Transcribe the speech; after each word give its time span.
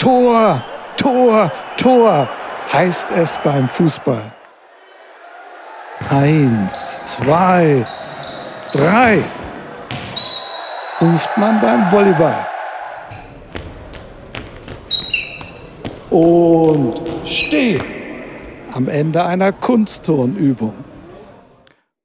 Tor, 0.00 0.64
Tor, 0.96 1.52
Tor 1.76 2.26
heißt 2.72 3.10
es 3.10 3.38
beim 3.44 3.68
Fußball. 3.68 4.32
Eins, 6.08 7.02
zwei, 7.04 7.86
drei 8.72 9.22
ruft 11.02 11.36
man 11.36 11.60
beim 11.60 11.92
Volleyball. 11.92 12.46
Und 16.08 17.02
steh 17.26 17.78
am 18.72 18.88
Ende 18.88 19.22
einer 19.22 19.52
Kunstturnübung. 19.52 20.82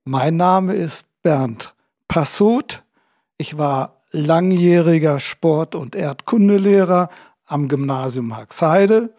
Mein 0.04 0.36
Name 0.36 0.74
ist 0.74 1.08
Bernd 1.24 1.74
Passot. 2.10 2.84
Ich 3.38 3.58
war 3.58 4.02
langjähriger 4.12 5.22
Sport- 5.22 5.76
und 5.76 5.96
Erdkundelehrer 5.96 7.08
am 7.46 7.68
Gymnasium 7.68 8.36
Haxheide 8.36 9.14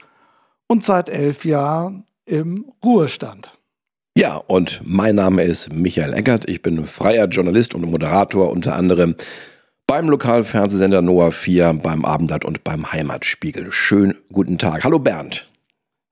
und 0.67 0.85
seit 0.85 1.09
elf 1.09 1.45
Jahren 1.45 2.05
im 2.25 2.73
Ruhestand. 2.85 3.51
Ja, 4.17 4.37
und 4.37 4.81
mein 4.85 5.15
Name 5.15 5.43
ist 5.43 5.73
Michael 5.73 6.15
Eckert. 6.15 6.49
Ich 6.49 6.63
bin 6.63 6.87
freier 6.87 7.27
Journalist 7.27 7.75
und 7.75 7.83
Moderator 7.83 8.51
unter 8.51 8.75
anderem 8.75 9.15
beim 9.87 10.09
Lokalfernsehsender 10.09 11.03
Noah 11.03 11.31
4, 11.31 11.75
beim 11.75 12.05
Abendblatt 12.05 12.45
und 12.45 12.65
beim 12.65 12.93
Heimatspiegel. 12.93 13.71
Schönen 13.71 14.17
guten 14.33 14.59
Tag. 14.59 14.85
Hallo 14.85 14.99
Bernd. 14.99 15.49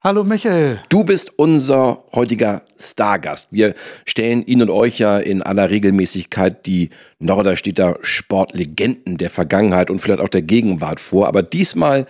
Hallo 0.05 0.23
Michael. 0.23 0.81
Du 0.89 1.03
bist 1.03 1.31
unser 1.35 2.03
heutiger 2.13 2.61
Stargast. 2.77 3.47
Wir 3.49 3.73
stellen 4.05 4.45
Ihnen 4.45 4.61
und 4.61 4.69
euch 4.69 4.99
ja 4.99 5.17
in 5.17 5.41
aller 5.41 5.71
Regelmäßigkeit 5.71 6.67
die 6.67 6.91
Norderstädter 7.17 7.97
Sportlegenden 8.01 9.17
der 9.17 9.31
Vergangenheit 9.31 9.89
und 9.89 9.97
vielleicht 9.97 10.19
auch 10.19 10.29
der 10.29 10.43
Gegenwart 10.43 10.99
vor. 10.99 11.27
Aber 11.27 11.41
diesmal 11.41 12.05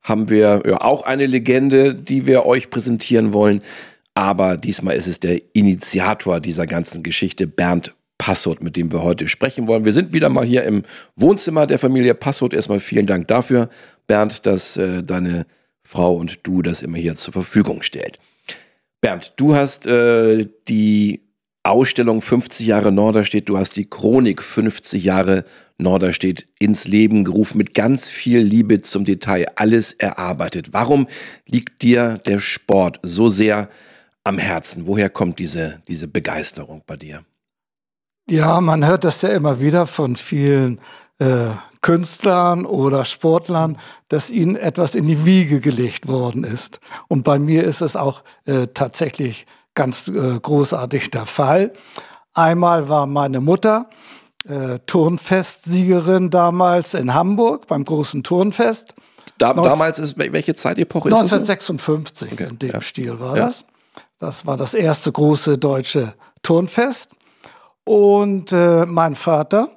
haben 0.00 0.30
wir 0.30 0.62
ja 0.64 0.80
auch 0.80 1.02
eine 1.02 1.26
Legende, 1.26 1.92
die 1.92 2.24
wir 2.24 2.46
euch 2.46 2.70
präsentieren 2.70 3.32
wollen. 3.32 3.62
Aber 4.14 4.56
diesmal 4.56 4.94
ist 4.94 5.08
es 5.08 5.18
der 5.18 5.40
Initiator 5.52 6.38
dieser 6.38 6.66
ganzen 6.66 7.02
Geschichte, 7.02 7.48
Bernd 7.48 7.96
Passot, 8.16 8.62
mit 8.62 8.76
dem 8.76 8.92
wir 8.92 9.02
heute 9.02 9.26
sprechen 9.26 9.66
wollen. 9.66 9.84
Wir 9.84 9.92
sind 9.92 10.12
wieder 10.12 10.28
mal 10.28 10.46
hier 10.46 10.62
im 10.62 10.84
Wohnzimmer 11.16 11.66
der 11.66 11.80
Familie 11.80 12.14
Passot. 12.14 12.54
Erstmal 12.54 12.78
vielen 12.78 13.06
Dank 13.06 13.26
dafür, 13.26 13.70
Bernd, 14.06 14.46
dass 14.46 14.76
äh, 14.76 15.02
deine 15.02 15.46
Frau 15.90 16.14
und 16.14 16.46
du 16.46 16.62
das 16.62 16.82
immer 16.82 16.98
hier 16.98 17.16
zur 17.16 17.32
Verfügung 17.32 17.82
stellt. 17.82 18.20
Bernd, 19.00 19.32
du 19.36 19.56
hast 19.56 19.86
äh, 19.86 20.46
die 20.68 21.20
Ausstellung 21.64 22.20
50 22.20 22.64
Jahre 22.64 22.92
Norderstedt, 22.92 23.48
du 23.48 23.58
hast 23.58 23.76
die 23.76 23.90
Chronik 23.90 24.40
50 24.40 25.02
Jahre 25.02 25.44
Norderstedt 25.78 26.46
ins 26.60 26.86
Leben 26.86 27.24
gerufen, 27.24 27.58
mit 27.58 27.74
ganz 27.74 28.08
viel 28.08 28.38
Liebe 28.38 28.82
zum 28.82 29.04
Detail, 29.04 29.46
alles 29.56 29.92
erarbeitet. 29.92 30.72
Warum 30.72 31.08
liegt 31.44 31.82
dir 31.82 32.18
der 32.24 32.38
Sport 32.38 33.00
so 33.02 33.28
sehr 33.28 33.68
am 34.22 34.38
Herzen? 34.38 34.86
Woher 34.86 35.10
kommt 35.10 35.40
diese, 35.40 35.82
diese 35.88 36.06
Begeisterung 36.06 36.82
bei 36.86 36.96
dir? 36.96 37.24
Ja, 38.28 38.60
man 38.60 38.86
hört 38.86 39.02
das 39.02 39.22
ja 39.22 39.30
immer 39.30 39.58
wieder 39.58 39.88
von 39.88 40.14
vielen 40.14 40.78
äh, 41.18 41.50
Künstlern 41.82 42.66
oder 42.66 43.04
Sportlern, 43.04 43.78
dass 44.08 44.30
ihnen 44.30 44.56
etwas 44.56 44.94
in 44.94 45.06
die 45.06 45.24
Wiege 45.24 45.60
gelegt 45.60 46.08
worden 46.08 46.44
ist. 46.44 46.80
Und 47.08 47.22
bei 47.22 47.38
mir 47.38 47.64
ist 47.64 47.80
es 47.80 47.96
auch 47.96 48.22
äh, 48.44 48.66
tatsächlich 48.74 49.46
ganz 49.74 50.08
äh, 50.08 50.38
großartig 50.40 51.10
der 51.10 51.26
Fall. 51.26 51.72
Einmal 52.34 52.88
war 52.88 53.06
meine 53.06 53.40
Mutter 53.40 53.88
äh, 54.48 54.78
Turnfestsiegerin 54.86 56.30
damals 56.30 56.94
in 56.94 57.14
Hamburg 57.14 57.66
beim 57.66 57.84
großen 57.84 58.22
Turnfest. 58.22 58.94
Da, 59.38 59.54
damals 59.54 59.98
ist 59.98 60.18
welche 60.18 60.54
Zeitepoche 60.54 61.08
ist 61.08 61.14
1956 61.14 62.32
okay, 62.32 62.48
in 62.50 62.58
dem 62.58 62.70
ja. 62.72 62.80
Stil 62.80 63.20
war 63.20 63.36
ja. 63.36 63.46
das. 63.46 63.64
Das 64.18 64.46
war 64.46 64.58
das 64.58 64.74
erste 64.74 65.12
große 65.12 65.56
deutsche 65.56 66.14
Turnfest. 66.42 67.10
Und 67.84 68.52
äh, 68.52 68.84
mein 68.84 69.14
Vater 69.14 69.70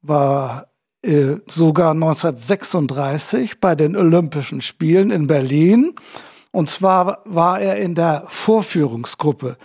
war 0.00 0.66
äh, 1.02 1.36
sogar 1.46 1.90
1936 1.92 3.60
bei 3.60 3.74
den 3.74 3.96
Olympischen 3.96 4.60
Spielen 4.60 5.10
in 5.10 5.26
Berlin. 5.26 5.94
Und 6.52 6.68
zwar 6.68 7.22
war 7.24 7.60
er 7.60 7.76
in 7.78 7.94
der 7.94 8.24
Vorführungsgruppe. 8.28 9.56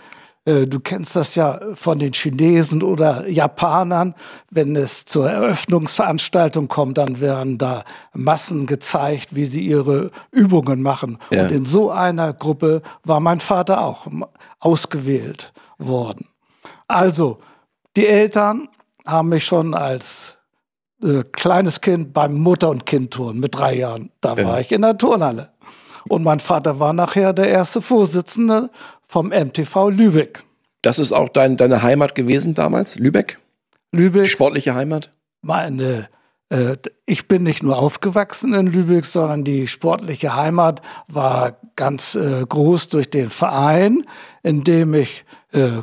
Äh, 0.48 0.66
du 0.66 0.80
kennst 0.80 1.14
das 1.14 1.34
ja 1.34 1.60
von 1.74 1.98
den 1.98 2.12
Chinesen 2.12 2.82
oder 2.82 3.28
Japanern. 3.28 4.14
Wenn 4.50 4.74
es 4.74 5.04
zur 5.04 5.30
Eröffnungsveranstaltung 5.30 6.68
kommt, 6.68 6.96
dann 6.96 7.20
werden 7.20 7.58
da 7.58 7.84
Massen 8.14 8.66
gezeigt, 8.66 9.34
wie 9.34 9.44
sie 9.44 9.60
ihre 9.60 10.10
Übungen 10.32 10.80
machen. 10.80 11.18
Ja. 11.30 11.42
Und 11.42 11.52
in 11.52 11.66
so 11.66 11.90
einer 11.90 12.32
Gruppe 12.32 12.82
war 13.04 13.20
mein 13.20 13.40
Vater 13.40 13.82
auch 13.82 14.06
ausgewählt 14.58 15.52
worden. 15.76 16.28
Also, 16.86 17.38
die 17.96 18.06
Eltern 18.06 18.68
haben 19.04 19.28
mich 19.28 19.44
schon 19.44 19.74
als 19.74 20.37
äh, 21.02 21.24
kleines 21.32 21.80
Kind 21.80 22.12
beim 22.12 22.34
Mutter- 22.34 22.70
und 22.70 22.86
Kindturnen 22.86 23.40
mit 23.40 23.54
drei 23.54 23.74
Jahren. 23.74 24.10
Da 24.20 24.36
war 24.36 24.54
ja. 24.54 24.60
ich 24.60 24.72
in 24.72 24.82
der 24.82 24.98
Turnhalle. 24.98 25.50
Und 26.08 26.24
mein 26.24 26.40
Vater 26.40 26.80
war 26.80 26.92
nachher 26.92 27.32
der 27.32 27.48
erste 27.48 27.82
Vorsitzende 27.82 28.70
vom 29.06 29.28
MTV 29.28 29.90
Lübeck. 29.90 30.42
Das 30.82 30.98
ist 30.98 31.12
auch 31.12 31.28
dein, 31.28 31.56
deine 31.56 31.82
Heimat 31.82 32.14
gewesen 32.14 32.54
damals, 32.54 32.98
Lübeck? 32.98 33.38
Lübeck. 33.92 34.24
Die 34.24 34.30
sportliche 34.30 34.74
Heimat? 34.74 35.10
Meine, 35.42 36.08
äh, 36.50 36.76
ich 37.06 37.28
bin 37.28 37.42
nicht 37.42 37.62
nur 37.62 37.78
aufgewachsen 37.78 38.54
in 38.54 38.66
Lübeck, 38.66 39.04
sondern 39.04 39.44
die 39.44 39.66
sportliche 39.66 40.34
Heimat 40.34 40.82
war 41.08 41.58
ganz 41.76 42.14
äh, 42.14 42.44
groß 42.46 42.88
durch 42.88 43.10
den 43.10 43.30
Verein, 43.30 44.02
in 44.42 44.64
dem 44.64 44.94
ich 44.94 45.24
äh, 45.52 45.82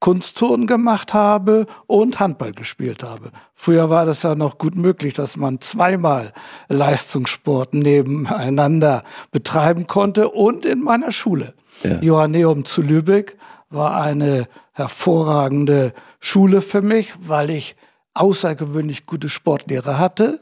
Kunstturnen 0.00 0.66
gemacht 0.66 1.14
habe 1.14 1.66
und 1.86 2.20
Handball 2.20 2.52
gespielt 2.52 3.02
habe. 3.02 3.30
Früher 3.54 3.90
war 3.90 4.06
das 4.06 4.22
ja 4.22 4.34
noch 4.34 4.58
gut 4.58 4.76
möglich, 4.76 5.14
dass 5.14 5.36
man 5.36 5.60
zweimal 5.60 6.32
Leistungssport 6.68 7.74
nebeneinander 7.74 9.04
betreiben 9.30 9.86
konnte 9.86 10.28
und 10.28 10.66
in 10.66 10.82
meiner 10.82 11.12
Schule. 11.12 11.54
Ja. 11.82 12.00
Johanneum 12.00 12.64
zu 12.64 12.82
Lübeck 12.82 13.36
war 13.70 14.00
eine 14.00 14.46
hervorragende 14.72 15.92
Schule 16.20 16.60
für 16.60 16.82
mich, 16.82 17.12
weil 17.20 17.50
ich 17.50 17.76
außergewöhnlich 18.14 19.06
gute 19.06 19.28
Sportlehrer 19.28 19.98
hatte, 19.98 20.40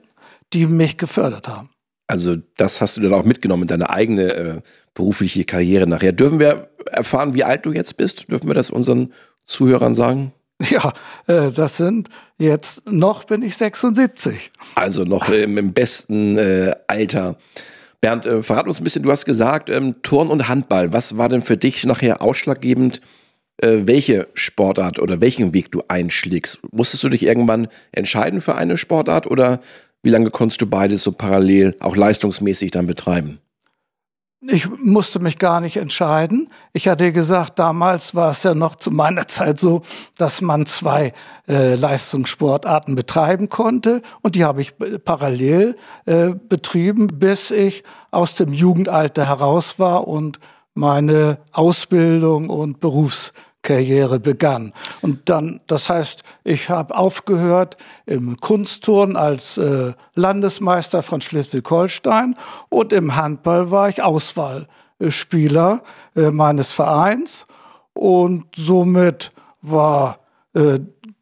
die 0.53 0.67
mich 0.67 0.97
gefördert 0.97 1.49
haben. 1.49 1.71
Also 2.07 2.37
das 2.57 2.81
hast 2.81 2.97
du 2.97 3.01
dann 3.01 3.15
auch 3.15 3.25
mitgenommen 3.25 3.63
in 3.63 3.69
deine 3.69 3.91
eigene 3.91 4.35
äh, 4.35 4.61
berufliche 4.93 5.45
Karriere 5.45 5.87
nachher. 5.87 6.13
Dürfen 6.13 6.39
wir 6.39 6.69
erfahren, 6.91 7.35
wie 7.35 7.45
alt 7.45 7.65
du 7.65 7.73
jetzt 7.73 7.97
bist? 7.97 8.31
Dürfen 8.31 8.47
wir 8.47 8.55
das 8.55 8.71
unseren 8.71 9.13
Zuhörern 9.45 9.95
sagen? 9.95 10.33
Ja, 10.71 10.93
äh, 11.27 11.51
das 11.51 11.77
sind 11.77 12.09
jetzt 12.39 12.89
noch 12.89 13.25
bin 13.25 13.43
ich 13.43 13.57
76. 13.57 14.53
Also 14.77 15.05
noch 15.05 15.29
im, 15.29 15.59
im 15.59 15.73
besten 15.73 16.39
äh, 16.39 16.75
Alter. 16.87 17.37
Bernd, 18.01 18.25
äh, 18.25 18.43
verrat 18.43 18.67
uns 18.67 18.81
ein 18.81 18.85
bisschen, 18.85 19.03
du 19.03 19.11
hast 19.11 19.25
gesagt, 19.25 19.69
ähm, 19.69 19.97
Turn 20.03 20.29
und 20.29 20.49
Handball. 20.49 20.93
Was 20.93 21.19
war 21.19 21.29
denn 21.29 21.43
für 21.43 21.57
dich 21.57 21.85
nachher 21.85 22.23
ausschlaggebend, 22.23 23.01
äh, 23.59 23.81
welche 23.85 24.29
Sportart 24.35 24.99
oder 24.99 25.21
welchen 25.21 25.55
Weg 25.55 25.73
du 25.73 25.83
einschlägst? 25.89 26.61
Musstest 26.71 27.03
du 27.03 27.09
dich 27.09 27.23
irgendwann 27.23 27.69
entscheiden 27.93 28.41
für 28.41 28.57
eine 28.57 28.77
Sportart 28.77 29.27
oder 29.27 29.61
wie 30.03 30.11
lange 30.11 30.31
konntest 30.31 30.61
du 30.61 30.67
beides 30.67 31.03
so 31.03 31.13
parallel, 31.13 31.77
auch 31.81 31.97
leistungsmäßig 31.97 32.71
dann 32.71 32.87
betreiben? 32.87 33.39
Ich 34.47 34.69
musste 34.69 35.21
mich 35.21 35.39
gar 35.39 35.61
nicht 35.61 35.77
entscheiden. 35.77 36.51
Ich 36.75 36.89
hatte 36.89 37.13
gesagt, 37.13 37.59
damals 37.59 38.15
war 38.15 38.31
es 38.31 38.43
ja 38.43 38.55
noch 38.55 38.77
zu 38.77 38.91
meiner 38.91 39.27
Zeit 39.27 39.59
so, 39.59 39.81
dass 40.19 40.43
man 40.43 40.67
zwei 40.67 41.15
äh, 41.49 41.75
Leistungssportarten 41.77 42.95
betreiben 42.95 43.49
konnte. 43.49 44.03
Und 44.21 44.35
die 44.35 44.45
habe 44.45 44.61
ich 44.61 44.75
parallel 45.05 45.77
äh, 46.05 46.31
betrieben, 46.31 47.07
bis 47.07 47.51
ich 47.51 47.85
aus 48.11 48.35
dem 48.35 48.53
Jugendalter 48.53 49.27
heraus 49.27 49.79
war 49.79 50.07
und 50.09 50.41
meine 50.75 51.39
Ausbildung 51.53 52.51
und 52.51 52.81
Berufs 52.81 53.33
Karriere 53.65 54.21
begann. 54.21 54.73
Und 55.03 55.29
dann, 55.29 55.61
das 55.67 55.89
heißt, 55.89 56.23
ich 56.45 56.69
habe 56.69 56.95
aufgehört 56.95 57.77
im 58.07 58.37
Kunstturn 58.37 59.17
als 59.17 59.59
äh, 59.59 59.95
Landesmeister 60.15 61.03
von 61.03 61.21
Schleswig-Holstein 61.21 62.37
und 62.69 62.93
im 62.93 63.17
Handball 63.17 63.73
war 63.73 63.89
ich 63.89 64.03
Auswahlspieler 64.03 65.83
äh, 66.15 66.31
meines 66.31 66.71
Vereins 66.71 67.47
und 67.95 68.45
somit 68.55 69.33
war 69.63 70.21
äh, 70.55 70.79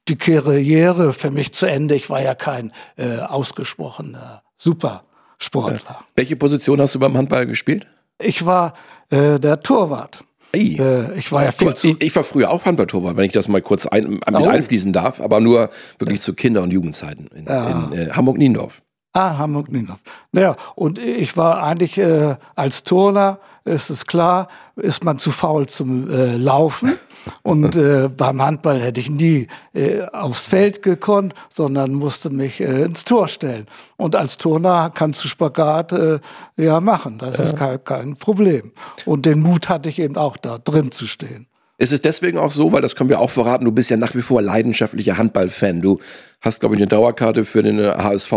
die 0.09 0.17
Karriere 0.17 1.13
für 1.13 1.31
mich 1.31 1.55
zu 1.55 1.67
Ende. 1.67 1.95
Ich 1.95 2.11
war 2.11 2.21
ja 2.21 2.35
kein 2.35 2.73
äh, 2.97 3.21
ausgesprochener 3.21 4.43
Supersportler. 4.57 6.05
Welche 6.17 6.37
Position 6.37 6.81
hast 6.81 6.97
du 6.97 6.99
beim 6.99 7.17
Handball 7.17 7.47
gespielt? 7.47 7.87
Ich 8.19 8.45
war 8.45 8.75
äh, 9.11 9.39
der 9.39 9.61
Torwart. 9.61 10.25
Äh, 10.55 11.15
ich 11.15 11.33
war 11.33 11.45
ja 11.45 11.53
viel 11.53 11.75
zu. 11.75 11.97
Ich, 11.99 12.15
war 12.15 12.25
früher 12.25 12.51
auch 12.51 12.65
Handballtorwart, 12.65 13.17
wenn 13.17 13.25
ich 13.25 13.33
das 13.33 13.49
mal 13.49 13.63
kurz 13.63 13.87
ein, 13.87 14.11
mit 14.11 14.23
oh. 14.31 14.47
einfließen 14.47 14.93
darf, 14.93 15.21
aber 15.21 15.41
nur 15.41 15.71
wirklich 15.99 16.21
zu 16.21 16.35
Kinder- 16.35 16.63
und 16.63 16.73
Jugendzeiten 16.73 17.29
in, 17.35 17.47
ja. 17.47 17.89
in 17.91 17.93
äh, 17.93 18.11
Hamburg-Niendorf. 18.11 18.83
Ah, 19.15 19.39
Hamburg-Niendorf. 19.39 20.01
Naja, 20.33 20.57
und 20.75 20.99
ich 20.99 21.37
war 21.37 21.63
eigentlich 21.63 21.99
äh, 21.99 22.37
als 22.55 22.83
Turner, 22.83 23.39
ist 23.65 23.91
es 23.91 24.07
klar, 24.07 24.49
ist 24.77 25.05
man 25.05 25.19
zu 25.19 25.31
faul 25.31 25.67
zum 25.67 26.11
äh, 26.11 26.37
Laufen. 26.37 26.99
Und 27.43 27.77
äh, 27.77 28.09
beim 28.09 28.43
Handball 28.43 28.81
hätte 28.81 29.01
ich 29.01 29.11
nie 29.11 29.49
äh, 29.75 30.03
aufs 30.13 30.47
Feld 30.47 30.83
gekonnt, 30.83 31.35
sondern 31.53 31.93
musste 31.93 32.31
mich 32.31 32.61
äh, 32.61 32.83
ins 32.85 33.05
Tor 33.05 33.29
stellen. 33.29 33.67
Und 33.97 34.17
als 34.17 34.39
Turner 34.39 34.91
kannst 34.95 35.25
du 35.25 35.29
Spagat 35.29 35.93
äh, 35.93 36.21
ja 36.57 36.81
machen. 36.81 37.19
Das 37.19 37.39
ist 37.39 37.57
kein, 37.57 37.83
kein 37.85 38.17
Problem. 38.17 38.73
Und 39.05 39.27
den 39.27 39.41
Mut 39.41 39.69
hatte 39.69 39.89
ich 39.89 39.99
eben 39.99 40.17
auch 40.17 40.37
da 40.37 40.59
drin 40.59 40.93
zu 40.93 41.07
stehen. 41.07 41.47
Ist 41.79 41.93
es 41.93 42.01
deswegen 42.01 42.39
auch 42.39 42.51
so, 42.51 42.73
weil 42.73 42.83
das 42.83 42.95
können 42.95 43.11
wir 43.11 43.19
auch 43.19 43.31
verraten, 43.31 43.65
du 43.65 43.73
bist 43.73 43.91
ja 43.91 43.97
nach 43.97 44.15
wie 44.15 44.23
vor 44.23 44.41
leidenschaftlicher 44.41 45.19
Handballfan. 45.19 45.81
Du 45.81 45.99
hast, 46.41 46.61
glaube 46.61 46.75
ich, 46.75 46.81
eine 46.81 46.87
Dauerkarte 46.87 47.45
für 47.45 47.63
den 47.63 47.81
HSV. 47.81 48.33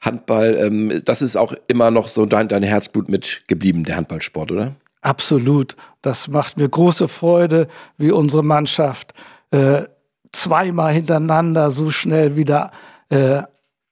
Handball, 0.00 0.56
ähm, 0.60 1.02
das 1.04 1.22
ist 1.22 1.36
auch 1.36 1.54
immer 1.68 1.90
noch 1.90 2.08
so 2.08 2.26
dein, 2.26 2.48
dein 2.48 2.62
Herzblut 2.62 3.08
mitgeblieben, 3.08 3.84
der 3.84 3.96
Handballsport, 3.96 4.52
oder? 4.52 4.76
Absolut. 5.04 5.76
Das 6.00 6.28
macht 6.28 6.56
mir 6.56 6.68
große 6.68 7.08
Freude, 7.08 7.68
wie 7.98 8.10
unsere 8.10 8.42
Mannschaft 8.42 9.12
äh, 9.50 9.82
zweimal 10.32 10.94
hintereinander 10.94 11.70
so 11.70 11.90
schnell 11.90 12.36
wieder 12.36 12.70
äh, 13.10 13.42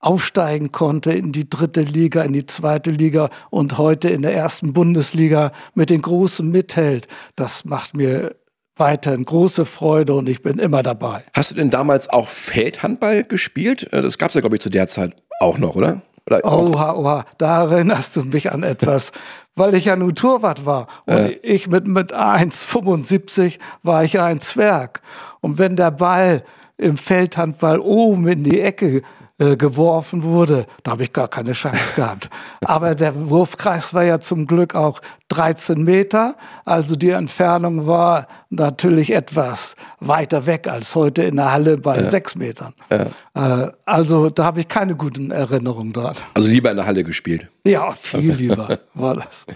aufsteigen 0.01 0.73
konnte 0.73 1.13
in 1.13 1.31
die 1.33 1.49
dritte 1.49 1.83
Liga, 1.83 2.23
in 2.23 2.33
die 2.33 2.47
zweite 2.47 2.91
Liga 2.91 3.29
und 3.51 3.77
heute 3.77 4.09
in 4.09 4.23
der 4.23 4.35
ersten 4.35 4.73
Bundesliga 4.73 5.53
mit 5.75 5.91
den 5.91 6.01
Großen 6.01 6.51
mithält. 6.51 7.09
Das 7.37 7.67
macht 7.67 7.95
mir 7.95 8.35
weiterhin 8.77 9.27
große 9.27 9.67
Freude 9.67 10.15
und 10.15 10.31
ich 10.31 10.43
bin 10.43 10.59
immer 10.59 10.83
dabei. 10.83 11.25
Hast 11.35 11.51
du 11.51 11.55
denn 11.57 11.69
damals 11.69 12.09
auch 12.09 12.29
Feldhandball 12.29 13.23
gespielt? 13.25 13.93
Äh, 13.93 14.01
das 14.01 14.17
gab 14.17 14.31
es 14.31 14.35
ja, 14.35 14.41
glaube 14.41 14.57
ich, 14.57 14.63
zu 14.63 14.71
der 14.71 14.89
Zeit 14.89 15.15
auch 15.41 15.59
noch, 15.59 15.77
oder? 15.77 16.01
Oder 16.27 16.45
oha, 16.45 16.93
oha, 16.95 17.25
da 17.39 17.65
erinnerst 17.65 18.17
du 18.17 18.25
mich 18.25 18.53
an 18.53 18.63
etwas. 18.63 19.13
weil 19.55 19.75
ich 19.75 19.85
ja 19.87 19.97
nur 19.97 20.15
Torwart 20.15 20.65
war. 20.65 20.87
Und 21.07 21.15
äh. 21.15 21.31
ich 21.43 21.69
mit, 21.69 21.87
mit 21.87 22.15
1,75 22.15 23.59
war 23.83 24.05
ich 24.05 24.15
ja 24.15 24.25
ein 24.25 24.41
Zwerg. 24.41 25.03
Und 25.41 25.59
wenn 25.59 25.77
der 25.77 25.91
Ball 25.91 26.45
im 26.79 26.97
Feldhandball 26.97 27.79
oben 27.79 28.27
in 28.29 28.45
die 28.45 28.61
Ecke 28.61 29.03
äh, 29.43 29.57
geworfen 29.57 30.23
wurde, 30.23 30.67
da 30.85 30.93
habe 30.93 31.03
ich 31.03 31.13
gar 31.13 31.27
keine 31.27 31.53
Chance 31.53 31.93
gehabt. 31.97 32.31
Aber 32.65 32.95
der 32.95 33.29
Wurfkreis 33.29 33.93
war 33.93 34.05
ja 34.05 34.21
zum 34.21 34.47
Glück 34.47 34.77
auch 34.77 35.01
13 35.31 35.83
Meter, 35.83 36.37
also 36.65 36.95
die 36.95 37.11
Entfernung 37.11 37.87
war 37.87 38.29
natürlich 38.51 39.13
etwas 39.13 39.75
weiter 39.99 40.47
weg 40.47 40.69
als 40.69 40.95
heute 40.95 41.23
in 41.23 41.37
der 41.37 41.51
Halle 41.51 41.79
bei 41.79 41.97
ja. 41.97 42.05
sechs 42.05 42.37
Metern. 42.37 42.75
Ja. 42.91 43.65
Äh, 43.65 43.73
also 43.85 44.31
da 44.31 44.45
habe 44.45 44.61
ich 44.61 44.69
keine 44.69 44.95
guten 44.95 45.33
Erinnerungen 45.33 45.93
dran. 45.93 46.15
Also 46.35 46.49
lieber 46.49 46.71
in 46.71 46.77
der 46.77 46.87
Halle 46.87 47.03
gespielt? 47.03 47.49
Ja, 47.67 47.91
viel 47.91 48.33
lieber 48.33 48.79
war 48.95 49.17
das. 49.17 49.47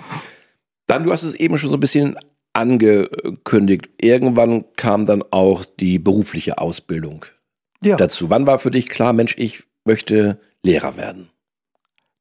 Dann, 0.89 1.05
du 1.05 1.13
hast 1.13 1.23
es 1.23 1.35
eben 1.35 1.59
schon 1.59 1.71
so 1.71 1.77
ein 1.77 1.81
bisschen 1.81 2.17
angekündigt. 2.55 3.91
Irgendwann 4.01 4.65
kam 4.77 5.07
dann 5.07 5.23
auch 5.31 5.65
die 5.65 5.99
berufliche 6.01 6.59
Ausbildung 6.59 7.27
ja. 7.83 7.97
dazu. 7.97 8.31
Wann 8.31 8.47
war 8.47 8.59
für 8.59 8.71
dich 8.71 8.89
klar, 8.89 9.13
Mensch, 9.13 9.35
ich 9.39 9.65
möchte 9.87 10.41
Lehrer 10.63 10.97
werden? 10.97 11.31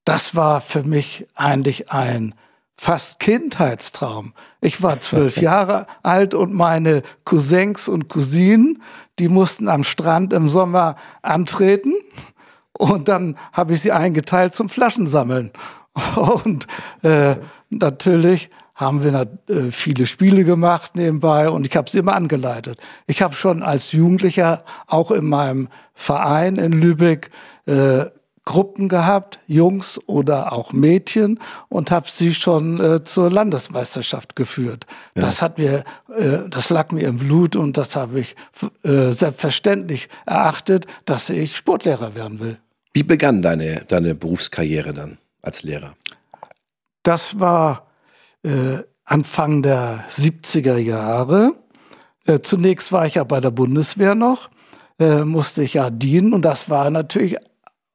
Das 0.06 0.36
war 0.36 0.62
für 0.62 0.84
mich 0.84 1.26
eigentlich 1.36 1.92
ein 1.92 2.36
fast 2.78 3.20
Kindheitstraum. 3.20 4.34
Ich 4.62 4.82
war 4.84 5.00
zwölf 5.00 5.38
Jahre 5.42 5.88
alt 6.04 6.34
und 6.34 6.54
meine 6.54 7.04
Cousins 7.24 7.88
und 7.88 8.08
Cousinen, 8.10 8.82
die 9.18 9.30
mussten 9.30 9.68
am 9.70 9.84
Strand 9.84 10.34
im 10.34 10.50
Sommer 10.50 10.96
antreten. 11.22 11.94
Und 12.74 13.08
dann 13.08 13.38
habe 13.54 13.74
ich 13.74 13.82
sie 13.82 13.92
eingeteilt 13.92 14.54
zum 14.54 14.68
Flaschensammeln. 14.70 15.52
Und 16.16 16.68
äh, 17.04 17.36
natürlich 17.70 18.50
haben 18.74 19.02
wir 19.02 19.14
äh, 19.48 19.72
viele 19.72 20.06
Spiele 20.06 20.44
gemacht 20.44 20.98
nebenbei 20.98 21.50
und 21.50 21.66
ich 21.66 21.78
habe 21.78 21.90
sie 21.90 22.00
immer 22.00 22.14
angeleitet. 22.14 22.78
Ich 23.08 23.22
habe 23.22 23.34
schon 23.34 23.64
als 23.64 23.94
Jugendlicher 23.94 24.66
auch 24.88 25.12
in 25.12 25.26
meinem 25.26 25.70
Verein 25.94 26.58
in 26.58 26.74
Lübeck 26.74 27.32
äh, 27.66 28.06
Gruppen 28.46 28.90
gehabt, 28.90 29.40
Jungs 29.48 30.00
oder 30.06 30.54
auch 30.54 30.72
Mädchen, 30.72 31.40
und 31.68 31.90
habe 31.90 32.08
sie 32.10 32.34
schon 32.34 32.80
äh, 32.80 33.04
zur 33.04 33.32
Landesmeisterschaft 33.32 34.36
geführt. 34.36 34.86
Ja. 35.16 35.24
Das 35.24 35.42
hat 35.42 35.58
mir, 35.58 35.84
äh, 36.16 36.48
das 36.48 36.70
lag 36.70 36.92
mir 36.92 37.08
im 37.08 37.18
Blut 37.18 37.56
und 37.56 37.76
das 37.76 37.96
habe 37.96 38.20
ich 38.20 38.36
äh, 38.84 39.10
selbstverständlich 39.10 40.10
erachtet, 40.28 40.86
dass 41.06 41.32
ich 41.32 41.58
Sportlehrer 41.58 42.14
werden 42.14 42.40
will. 42.40 42.60
Wie 42.94 43.04
begann 43.04 43.42
deine, 43.42 43.84
deine 43.88 44.14
Berufskarriere 44.14 44.94
dann 44.94 45.18
als 45.42 45.64
Lehrer? 45.64 45.96
Das 47.02 47.40
war 47.40 47.88
äh, 48.44 48.84
Anfang 49.04 49.64
der 49.64 50.06
70er 50.10 50.78
Jahre. 50.78 51.56
Äh, 52.28 52.40
zunächst 52.40 52.92
war 52.92 53.06
ich 53.08 53.16
ja 53.16 53.24
bei 53.24 53.40
der 53.40 53.52
Bundeswehr 53.52 54.16
noch, 54.16 54.50
äh, 55.00 55.24
musste 55.24 55.64
ich 55.64 55.74
ja 55.74 55.90
dienen 55.90 56.34
und 56.34 56.44
das 56.44 56.70
war 56.70 56.90
natürlich 56.90 57.38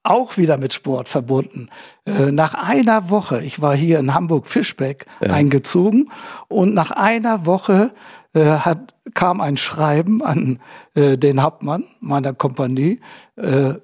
auch 0.03 0.37
wieder 0.37 0.57
mit 0.57 0.73
Sport 0.73 1.09
verbunden. 1.09 1.69
Äh, 2.07 2.33
nach 2.33 2.55
einer 2.55 3.11
Woche, 3.11 3.43
ich 3.43 3.61
war 3.61 3.77
hier 3.77 3.99
in 3.99 4.15
Hamburg-Fischbeck 4.15 5.07
ja. 5.21 5.33
eingezogen 5.33 6.11
und 6.49 6.75
nach 6.75 6.91
einer 6.91 7.45
Woche 7.47 7.93
äh, 8.35 8.45
hat, 8.45 8.95
kam 9.15 9.41
ein 9.41 9.57
Schreiben 9.57 10.23
an 10.23 10.61
äh, 10.95 11.19
den 11.19 11.43
Hauptmann 11.43 11.85
meiner 12.01 12.33
Kompanie. 12.33 13.01
Äh, 13.37 13.75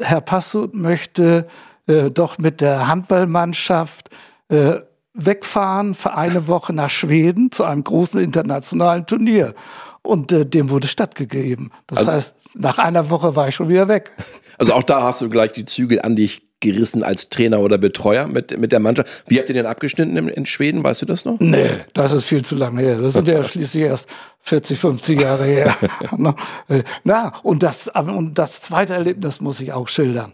Herr 0.00 0.20
Passut 0.20 0.74
möchte 0.74 1.48
äh, 1.86 2.10
doch 2.10 2.38
mit 2.38 2.60
der 2.60 2.86
Handballmannschaft 2.86 4.10
äh, 4.48 4.80
wegfahren 5.14 5.94
für 5.94 6.14
eine 6.14 6.48
Woche 6.48 6.72
nach 6.72 6.90
Schweden 6.90 7.50
zu 7.50 7.64
einem 7.64 7.84
großen 7.84 8.20
internationalen 8.20 9.06
Turnier. 9.06 9.54
Und 10.02 10.32
dem 10.32 10.68
wurde 10.68 10.86
stattgegeben. 10.86 11.70
Das 11.86 12.00
also, 12.00 12.12
heißt, 12.12 12.34
nach 12.54 12.76
einer 12.76 13.08
Woche 13.08 13.36
war 13.36 13.48
ich 13.48 13.54
schon 13.54 13.70
wieder 13.70 13.88
weg. 13.88 14.10
Also 14.58 14.72
auch 14.72 14.82
da 14.82 15.02
hast 15.02 15.20
du 15.20 15.28
gleich 15.28 15.52
die 15.52 15.64
Zügel 15.64 16.00
an 16.02 16.16
dich 16.16 16.42
gerissen 16.60 17.02
als 17.02 17.28
Trainer 17.28 17.60
oder 17.60 17.78
Betreuer 17.78 18.26
mit, 18.26 18.58
mit 18.58 18.72
der 18.72 18.80
Mannschaft. 18.80 19.24
Wie 19.26 19.38
habt 19.38 19.48
ihr 19.50 19.54
den 19.54 19.66
abgeschnitten 19.66 20.16
in, 20.16 20.28
in 20.28 20.46
Schweden? 20.46 20.82
Weißt 20.82 21.02
du 21.02 21.06
das 21.06 21.24
noch? 21.24 21.38
Nee, 21.38 21.68
das 21.92 22.12
ist 22.12 22.24
viel 22.24 22.44
zu 22.44 22.56
lange 22.56 22.80
her. 22.80 22.98
Das 22.98 23.12
sind 23.12 23.28
ja 23.28 23.44
schließlich 23.44 23.84
erst 23.84 24.08
40, 24.40 24.78
50 24.78 25.20
Jahre 25.20 25.44
her. 25.44 25.76
Ne? 26.16 26.34
Äh, 26.68 26.82
na, 27.02 27.32
und 27.42 27.62
das, 27.62 27.88
und 27.88 28.34
das 28.34 28.60
zweite 28.60 28.94
Erlebnis 28.94 29.40
muss 29.40 29.60
ich 29.60 29.72
auch 29.72 29.88
schildern. 29.88 30.32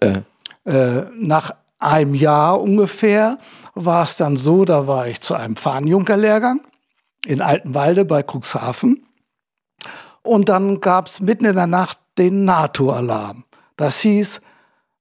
Äh, 0.64 1.02
nach 1.18 1.52
einem 1.78 2.14
Jahr 2.14 2.60
ungefähr 2.60 3.38
war 3.74 4.04
es 4.04 4.16
dann 4.16 4.36
so, 4.36 4.64
da 4.64 4.86
war 4.86 5.08
ich 5.08 5.20
zu 5.20 5.34
einem 5.34 5.56
Fahnenjunker-Lehrgang 5.56 6.60
in 7.26 7.40
Altenwalde 7.40 8.04
bei 8.04 8.22
Cuxhaven. 8.22 9.06
Und 10.22 10.48
dann 10.48 10.80
gab 10.80 11.08
es 11.08 11.20
mitten 11.20 11.46
in 11.46 11.56
der 11.56 11.66
Nacht 11.66 11.98
den 12.18 12.44
NATO-Alarm. 12.44 13.44
Das 13.80 14.00
hieß, 14.00 14.42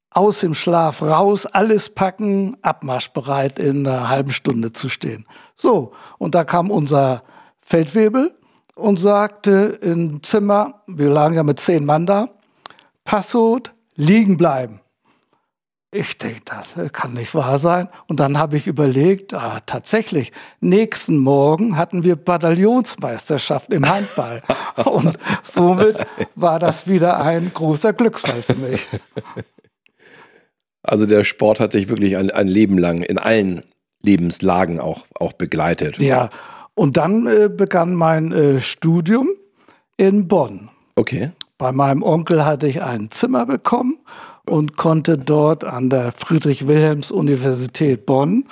aus 0.10 0.40
dem 0.40 0.54
Schlaf 0.54 1.02
raus, 1.02 1.46
alles 1.46 1.90
packen, 1.90 2.56
abmarschbereit 2.62 3.60
in 3.60 3.86
einer 3.86 4.08
halben 4.08 4.32
Stunde 4.32 4.72
zu 4.72 4.88
stehen. 4.88 5.26
So, 5.58 5.92
und 6.18 6.34
da 6.34 6.46
kam 6.46 6.72
unser 6.72 7.24
Feldwebel 7.60 8.34
und 8.76 8.98
sagte 8.98 9.78
im 9.82 10.24
Zimmer, 10.24 10.82
wir 10.88 11.10
lagen 11.10 11.36
ja 11.36 11.44
mit 11.44 11.60
zehn 11.60 11.84
Mann 11.84 12.06
da, 12.06 12.30
Passot, 13.04 13.74
liegen 13.96 14.38
bleiben. 14.38 14.80
Ich 15.92 16.20
denke, 16.20 16.42
das 16.46 16.76
kann 16.94 17.14
nicht 17.14 17.34
wahr 17.34 17.58
sein. 17.58 17.90
Und 18.08 18.20
dann 18.20 18.38
habe 18.38 18.58
ich 18.58 18.68
überlegt, 18.68 19.34
ah, 19.34 19.60
tatsächlich, 19.66 20.32
nächsten 20.60 21.18
Morgen 21.18 21.78
hatten 21.78 22.04
wir 22.04 22.16
Bataillonsmeisterschaft 22.16 23.74
im 23.74 23.90
Handball. 23.90 24.44
Und 24.86 25.18
somit 25.42 26.06
war 26.36 26.60
das 26.60 26.88
wieder 26.88 27.20
ein 27.20 27.52
großer 27.52 27.94
Glücksfall 27.94 28.44
für 28.44 28.54
mich. 28.54 28.88
Also 30.84 31.08
der 31.08 31.24
Sport 31.24 31.60
hat 31.60 31.74
dich 31.74 31.90
wirklich 31.90 32.18
ein, 32.18 32.30
ein 32.30 32.48
Leben 32.48 32.78
lang 32.78 33.02
in 33.02 33.18
allen 33.18 33.64
Lebenslagen 34.04 34.80
auch, 34.80 35.08
auch 35.16 35.34
begleitet. 35.34 35.98
Ja, 35.98 36.30
und 36.76 36.98
dann 36.98 37.26
äh, 37.26 37.50
begann 37.50 37.96
mein 37.96 38.32
äh, 38.32 38.62
Studium 38.62 39.30
in 39.98 40.28
Bonn. 40.28 40.70
Okay. 40.96 41.32
Bei 41.58 41.72
meinem 41.72 42.04
Onkel 42.04 42.46
hatte 42.46 42.68
ich 42.68 42.82
ein 42.82 43.12
Zimmer 43.12 43.46
bekommen 43.46 43.98
und 44.50 44.76
konnte 44.78 45.18
dort 45.18 45.64
an 45.64 45.90
der 45.90 46.12
Friedrich-Wilhelms-Universität 46.12 48.06
Bonn 48.06 48.46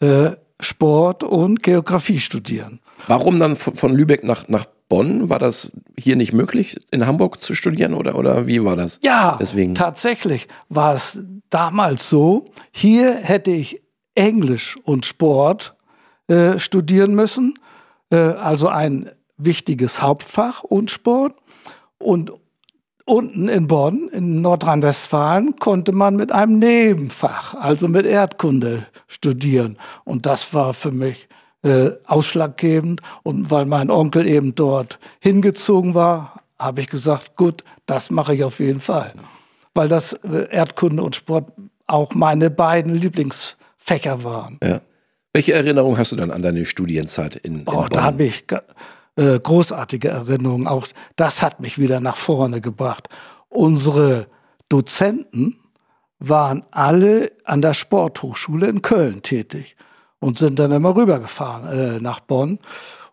äh, 0.00 0.30
Sport 0.60 1.24
und 1.24 1.62
Geografie 1.62 2.18
studieren. 2.20 2.80
Warum 3.06 3.38
dann 3.38 3.56
von 3.56 3.94
Lübeck 3.94 4.24
nach, 4.24 4.48
nach 4.48 4.66
Bonn? 4.88 5.28
War 5.28 5.38
das 5.38 5.72
hier 5.96 6.16
nicht 6.16 6.32
möglich, 6.32 6.80
in 6.90 7.06
Hamburg 7.06 7.42
zu 7.42 7.54
studieren 7.54 7.94
oder, 7.94 8.16
oder 8.16 8.46
wie 8.46 8.64
war 8.64 8.76
das? 8.76 8.98
Ja, 9.02 9.36
Deswegen. 9.40 9.74
tatsächlich 9.74 10.48
war 10.68 10.94
es 10.94 11.20
damals 11.50 12.08
so. 12.08 12.46
Hier 12.72 13.14
hätte 13.14 13.50
ich 13.50 13.82
Englisch 14.14 14.76
und 14.82 15.06
Sport 15.06 15.76
äh, 16.26 16.58
studieren 16.58 17.14
müssen, 17.14 17.54
äh, 18.10 18.16
also 18.16 18.68
ein 18.68 19.10
wichtiges 19.36 20.02
Hauptfach 20.02 20.64
und 20.64 20.90
Sport. 20.90 21.34
Und 21.98 22.32
unten 23.08 23.48
in 23.48 23.66
Bonn, 23.66 24.08
in 24.08 24.42
Nordrhein-Westfalen, 24.42 25.56
konnte 25.56 25.92
man 25.92 26.16
mit 26.16 26.30
einem 26.30 26.58
Nebenfach, 26.58 27.54
also 27.54 27.88
mit 27.88 28.06
Erdkunde, 28.06 28.86
studieren. 29.06 29.78
Und 30.04 30.26
das 30.26 30.52
war 30.54 30.74
für 30.74 30.92
mich 30.92 31.28
äh, 31.62 31.90
ausschlaggebend. 32.06 33.00
Und 33.22 33.50
weil 33.50 33.64
mein 33.64 33.90
Onkel 33.90 34.26
eben 34.26 34.54
dort 34.54 34.98
hingezogen 35.20 35.94
war, 35.94 36.42
habe 36.58 36.82
ich 36.82 36.88
gesagt, 36.88 37.36
gut, 37.36 37.64
das 37.86 38.10
mache 38.10 38.34
ich 38.34 38.44
auf 38.44 38.60
jeden 38.60 38.80
Fall. 38.80 39.12
Weil 39.74 39.88
das 39.88 40.12
äh, 40.12 40.48
Erdkunde 40.50 41.02
und 41.02 41.16
Sport 41.16 41.50
auch 41.86 42.12
meine 42.14 42.50
beiden 42.50 42.94
Lieblingsfächer 42.94 44.22
waren. 44.24 44.58
Ja. 44.62 44.80
Welche 45.32 45.52
Erinnerung 45.52 45.98
hast 45.98 46.12
du 46.12 46.16
dann 46.16 46.32
an 46.32 46.42
deine 46.42 46.64
Studienzeit 46.64 47.36
in, 47.36 47.60
in 47.60 47.68
oh, 47.68 47.86
Da 47.88 48.02
habe 48.02 48.24
ich 48.24 48.44
äh, 49.18 49.38
großartige 49.40 50.08
Erinnerungen. 50.08 50.68
Auch 50.68 50.86
das 51.16 51.42
hat 51.42 51.60
mich 51.60 51.78
wieder 51.78 52.00
nach 52.00 52.16
vorne 52.16 52.60
gebracht. 52.60 53.08
Unsere 53.48 54.28
Dozenten 54.68 55.58
waren 56.20 56.64
alle 56.70 57.32
an 57.44 57.60
der 57.60 57.74
Sporthochschule 57.74 58.68
in 58.68 58.80
Köln 58.80 59.22
tätig 59.22 59.76
und 60.20 60.38
sind 60.38 60.58
dann 60.58 60.72
immer 60.72 60.96
rübergefahren 60.96 61.68
äh, 61.68 62.00
nach 62.00 62.20
Bonn. 62.20 62.58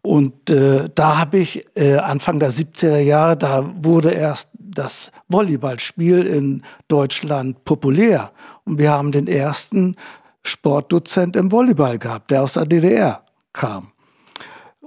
Und 0.02 0.52
äh, 0.52 0.88
da 0.94 1.18
habe 1.18 1.40
ich 1.40 1.66
äh, 1.76 1.98
Anfang 1.98 2.40
der 2.40 2.52
70er 2.52 3.00
Jahre, 3.00 3.36
da 3.36 3.68
wurde 3.82 4.12
erst 4.12 4.50
das 4.54 5.12
Volleyballspiel 5.30 6.28
in 6.28 6.62
Deutschland 6.88 7.66
populär. 7.66 8.32
Und 8.66 8.78
wir 8.78 8.92
haben 8.92 9.12
den 9.12 9.28
ersten 9.28 9.96
Sportdozent 10.44 11.36
im 11.36 11.52
Volleyball 11.52 11.98
gehabt, 11.98 12.30
der 12.30 12.44
aus 12.44 12.54
der 12.54 12.68
DDR 12.68 13.24
kam. 13.54 13.95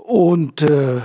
Und 0.08 0.62
äh, 0.62 1.02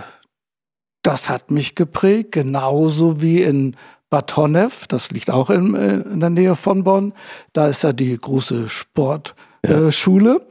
das 1.02 1.30
hat 1.30 1.52
mich 1.52 1.76
geprägt, 1.76 2.32
genauso 2.32 3.22
wie 3.22 3.44
in 3.44 3.76
Bad 4.10 4.38
Honnef, 4.38 4.88
das 4.88 5.12
liegt 5.12 5.30
auch 5.30 5.50
in, 5.50 5.76
äh, 5.76 5.98
in 5.98 6.22
der 6.22 6.30
Nähe 6.30 6.56
von 6.56 6.86
Bonn. 6.86 7.14
Da 7.52 7.68
ist 7.68 7.84
ja 7.84 7.92
die 7.92 8.18
große 8.18 8.70
Sportschule. 8.70 10.30
Ja. 10.30 10.38
Äh, 10.38 10.42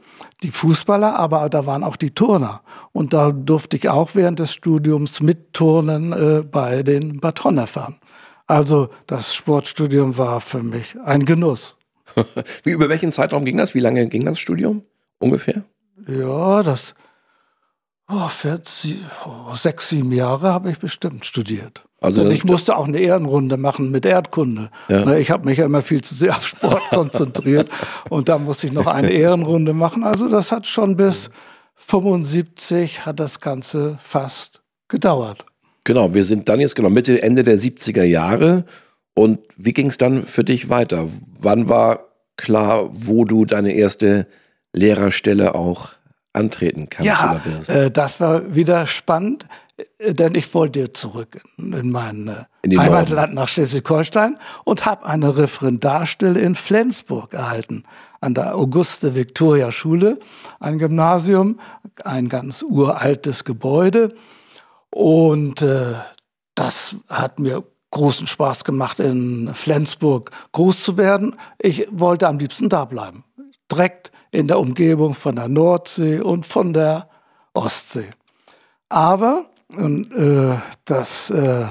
die 0.43 0.51
Fußballer, 0.51 1.15
aber 1.15 1.49
da 1.49 1.65
waren 1.65 1.83
auch 1.83 1.95
die 1.95 2.11
Turner. 2.11 2.61
Und 2.91 3.13
da 3.13 3.31
durfte 3.31 3.75
ich 3.75 3.89
auch 3.89 4.13
während 4.13 4.37
des 4.37 4.53
Studiums 4.53 5.19
mitturnen 5.19 6.13
äh, 6.13 6.43
bei 6.43 6.83
den 6.83 7.19
Bad 7.19 7.43
Honnefern. 7.43 7.95
Also 8.45 8.89
das 9.07 9.33
Sportstudium 9.33 10.15
war 10.19 10.41
für 10.41 10.61
mich 10.61 10.95
ein 11.03 11.25
Genuss. 11.25 11.75
Wie, 12.63 12.71
über 12.71 12.87
welchen 12.87 13.11
Zeitraum 13.11 13.45
ging 13.45 13.57
das? 13.57 13.73
Wie 13.73 13.79
lange 13.79 14.05
ging 14.05 14.25
das 14.25 14.37
Studium 14.37 14.83
ungefähr? 15.17 15.63
Ja, 16.07 16.61
das 16.61 16.93
oh, 18.13 18.27
40, 18.27 18.97
oh, 19.25 19.53
sechs, 19.55 19.89
sieben 19.89 20.11
Jahre 20.11 20.53
habe 20.53 20.71
ich 20.71 20.79
bestimmt 20.79 21.25
studiert. 21.25 21.83
Also 22.01 22.29
ich 22.29 22.43
musste 22.43 22.75
auch 22.75 22.87
eine 22.87 22.99
Ehrenrunde 22.99 23.55
machen 23.55 23.89
mit 23.89 24.05
Erdkunde. 24.05 24.69
Ja. 24.89 25.05
Ne, 25.05 25.19
ich 25.19 25.31
habe 25.31 25.45
mich 25.45 25.57
ja 25.57 25.65
immer 25.65 25.81
viel 25.81 26.01
zu 26.01 26.15
sehr 26.15 26.35
auf 26.35 26.45
Sport 26.45 26.81
konzentriert 26.89 27.69
und 28.09 28.27
da 28.27 28.37
musste 28.37 28.67
ich 28.67 28.73
noch 28.73 28.87
eine 28.87 29.09
Ehrenrunde 29.09 29.73
machen. 29.73 30.03
Also 30.03 30.27
das 30.27 30.51
hat 30.51 30.67
schon 30.67 30.97
bis 30.97 31.29
75 31.75 33.05
hat 33.05 33.19
das 33.19 33.39
Ganze 33.39 33.97
fast 34.01 34.61
gedauert. 34.89 35.45
Genau, 35.85 36.13
wir 36.13 36.23
sind 36.23 36.49
dann 36.49 36.59
jetzt 36.59 36.75
genau 36.75 36.89
Mitte, 36.89 37.21
Ende 37.21 37.43
der 37.43 37.57
70er 37.57 38.03
Jahre. 38.03 38.65
Und 39.15 39.39
wie 39.57 39.73
ging 39.73 39.87
es 39.87 39.97
dann 39.97 40.25
für 40.25 40.43
dich 40.43 40.69
weiter? 40.69 41.07
Wann 41.39 41.69
war 41.69 42.07
klar, 42.35 42.89
wo 42.91 43.25
du 43.25 43.45
deine 43.45 43.73
erste 43.73 44.27
Lehrerstelle 44.73 45.55
auch 45.55 45.89
antreten 46.33 46.89
kannst 46.89 47.07
ja, 47.07 47.41
wirst? 47.43 47.69
Äh, 47.69 47.91
das 47.91 48.19
war 48.19 48.55
wieder 48.55 48.87
spannend, 48.87 49.47
äh, 49.77 50.13
denn 50.13 50.35
ich 50.35 50.53
wollte 50.53 50.91
zurück 50.93 51.41
in 51.57 51.91
mein 51.91 52.27
äh, 52.27 52.45
in 52.63 52.79
Heimatland 52.79 53.33
nach 53.33 53.47
Schleswig-Holstein 53.47 54.37
und 54.63 54.85
habe 54.85 55.05
eine 55.05 55.37
Referendarstelle 55.37 56.39
in 56.39 56.55
Flensburg 56.55 57.33
erhalten 57.33 57.83
an 58.23 58.33
der 58.33 58.55
Auguste 58.55 59.15
Victoria 59.15 59.71
Schule, 59.71 60.17
ein 60.61 60.77
Gymnasium, 60.77 61.59
ein 62.05 62.29
ganz 62.29 62.61
uraltes 62.63 63.43
Gebäude. 63.43 64.15
Und 64.89 65.61
äh, 65.61 65.95
das 66.55 66.95
hat 67.09 67.39
mir 67.39 67.63
großen 67.91 68.25
Spaß 68.25 68.63
gemacht, 68.63 68.99
in 68.99 69.53
Flensburg 69.53 70.31
groß 70.53 70.83
zu 70.83 70.97
werden. 70.97 71.35
Ich 71.59 71.87
wollte 71.91 72.27
am 72.27 72.39
liebsten 72.39 72.69
da 72.69 72.85
bleiben. 72.85 73.23
Direkt 73.71 74.11
in 74.31 74.47
der 74.47 74.59
Umgebung 74.59 75.13
von 75.13 75.35
der 75.35 75.47
Nordsee 75.47 76.19
und 76.19 76.45
von 76.45 76.73
der 76.73 77.09
Ostsee. 77.53 78.09
Aber 78.89 79.45
und, 79.75 80.11
äh, 80.11 80.57
das 80.85 81.29
äh, 81.29 81.65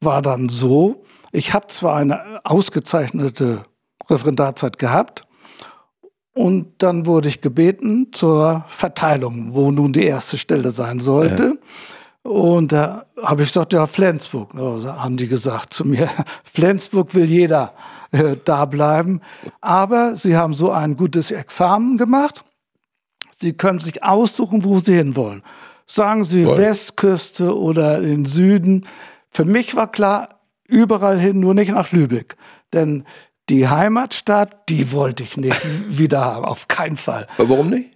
war 0.00 0.22
dann 0.22 0.48
so, 0.48 1.04
ich 1.32 1.52
habe 1.52 1.66
zwar 1.68 1.96
eine 1.96 2.40
ausgezeichnete 2.44 3.62
Referendarzeit 4.08 4.78
gehabt, 4.78 5.26
und 6.34 6.82
dann 6.82 7.06
wurde 7.06 7.28
ich 7.28 7.40
gebeten 7.40 8.08
zur 8.12 8.64
Verteilung, 8.68 9.54
wo 9.54 9.70
nun 9.70 9.92
die 9.92 10.04
erste 10.04 10.36
Stelle 10.36 10.72
sein 10.72 10.98
sollte. 10.98 11.58
Ja. 12.24 12.30
Und 12.30 12.72
da 12.72 13.06
habe 13.22 13.42
ich 13.42 13.48
gesagt, 13.48 13.72
ja, 13.72 13.86
Flensburg. 13.86 14.54
Also 14.54 14.92
haben 14.92 15.16
die 15.16 15.28
gesagt 15.28 15.72
zu 15.72 15.84
mir, 15.84 16.08
Flensburg 16.44 17.14
will 17.14 17.26
jeder 17.26 17.72
äh, 18.14 18.36
da 18.44 18.64
bleiben. 18.64 19.20
Aber 19.60 20.16
sie 20.16 20.36
haben 20.36 20.54
so 20.54 20.70
ein 20.70 20.96
gutes 20.96 21.30
Examen 21.30 21.98
gemacht. 21.98 22.44
Sie 23.36 23.52
können 23.52 23.80
sich 23.80 24.04
aussuchen, 24.04 24.64
wo 24.64 24.78
sie 24.78 24.94
hinwollen. 24.94 25.42
Sagen 25.86 26.24
Sie 26.24 26.44
Voll. 26.44 26.58
Westküste 26.58 27.56
oder 27.56 28.00
in 28.00 28.24
Süden. 28.24 28.86
Für 29.30 29.44
mich 29.44 29.74
war 29.74 29.90
klar, 29.90 30.40
überall 30.66 31.18
hin, 31.18 31.40
nur 31.40 31.54
nicht 31.54 31.72
nach 31.72 31.92
Lübeck. 31.92 32.36
Denn 32.72 33.04
die 33.50 33.68
Heimatstadt, 33.68 34.68
die 34.70 34.92
wollte 34.92 35.24
ich 35.24 35.36
nicht 35.36 35.60
wieder 35.88 36.24
haben, 36.24 36.44
auf 36.44 36.68
keinen 36.68 36.96
Fall. 36.96 37.26
Warum 37.36 37.70
nicht? 37.70 37.93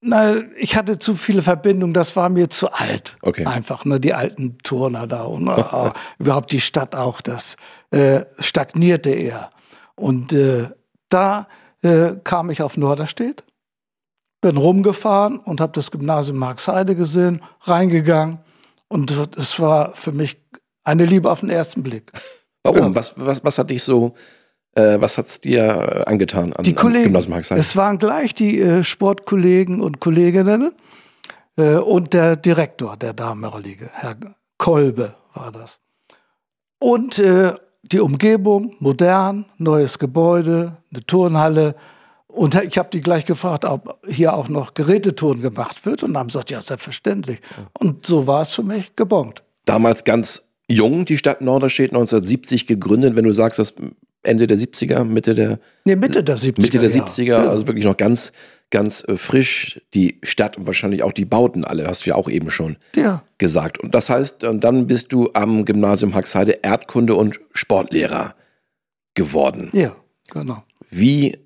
Na, 0.00 0.42
ich 0.58 0.76
hatte 0.76 0.98
zu 0.98 1.14
viele 1.14 1.42
Verbindungen, 1.42 1.94
das 1.94 2.14
war 2.16 2.28
mir 2.28 2.50
zu 2.50 2.70
alt. 2.70 3.16
Okay. 3.22 3.46
Einfach, 3.46 3.84
ne, 3.84 3.98
die 3.98 4.14
alten 4.14 4.58
Turner 4.58 5.06
da 5.06 5.24
und 5.24 5.48
äh, 5.48 5.90
überhaupt 6.18 6.52
die 6.52 6.60
Stadt 6.60 6.94
auch, 6.94 7.20
das 7.20 7.56
äh, 7.90 8.24
stagnierte 8.38 9.10
eher. 9.10 9.50
Und 9.94 10.32
äh, 10.32 10.68
da 11.08 11.48
äh, 11.82 12.12
kam 12.22 12.50
ich 12.50 12.62
auf 12.62 12.76
Norderstedt, 12.76 13.44
bin 14.42 14.58
rumgefahren 14.58 15.38
und 15.38 15.60
habe 15.60 15.72
das 15.72 15.90
Gymnasium 15.90 16.38
Marxheide 16.38 16.94
gesehen, 16.94 17.42
reingegangen 17.62 18.38
und 18.88 19.10
es 19.10 19.58
war 19.58 19.94
für 19.94 20.12
mich 20.12 20.36
eine 20.84 21.04
Liebe 21.04 21.30
auf 21.30 21.40
den 21.40 21.50
ersten 21.50 21.82
Blick. 21.82 22.12
Warum? 22.62 22.78
Ja. 22.78 22.94
Was, 22.94 23.14
was, 23.16 23.44
was 23.44 23.58
hat 23.58 23.70
dich 23.70 23.82
so 23.82 24.12
äh, 24.76 25.00
was 25.00 25.18
hat 25.18 25.26
es 25.26 25.40
dir 25.40 25.64
äh, 25.64 26.10
angetan 26.10 26.52
an, 26.52 26.62
die 26.62 26.74
Kollegen, 26.74 27.16
an 27.16 27.42
Es 27.50 27.76
waren 27.76 27.98
gleich 27.98 28.34
die 28.34 28.60
äh, 28.60 28.84
Sportkollegen 28.84 29.80
und 29.80 30.00
Kolleginnen 30.00 30.72
äh, 31.56 31.76
und 31.76 32.12
der 32.12 32.36
Direktor 32.36 32.96
der 32.96 33.14
Damenliga, 33.14 33.86
Herr 33.92 34.16
Kolbe 34.58 35.14
war 35.34 35.50
das. 35.50 35.80
Und 36.78 37.18
äh, 37.18 37.54
die 37.82 38.00
Umgebung, 38.00 38.74
modern, 38.78 39.46
neues 39.58 39.98
Gebäude, 39.98 40.76
eine 40.92 41.02
Turnhalle. 41.06 41.74
Und 42.26 42.54
ich 42.54 42.76
habe 42.76 42.90
die 42.92 43.00
gleich 43.00 43.24
gefragt, 43.24 43.64
ob 43.64 43.98
hier 44.06 44.34
auch 44.34 44.48
noch 44.48 44.74
Geräteturnen 44.74 45.42
gemacht 45.42 45.86
wird. 45.86 46.02
Und 46.02 46.18
haben 46.18 46.26
gesagt, 46.26 46.50
ja, 46.50 46.60
selbstverständlich. 46.60 47.38
Und 47.78 48.04
so 48.04 48.26
war 48.26 48.42
es 48.42 48.52
für 48.52 48.62
mich 48.62 48.94
gebongt. 48.96 49.42
Damals 49.64 50.04
ganz 50.04 50.42
jung, 50.68 51.04
die 51.04 51.16
Stadt 51.16 51.40
Norderstedt 51.40 51.92
1970 51.92 52.66
gegründet. 52.66 53.16
Wenn 53.16 53.24
du 53.24 53.32
sagst, 53.32 53.58
dass 53.58 53.74
Ende 54.26 54.46
der 54.46 54.58
70er, 54.58 55.04
Mitte 55.04 55.34
der 55.34 55.58
nee, 55.84 55.96
Mitte 55.96 56.22
der 56.22 56.36
70er. 56.36 56.62
Mitte 56.62 56.78
der 56.78 56.90
70er, 56.90 57.24
ja. 57.24 57.48
also 57.48 57.66
wirklich 57.66 57.84
noch 57.84 57.96
ganz, 57.96 58.32
ganz 58.70 59.04
äh, 59.06 59.16
frisch. 59.16 59.80
Die 59.94 60.18
Stadt 60.22 60.56
und 60.58 60.66
wahrscheinlich 60.66 61.02
auch 61.02 61.12
die 61.12 61.24
Bauten 61.24 61.64
alle, 61.64 61.86
hast 61.86 62.04
du 62.04 62.10
ja 62.10 62.16
auch 62.16 62.28
eben 62.28 62.50
schon 62.50 62.76
ja. 62.94 63.22
gesagt. 63.38 63.78
Und 63.78 63.94
das 63.94 64.10
heißt, 64.10 64.42
dann 64.42 64.86
bist 64.86 65.12
du 65.12 65.30
am 65.32 65.64
Gymnasium 65.64 66.14
Haxheide 66.14 66.58
Erdkunde 66.62 67.14
und 67.14 67.40
Sportlehrer 67.52 68.34
geworden. 69.14 69.70
Ja, 69.72 69.96
genau. 70.30 70.62
Wie 70.90 71.32
äh, 71.32 71.38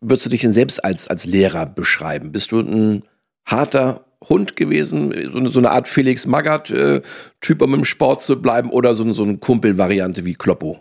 würdest 0.00 0.26
du 0.26 0.30
dich 0.30 0.40
denn 0.40 0.52
selbst 0.52 0.84
als, 0.84 1.08
als 1.08 1.26
Lehrer 1.26 1.66
beschreiben? 1.66 2.32
Bist 2.32 2.52
du 2.52 2.60
ein 2.60 3.02
harter 3.44 4.06
Hund 4.28 4.56
gewesen, 4.56 5.12
so 5.30 5.38
eine, 5.38 5.50
so 5.50 5.58
eine 5.58 5.70
Art 5.70 5.88
Felix 5.88 6.26
Magath-Typ, 6.26 7.60
äh, 7.60 7.64
um 7.64 7.74
im 7.74 7.84
Sport 7.84 8.22
zu 8.22 8.40
bleiben, 8.40 8.70
oder 8.70 8.94
so, 8.94 9.10
so 9.12 9.22
eine 9.22 9.38
Kumpel-Variante 9.38 10.24
wie 10.24 10.34
Kloppo? 10.34 10.80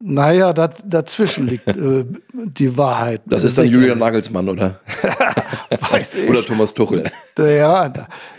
Naja, 0.00 0.52
da, 0.52 0.68
dazwischen 0.68 1.48
liegt 1.48 1.66
äh, 1.66 2.04
die 2.32 2.76
Wahrheit. 2.76 3.22
Das 3.26 3.42
ist 3.42 3.58
dann 3.58 3.66
Julian 3.66 3.98
Nagelsmann, 3.98 4.48
oder? 4.48 4.80
Weiß 5.90 6.14
ich. 6.16 6.30
Oder 6.30 6.42
Thomas 6.42 6.72
Tuchel. 6.72 7.10
Ja, 7.36 7.86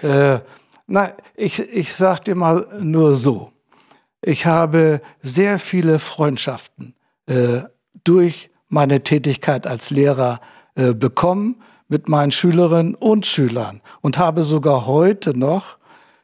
äh, 0.02 0.40
na, 0.88 1.14
ich, 1.36 1.60
ich 1.60 1.94
sag 1.94 2.24
dir 2.24 2.36
mal 2.36 2.66
nur 2.80 3.16
so. 3.16 3.52
Ich 4.22 4.46
habe 4.46 5.02
sehr 5.22 5.60
viele 5.60 6.00
Freundschaften 6.00 6.96
äh, 7.28 7.62
durch 8.04 8.50
meine 8.70 9.04
Tätigkeit 9.04 9.68
als 9.68 9.90
Lehrer 9.90 10.40
äh, 10.76 10.94
bekommen 10.94 11.62
mit 11.90 12.08
meinen 12.08 12.32
Schülerinnen 12.32 12.96
und 12.96 13.26
Schülern 13.26 13.82
und 14.02 14.18
habe 14.18 14.44
sogar 14.44 14.86
heute 14.86 15.38
noch 15.38 15.78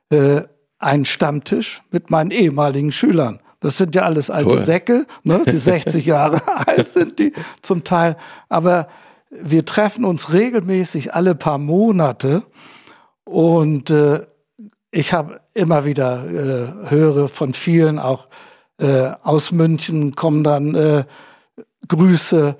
äh, 0.09 0.43
einen 0.79 1.05
Stammtisch 1.05 1.81
mit 1.91 2.09
meinen 2.09 2.31
ehemaligen 2.31 2.91
Schülern 2.91 3.39
Das 3.59 3.77
sind 3.77 3.95
ja 3.95 4.03
alles 4.03 4.29
alte 4.29 4.49
Toll. 4.49 4.59
Säcke, 4.59 5.07
ne? 5.23 5.43
die 5.45 5.57
60 5.57 6.05
Jahre 6.05 6.41
alt 6.67 6.89
sind 6.89 7.19
die 7.19 7.33
zum 7.61 7.83
Teil. 7.83 8.17
Aber 8.49 8.87
wir 9.29 9.65
treffen 9.65 10.05
uns 10.05 10.33
regelmäßig 10.33 11.13
alle 11.13 11.35
paar 11.35 11.57
Monate 11.57 12.43
und 13.23 13.89
äh, 13.89 14.25
ich 14.91 15.13
habe 15.13 15.41
immer 15.53 15.83
wieder 15.85 16.23
äh, 16.25 16.89
höre 16.89 17.27
von 17.27 17.53
vielen 17.53 17.99
auch 17.99 18.27
äh, 18.77 19.11
aus 19.23 19.51
München 19.51 20.15
kommen 20.15 20.43
dann 20.43 20.75
äh, 20.75 21.05
Grüße. 21.87 22.57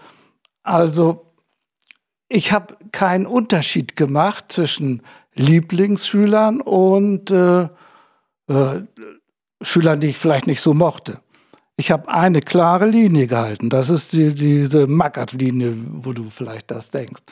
Also 0.64 1.34
ich 2.28 2.52
habe 2.52 2.78
keinen 2.92 3.26
Unterschied 3.26 3.96
gemacht 3.96 4.46
zwischen 4.50 5.02
Lieblingsschülern 5.34 6.62
und 6.62 7.32
Schülern, 9.66 10.00
die 10.00 10.08
ich 10.08 10.18
vielleicht 10.18 10.48
nicht 10.48 10.62
so 10.62 10.74
mochte. 10.74 11.20
Ich 11.78 11.92
habe 11.92 12.08
eine 12.08 12.42
klare 12.42 12.86
Linie 12.86 13.28
gehalten. 13.28 13.70
Das 13.70 13.90
ist 13.90 14.14
die, 14.14 14.34
diese 14.34 14.88
Mackert-Linie, 14.88 15.76
wo 15.76 16.14
du 16.14 16.30
vielleicht 16.30 16.72
das 16.72 16.90
denkst. 16.90 17.24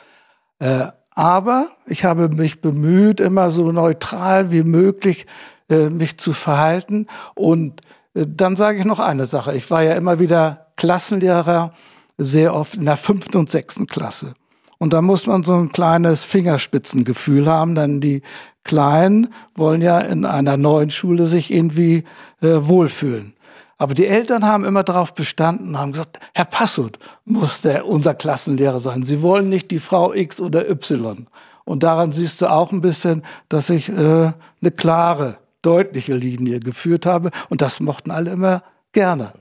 Äh, 0.58 0.88
aber 1.14 1.68
ich 1.86 2.04
habe 2.04 2.28
mich 2.28 2.60
bemüht, 2.60 3.20
immer 3.20 3.50
so 3.50 3.72
neutral 3.72 4.50
wie 4.50 4.64
möglich 4.64 5.26
äh, 5.70 5.88
mich 5.88 6.18
zu 6.18 6.32
verhalten. 6.32 7.06
Und 7.34 7.80
äh, 8.14 8.26
dann 8.28 8.56
sage 8.56 8.78
ich 8.78 8.84
noch 8.84 8.98
eine 8.98 9.26
Sache. 9.26 9.54
Ich 9.54 9.70
war 9.70 9.82
ja 9.82 9.94
immer 9.94 10.18
wieder 10.18 10.66
Klassenlehrer, 10.76 11.72
sehr 12.18 12.54
oft 12.54 12.74
in 12.74 12.84
der 12.84 12.96
fünften 12.96 13.38
und 13.38 13.50
sechsten 13.50 13.86
Klasse. 13.86 14.34
Und 14.78 14.92
da 14.92 15.02
muss 15.02 15.26
man 15.26 15.44
so 15.44 15.54
ein 15.54 15.72
kleines 15.72 16.24
Fingerspitzengefühl 16.24 17.46
haben, 17.46 17.74
denn 17.74 18.00
die 18.00 18.22
Kleinen 18.64 19.32
wollen 19.54 19.82
ja 19.82 20.00
in 20.00 20.24
einer 20.24 20.56
neuen 20.56 20.90
Schule 20.90 21.26
sich 21.26 21.52
irgendwie 21.52 22.04
äh, 22.40 22.48
wohlfühlen. 22.60 23.34
Aber 23.76 23.94
die 23.94 24.06
Eltern 24.06 24.44
haben 24.44 24.64
immer 24.64 24.82
darauf 24.82 25.14
bestanden, 25.14 25.78
haben 25.78 25.92
gesagt, 25.92 26.18
Herr 26.32 26.44
Passut 26.44 26.98
muss 27.24 27.60
der, 27.60 27.86
unser 27.86 28.14
Klassenlehrer 28.14 28.78
sein. 28.78 29.02
Sie 29.02 29.20
wollen 29.20 29.48
nicht 29.48 29.70
die 29.70 29.80
Frau 29.80 30.14
X 30.14 30.40
oder 30.40 30.68
Y. 30.70 31.26
Und 31.64 31.82
daran 31.82 32.12
siehst 32.12 32.40
du 32.40 32.46
auch 32.46 32.72
ein 32.72 32.80
bisschen, 32.80 33.22
dass 33.48 33.70
ich 33.70 33.88
äh, 33.88 33.92
eine 33.92 34.70
klare, 34.74 35.38
deutliche 35.62 36.14
Linie 36.14 36.60
geführt 36.60 37.06
habe. 37.06 37.30
Und 37.48 37.62
das 37.62 37.80
mochten 37.80 38.10
alle 38.10 38.30
immer 38.30 38.62
gerne. 38.92 39.32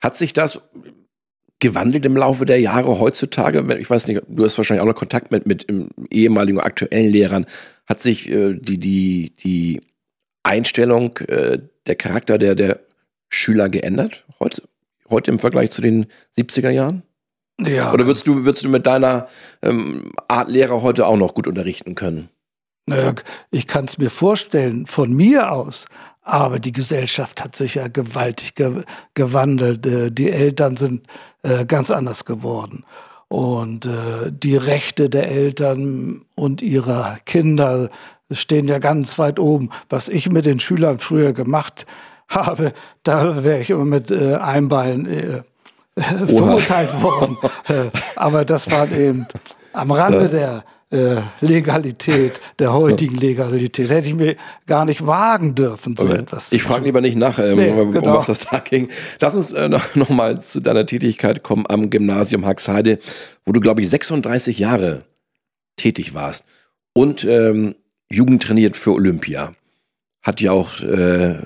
Hat 0.00 0.16
sich 0.16 0.32
das 0.32 0.60
gewandelt 1.62 2.04
im 2.04 2.16
Laufe 2.16 2.44
der 2.44 2.60
Jahre 2.60 2.98
heutzutage? 2.98 3.64
Ich 3.78 3.88
weiß 3.88 4.08
nicht, 4.08 4.20
du 4.28 4.44
hast 4.44 4.58
wahrscheinlich 4.58 4.82
auch 4.82 4.86
noch 4.86 4.96
Kontakt 4.96 5.30
mit, 5.30 5.46
mit 5.46 5.66
ehemaligen 6.10 6.58
oder 6.58 6.66
aktuellen 6.66 7.10
Lehrern. 7.10 7.46
Hat 7.86 8.02
sich 8.02 8.28
äh, 8.28 8.54
die, 8.54 8.78
die, 8.78 9.32
die 9.42 9.80
Einstellung, 10.42 11.16
äh, 11.18 11.58
der 11.86 11.94
Charakter 11.94 12.36
der, 12.36 12.56
der 12.56 12.80
Schüler 13.28 13.68
geändert 13.68 14.24
heute, 14.40 14.62
heute 15.08 15.30
im 15.30 15.38
Vergleich 15.38 15.70
zu 15.70 15.80
den 15.80 16.06
70er 16.36 16.70
Jahren? 16.70 17.04
Ja. 17.60 17.92
Oder 17.92 18.06
würdest 18.06 18.26
du, 18.26 18.44
würdest 18.44 18.64
du 18.64 18.68
mit 18.68 18.86
deiner 18.86 19.28
ähm, 19.62 20.12
Art 20.26 20.50
Lehrer 20.50 20.82
heute 20.82 21.06
auch 21.06 21.16
noch 21.16 21.32
gut 21.32 21.46
unterrichten 21.46 21.94
können? 21.94 22.28
Naja, 22.86 23.14
ich 23.52 23.68
kann 23.68 23.84
es 23.84 23.98
mir 23.98 24.10
vorstellen, 24.10 24.86
von 24.86 25.12
mir 25.12 25.52
aus. 25.52 25.86
Aber 26.22 26.60
die 26.60 26.72
Gesellschaft 26.72 27.42
hat 27.42 27.56
sich 27.56 27.74
ja 27.74 27.88
gewaltig 27.88 28.54
ge 28.54 28.84
gewandelt. 29.14 29.86
Äh, 29.86 30.10
die 30.10 30.30
Eltern 30.30 30.76
sind 30.76 31.06
äh, 31.42 31.64
ganz 31.64 31.90
anders 31.90 32.24
geworden. 32.24 32.84
Und 33.28 33.86
äh, 33.86 34.30
die 34.30 34.56
Rechte 34.56 35.10
der 35.10 35.30
Eltern 35.30 36.22
und 36.36 36.62
ihrer 36.62 37.18
Kinder 37.24 37.90
stehen 38.30 38.68
ja 38.68 38.78
ganz 38.78 39.18
weit 39.18 39.38
oben. 39.40 39.70
Was 39.88 40.08
ich 40.08 40.30
mit 40.30 40.46
den 40.46 40.60
Schülern 40.60 40.98
früher 40.98 41.32
gemacht 41.32 41.86
habe, 42.28 42.72
da 43.02 43.42
wäre 43.42 43.60
ich 43.60 43.70
immer 43.70 43.84
mit 43.84 44.10
einem 44.10 44.68
Bein 44.68 45.44
verurteilt 45.94 47.02
worden. 47.02 47.36
Aber 48.16 48.46
das 48.46 48.70
war 48.70 48.90
eben 48.90 49.26
am 49.74 49.90
Rande 49.90 50.30
der 50.30 50.64
äh, 50.92 51.22
Legalität, 51.40 52.40
der 52.58 52.72
heutigen 52.72 53.16
Legalität. 53.16 53.88
Hätte 53.88 54.08
ich 54.08 54.14
mir 54.14 54.36
gar 54.66 54.84
nicht 54.84 55.06
wagen 55.06 55.54
dürfen, 55.54 55.96
so 55.96 56.04
okay. 56.04 56.18
etwas 56.18 56.50
zu 56.50 56.56
Ich 56.56 56.62
frage 56.62 56.84
lieber 56.84 57.00
nicht 57.00 57.16
nach, 57.16 57.38
ähm, 57.38 57.56
nee, 57.56 57.70
um, 57.70 57.92
genau. 57.92 58.14
was 58.14 58.26
das 58.26 58.46
da 58.50 58.58
ging. 58.58 58.90
Lass 59.20 59.34
uns 59.34 59.52
äh, 59.52 59.68
noch, 59.68 59.94
noch 59.94 60.10
mal 60.10 60.40
zu 60.40 60.60
deiner 60.60 60.86
Tätigkeit 60.86 61.42
kommen 61.42 61.64
am 61.68 61.90
Gymnasium 61.90 62.46
Haxheide, 62.46 62.98
wo 63.46 63.52
du, 63.52 63.60
glaube 63.60 63.80
ich, 63.80 63.88
36 63.88 64.58
Jahre 64.58 65.04
tätig 65.76 66.14
warst 66.14 66.44
und 66.94 67.24
ähm, 67.24 67.74
Jugend 68.10 68.42
trainiert 68.42 68.76
für 68.76 68.92
Olympia. 68.92 69.54
Hat 70.20 70.40
ja 70.40 70.52
auch 70.52 70.80
äh, 70.80 71.38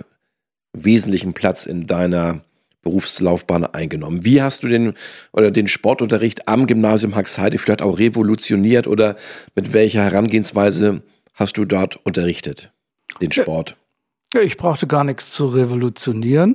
wesentlichen 0.73 1.33
Platz 1.33 1.65
in 1.65 1.87
deiner 1.87 2.41
Berufslaufbahn 2.87 3.65
eingenommen. 3.65 4.25
Wie 4.25 4.41
hast 4.41 4.63
du 4.63 4.69
den 4.69 4.95
oder 5.33 5.51
den 5.51 5.67
Sportunterricht 5.67 6.47
am 6.47 6.69
Gymnasium 6.69 7.17
Haxheide 7.17 7.59
vielleicht 7.59 7.83
auch 7.83 7.99
revolutioniert 7.99 8.87
oder 8.87 9.17
mit 9.57 9.73
welcher 9.73 10.05
Herangehensweise 10.05 11.03
hast 11.35 11.59
du 11.59 11.65
dort 11.65 11.97
unterrichtet, 12.07 12.73
den 13.21 13.33
Sport? 13.33 13.77
Ich 14.41 14.57
brauchte 14.57 14.87
gar 14.87 15.03
nichts 15.03 15.33
zu 15.33 15.49
revolutionieren. 15.49 16.55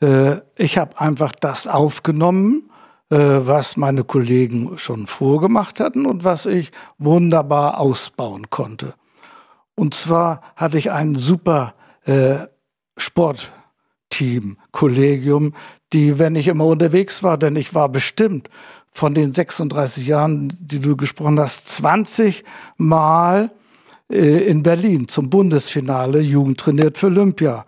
Äh, 0.00 0.38
ich 0.56 0.78
habe 0.78 1.00
einfach 1.00 1.32
das 1.32 1.68
aufgenommen, 1.68 2.70
äh, 3.10 3.16
was 3.16 3.76
meine 3.76 4.02
Kollegen 4.02 4.78
schon 4.78 5.06
vorgemacht 5.06 5.78
hatten 5.78 6.06
und 6.06 6.24
was 6.24 6.44
ich 6.46 6.72
wunderbar 6.98 7.78
ausbauen 7.78 8.50
konnte. 8.50 8.94
Und 9.76 9.94
zwar 9.94 10.42
hatte 10.56 10.76
ich 10.76 10.90
einen 10.90 11.14
super 11.14 11.74
äh, 12.04 12.46
Sport 12.96 13.52
Team, 14.10 14.58
Kollegium, 14.78 15.54
die, 15.92 16.20
wenn 16.20 16.36
ich 16.36 16.46
immer 16.46 16.66
unterwegs 16.66 17.24
war, 17.24 17.36
denn 17.36 17.56
ich 17.56 17.74
war 17.74 17.88
bestimmt 17.88 18.48
von 18.92 19.12
den 19.12 19.32
36 19.32 20.06
Jahren, 20.06 20.56
die 20.60 20.78
du 20.78 20.96
gesprochen 20.96 21.40
hast, 21.40 21.68
20 21.68 22.44
Mal 22.76 23.50
äh, 24.08 24.44
in 24.44 24.62
Berlin 24.62 25.08
zum 25.08 25.30
Bundesfinale 25.30 26.20
Jugend 26.20 26.60
trainiert 26.60 26.96
für 26.96 27.06
Olympia. 27.06 27.64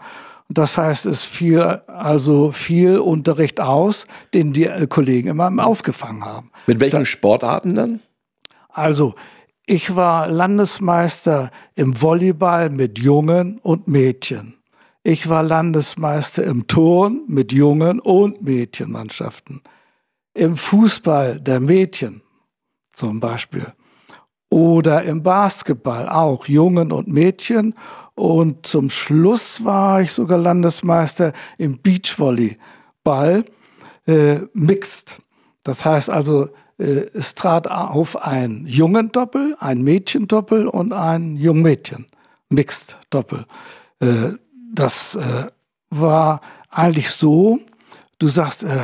Das 0.49 0.79
heißt, 0.79 1.07
es 1.07 1.25
fiel 1.25 1.61
also 1.61 2.53
viel 2.53 2.99
Unterricht 2.99 3.61
aus, 3.61 4.07
den 4.33 4.53
die 4.53 4.66
äh, 4.66 4.87
Kollegen 4.87 5.31
immer 5.31 5.51
aufgefangen 5.66 6.25
haben. 6.25 6.53
Mit 6.68 6.79
welchen 6.79 7.01
da, 7.01 7.05
Sportarten 7.05 7.75
dann? 7.75 8.01
Also, 8.68 9.16
ich 9.66 9.96
war 9.96 10.29
Landesmeister 10.29 11.51
im 11.75 12.01
Volleyball 12.01 12.70
mit 12.70 13.01
Jungen 13.01 13.59
und 13.59 13.88
Mädchen. 13.88 14.60
Ich 15.02 15.28
war 15.30 15.42
Landesmeister 15.42 16.44
im 16.44 16.66
Turn 16.66 17.22
mit 17.26 17.52
Jungen 17.52 18.00
und 18.00 18.42
Mädchenmannschaften. 18.42 19.62
Im 20.34 20.56
Fußball 20.56 21.40
der 21.40 21.58
Mädchen 21.58 22.22
zum 22.92 23.18
Beispiel. 23.18 23.72
Oder 24.50 25.04
im 25.04 25.22
Basketball 25.22 26.08
auch 26.08 26.46
Jungen 26.46 26.92
und 26.92 27.08
Mädchen. 27.08 27.74
Und 28.14 28.66
zum 28.66 28.90
Schluss 28.90 29.64
war 29.64 30.02
ich 30.02 30.12
sogar 30.12 30.36
Landesmeister 30.36 31.32
im 31.56 31.80
Beachvolleyball 31.80 33.44
äh, 34.06 34.40
mixed. 34.52 35.22
Das 35.64 35.86
heißt 35.86 36.10
also, 36.10 36.50
äh, 36.76 37.06
es 37.14 37.34
trat 37.34 37.70
auf 37.70 38.22
ein 38.22 38.66
Jungendoppel, 38.66 39.56
ein 39.60 39.80
Mädchendoppel 39.82 40.66
und 40.66 40.92
ein 40.92 41.36
Jungmädchen. 41.36 42.06
Mixed 42.50 42.98
Doppel. 43.08 43.46
Äh, 44.00 44.32
das 44.72 45.14
äh, 45.16 45.46
war 45.90 46.40
eigentlich 46.70 47.11
so, 47.11 47.61
du 48.18 48.28
sagst, 48.28 48.62
äh, 48.62 48.78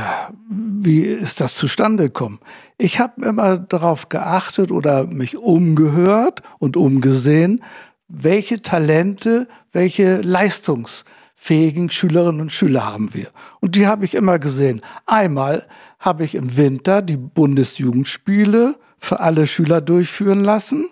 wie 0.48 1.02
ist 1.02 1.40
das 1.40 1.54
zustande 1.54 2.04
gekommen? 2.04 2.40
Ich 2.78 3.00
habe 3.00 3.24
immer 3.24 3.58
darauf 3.58 4.08
geachtet 4.08 4.70
oder 4.70 5.04
mich 5.04 5.36
umgehört 5.36 6.42
und 6.58 6.76
umgesehen, 6.76 7.62
welche 8.08 8.60
Talente, 8.60 9.48
welche 9.72 10.20
leistungsfähigen 10.20 11.90
Schülerinnen 11.90 12.40
und 12.40 12.52
Schüler 12.52 12.84
haben 12.84 13.14
wir. 13.14 13.28
Und 13.60 13.76
die 13.76 13.86
habe 13.86 14.04
ich 14.04 14.14
immer 14.14 14.38
gesehen. 14.38 14.82
Einmal 15.06 15.66
habe 15.98 16.24
ich 16.24 16.34
im 16.34 16.56
Winter 16.56 17.02
die 17.02 17.16
Bundesjugendspiele 17.16 18.76
für 18.98 19.20
alle 19.20 19.46
Schüler 19.46 19.80
durchführen 19.80 20.40
lassen 20.40 20.88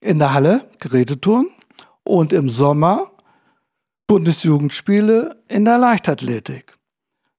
in 0.00 0.18
der 0.18 0.34
Halle, 0.34 0.68
Geräteturn. 0.78 1.46
Und 2.04 2.32
im 2.32 2.48
Sommer 2.48 3.11
Bundesjugendspiele 4.12 5.36
in 5.48 5.64
der 5.64 5.78
Leichtathletik. 5.78 6.74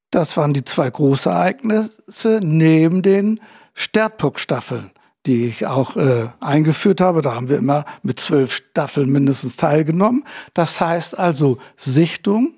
Das 0.09 0.35
waren 0.37 0.55
die 0.55 0.63
zwei 0.63 0.89
Großereignisse 0.89 2.39
neben 2.43 3.03
den 3.03 3.41
Stertpuck-Staffeln, 3.75 4.89
die 5.27 5.45
ich 5.45 5.67
auch 5.67 5.95
äh, 5.97 6.29
eingeführt 6.39 6.99
habe. 6.99 7.21
Da 7.21 7.35
haben 7.35 7.47
wir 7.47 7.59
immer 7.59 7.85
mit 8.01 8.19
zwölf 8.19 8.51
Staffeln 8.51 9.11
mindestens 9.11 9.55
teilgenommen. 9.55 10.23
Das 10.55 10.81
heißt 10.81 11.19
also 11.19 11.59
Sichtung 11.77 12.55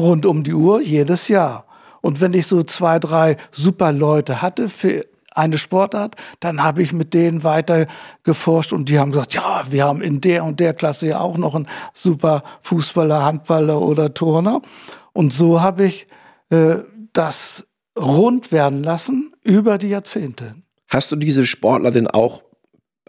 rund 0.00 0.24
um 0.24 0.42
die 0.42 0.54
Uhr 0.54 0.80
jedes 0.80 1.28
Jahr. 1.28 1.66
Und 2.00 2.22
wenn 2.22 2.32
ich 2.32 2.46
so 2.46 2.62
zwei, 2.62 2.98
drei 2.98 3.36
super 3.52 3.92
Leute 3.92 4.40
hatte 4.40 4.70
für 4.70 5.04
eine 5.34 5.58
Sportart, 5.58 6.14
dann 6.40 6.62
habe 6.62 6.82
ich 6.82 6.92
mit 6.92 7.12
denen 7.12 7.44
weiter 7.44 7.86
geforscht 8.22 8.72
und 8.72 8.88
die 8.88 8.98
haben 8.98 9.12
gesagt, 9.12 9.34
ja, 9.34 9.62
wir 9.68 9.84
haben 9.84 10.00
in 10.00 10.20
der 10.20 10.44
und 10.44 10.60
der 10.60 10.72
Klasse 10.72 11.08
ja 11.08 11.20
auch 11.20 11.36
noch 11.36 11.54
einen 11.54 11.68
super 11.92 12.44
Fußballer, 12.62 13.24
Handballer 13.24 13.82
oder 13.82 14.14
Turner. 14.14 14.62
Und 15.12 15.32
so 15.32 15.60
habe 15.60 15.86
ich 15.86 16.06
äh, 16.50 16.76
das 17.12 17.66
rund 17.98 18.52
werden 18.52 18.82
lassen 18.82 19.32
über 19.42 19.78
die 19.78 19.88
Jahrzehnte. 19.88 20.54
Hast 20.88 21.10
du 21.12 21.16
diese 21.16 21.44
Sportler 21.44 21.90
denn 21.90 22.06
auch 22.06 22.43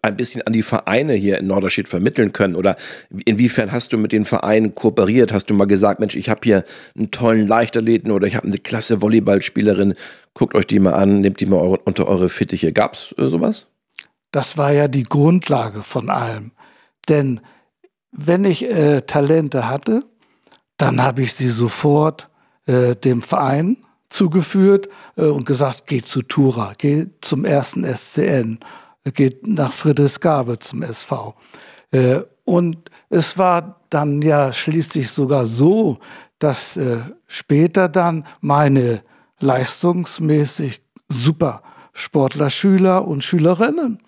ein 0.07 0.17
bisschen 0.17 0.41
an 0.43 0.53
die 0.53 0.61
Vereine 0.61 1.13
hier 1.13 1.37
in 1.37 1.47
Norderstedt 1.47 1.89
vermitteln 1.89 2.33
können? 2.33 2.55
Oder 2.55 2.75
inwiefern 3.25 3.71
hast 3.71 3.93
du 3.93 3.97
mit 3.97 4.11
den 4.11 4.25
Vereinen 4.25 4.75
kooperiert? 4.75 5.33
Hast 5.33 5.49
du 5.49 5.53
mal 5.53 5.65
gesagt, 5.65 5.99
Mensch, 5.99 6.15
ich 6.15 6.29
habe 6.29 6.41
hier 6.43 6.63
einen 6.95 7.11
tollen 7.11 7.47
Leichtathleten 7.47 8.11
oder 8.11 8.27
ich 8.27 8.35
habe 8.35 8.47
eine 8.47 8.57
klasse 8.57 9.01
Volleyballspielerin, 9.01 9.95
guckt 10.33 10.55
euch 10.55 10.67
die 10.67 10.79
mal 10.79 10.93
an, 10.93 11.21
nehmt 11.21 11.39
die 11.41 11.45
mal 11.45 11.59
eure, 11.59 11.79
unter 11.79 12.07
eure 12.07 12.29
Fittiche. 12.29 12.73
Gab 12.73 12.93
es 12.93 13.13
äh, 13.17 13.29
sowas? 13.29 13.67
Das 14.31 14.57
war 14.57 14.71
ja 14.71 14.87
die 14.87 15.03
Grundlage 15.03 15.83
von 15.83 16.09
allem. 16.09 16.51
Denn 17.07 17.41
wenn 18.11 18.45
ich 18.45 18.63
äh, 18.63 19.01
Talente 19.01 19.69
hatte, 19.69 20.01
dann 20.77 21.01
habe 21.01 21.21
ich 21.21 21.33
sie 21.33 21.49
sofort 21.49 22.29
äh, 22.65 22.95
dem 22.95 23.21
Verein 23.21 23.77
zugeführt 24.09 24.89
äh, 25.17 25.25
und 25.25 25.45
gesagt, 25.45 25.87
geh 25.87 26.01
zu 26.01 26.21
Tura, 26.21 26.73
geh 26.77 27.07
zum 27.21 27.45
ersten 27.45 27.83
SCN 27.83 28.59
geht 29.13 29.45
nach 29.47 29.71
Friedrichsgabe 29.71 30.59
zum 30.59 30.81
SV. 30.81 31.35
Äh, 31.91 32.21
und 32.43 32.89
es 33.09 33.37
war 33.37 33.81
dann 33.89 34.21
ja 34.21 34.53
schließlich 34.53 35.11
sogar 35.11 35.45
so, 35.45 35.99
dass 36.39 36.77
äh, 36.77 36.97
später 37.27 37.89
dann 37.89 38.25
meine 38.41 39.01
leistungsmäßig 39.39 40.81
super 41.09 41.61
Sportler, 41.93 42.49
Schüler 42.49 43.07
und 43.07 43.23
Schülerinnen 43.23 43.99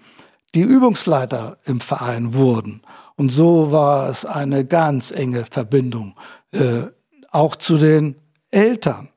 die 0.55 0.61
Übungsleiter 0.61 1.57
im 1.65 1.79
Verein 1.79 2.33
wurden. 2.33 2.81
Und 3.15 3.29
so 3.29 3.71
war 3.71 4.09
es 4.09 4.25
eine 4.25 4.65
ganz 4.65 5.11
enge 5.11 5.45
Verbindung, 5.45 6.15
äh, 6.51 6.87
auch 7.31 7.55
zu 7.55 7.77
den 7.77 8.15
Eltern, 8.51 9.09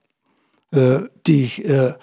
äh, 0.73 1.01
die 1.27 1.45
ich 1.45 1.65
äh, 1.69 1.95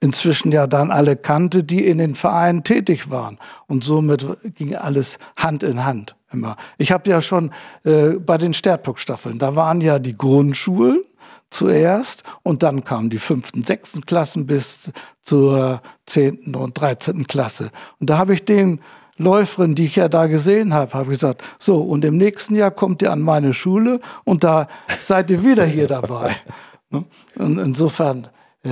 inzwischen 0.00 0.52
ja 0.52 0.66
dann 0.66 0.90
alle 0.90 1.16
kannte, 1.16 1.64
die 1.64 1.84
in 1.84 1.98
den 1.98 2.14
Vereinen 2.14 2.64
tätig 2.64 3.10
waren. 3.10 3.38
Und 3.66 3.82
somit 3.82 4.26
ging 4.54 4.74
alles 4.76 5.18
Hand 5.36 5.62
in 5.62 5.84
Hand 5.84 6.14
immer. 6.32 6.56
Ich 6.76 6.92
habe 6.92 7.08
ja 7.10 7.20
schon 7.20 7.52
äh, 7.84 8.14
bei 8.14 8.38
den 8.38 8.54
Stärtburg-Staffeln, 8.54 9.38
da 9.38 9.56
waren 9.56 9.80
ja 9.80 9.98
die 9.98 10.16
Grundschulen 10.16 11.02
zuerst 11.50 12.24
und 12.42 12.62
dann 12.62 12.84
kamen 12.84 13.10
die 13.10 13.18
fünften, 13.18 13.64
sechsten 13.64 14.04
Klassen 14.04 14.46
bis 14.46 14.92
zur 15.22 15.80
zehnten 16.06 16.54
und 16.54 16.78
dreizehnten 16.78 17.26
Klasse. 17.26 17.70
Und 17.98 18.10
da 18.10 18.18
habe 18.18 18.34
ich 18.34 18.44
den 18.44 18.80
Läuferin, 19.16 19.74
die 19.74 19.86
ich 19.86 19.96
ja 19.96 20.08
da 20.08 20.26
gesehen 20.26 20.72
habe, 20.72 20.94
habe 20.94 21.10
gesagt, 21.10 21.42
so, 21.58 21.80
und 21.80 22.04
im 22.04 22.16
nächsten 22.16 22.54
Jahr 22.54 22.70
kommt 22.70 23.02
ihr 23.02 23.10
an 23.10 23.20
meine 23.20 23.52
Schule 23.52 24.00
und 24.24 24.44
da 24.44 24.68
seid 25.00 25.30
ihr 25.30 25.42
wieder 25.42 25.64
hier 25.64 25.86
dabei. 25.86 26.36
Ne? 26.90 27.04
und 27.36 27.58
insofern 27.58 28.28
äh, 28.64 28.70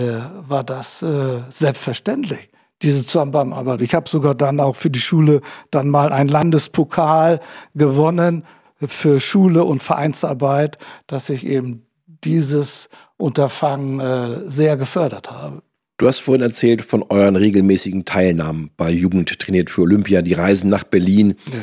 war 0.49 0.65
das 0.65 1.03
äh, 1.03 1.41
selbstverständlich 1.49 2.51
diese 2.83 3.07
Zusammenarbeit. 3.07 3.81
Ich 3.81 3.95
habe 3.95 4.09
sogar 4.09 4.35
dann 4.35 4.61
auch 4.61 4.77
für 4.77 4.91
die 4.91 5.01
Schule 5.01 5.41
dann 5.71 5.89
mal 5.89 6.13
einen 6.13 6.29
Landespokal 6.29 7.41
gewonnen 7.75 8.45
für 8.87 9.21
Schule 9.21 9.65
und 9.65 9.83
Vereinsarbeit, 9.83 10.79
dass 11.07 11.31
ich 11.31 11.47
eben 11.47 11.87
dieses 12.25 12.89
Unterfangen 13.17 14.01
äh, 14.01 14.49
sehr 14.49 14.77
gefördert 14.77 15.31
habe. 15.31 15.63
Du 15.99 16.07
hast 16.07 16.21
vorhin 16.21 16.43
erzählt 16.43 16.85
von 16.85 17.03
euren 17.03 17.37
regelmäßigen 17.37 18.05
Teilnahmen 18.05 18.71
bei 18.77 18.91
Jugend 18.91 19.39
trainiert 19.39 19.71
für 19.71 19.83
Olympia, 19.83 20.21
die 20.21 20.35
Reisen 20.35 20.69
nach 20.69 20.85
Berlin. 20.85 21.37
Ja. 21.51 21.61